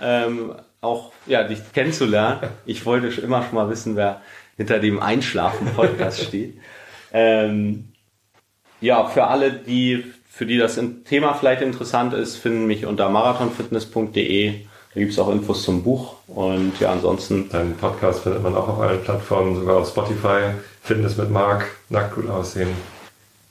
Ähm, 0.00 0.54
auch 0.80 1.12
ja, 1.26 1.44
dich 1.44 1.60
kennenzulernen. 1.72 2.50
Ich 2.66 2.84
wollte 2.84 3.12
schon 3.12 3.24
immer 3.24 3.42
schon 3.42 3.54
mal 3.54 3.70
wissen, 3.70 3.96
wer 3.96 4.22
hinter 4.56 4.80
dem 4.80 5.00
Einschlafen-Podcast 5.00 6.20
steht. 6.28 6.58
Ähm, 7.12 7.92
ja, 8.80 9.06
für 9.06 9.26
alle, 9.26 9.52
die, 9.52 10.12
für 10.38 10.46
die 10.46 10.56
das 10.56 10.78
Thema 11.04 11.34
vielleicht 11.34 11.62
interessant 11.62 12.14
ist, 12.14 12.36
finden 12.36 12.68
mich 12.68 12.86
unter 12.86 13.08
marathonfitness.de. 13.08 14.60
Da 14.94 15.00
gibt 15.00 15.12
es 15.12 15.18
auch 15.18 15.32
Infos 15.32 15.64
zum 15.64 15.82
Buch 15.82 16.14
und 16.28 16.78
ja, 16.78 16.92
ansonsten. 16.92 17.48
Deinen 17.48 17.76
Podcast 17.76 18.20
findet 18.20 18.44
man 18.44 18.54
auch 18.54 18.68
auf 18.68 18.78
allen 18.78 19.02
Plattformen, 19.02 19.56
sogar 19.56 19.78
auf 19.78 19.88
Spotify. 19.88 20.52
Fitness 20.80 21.16
mit 21.16 21.32
Marc, 21.32 21.66
nackt 21.88 22.14
gut 22.14 22.30
aussehen. 22.30 22.68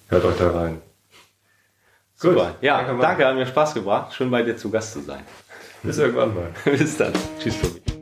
Hört 0.08 0.24
euch 0.24 0.38
da 0.38 0.50
rein. 0.50 0.82
Super. 2.16 2.56
Ja, 2.62 2.82
danke, 2.82 3.02
danke, 3.02 3.26
hat 3.26 3.36
mir 3.36 3.46
Spaß 3.46 3.74
gebracht. 3.74 4.14
Schön 4.14 4.32
bei 4.32 4.44
dir 4.44 4.56
zu 4.56 4.70
Gast 4.70 4.94
zu 4.94 5.02
sein. 5.02 5.24
Bis 5.84 5.98
irgendwann 5.98 6.34
mal. 6.34 6.52
Bis 6.64 6.96
dann. 6.96 7.12
Tschüss, 7.38 7.60
Tobi. 7.60 7.97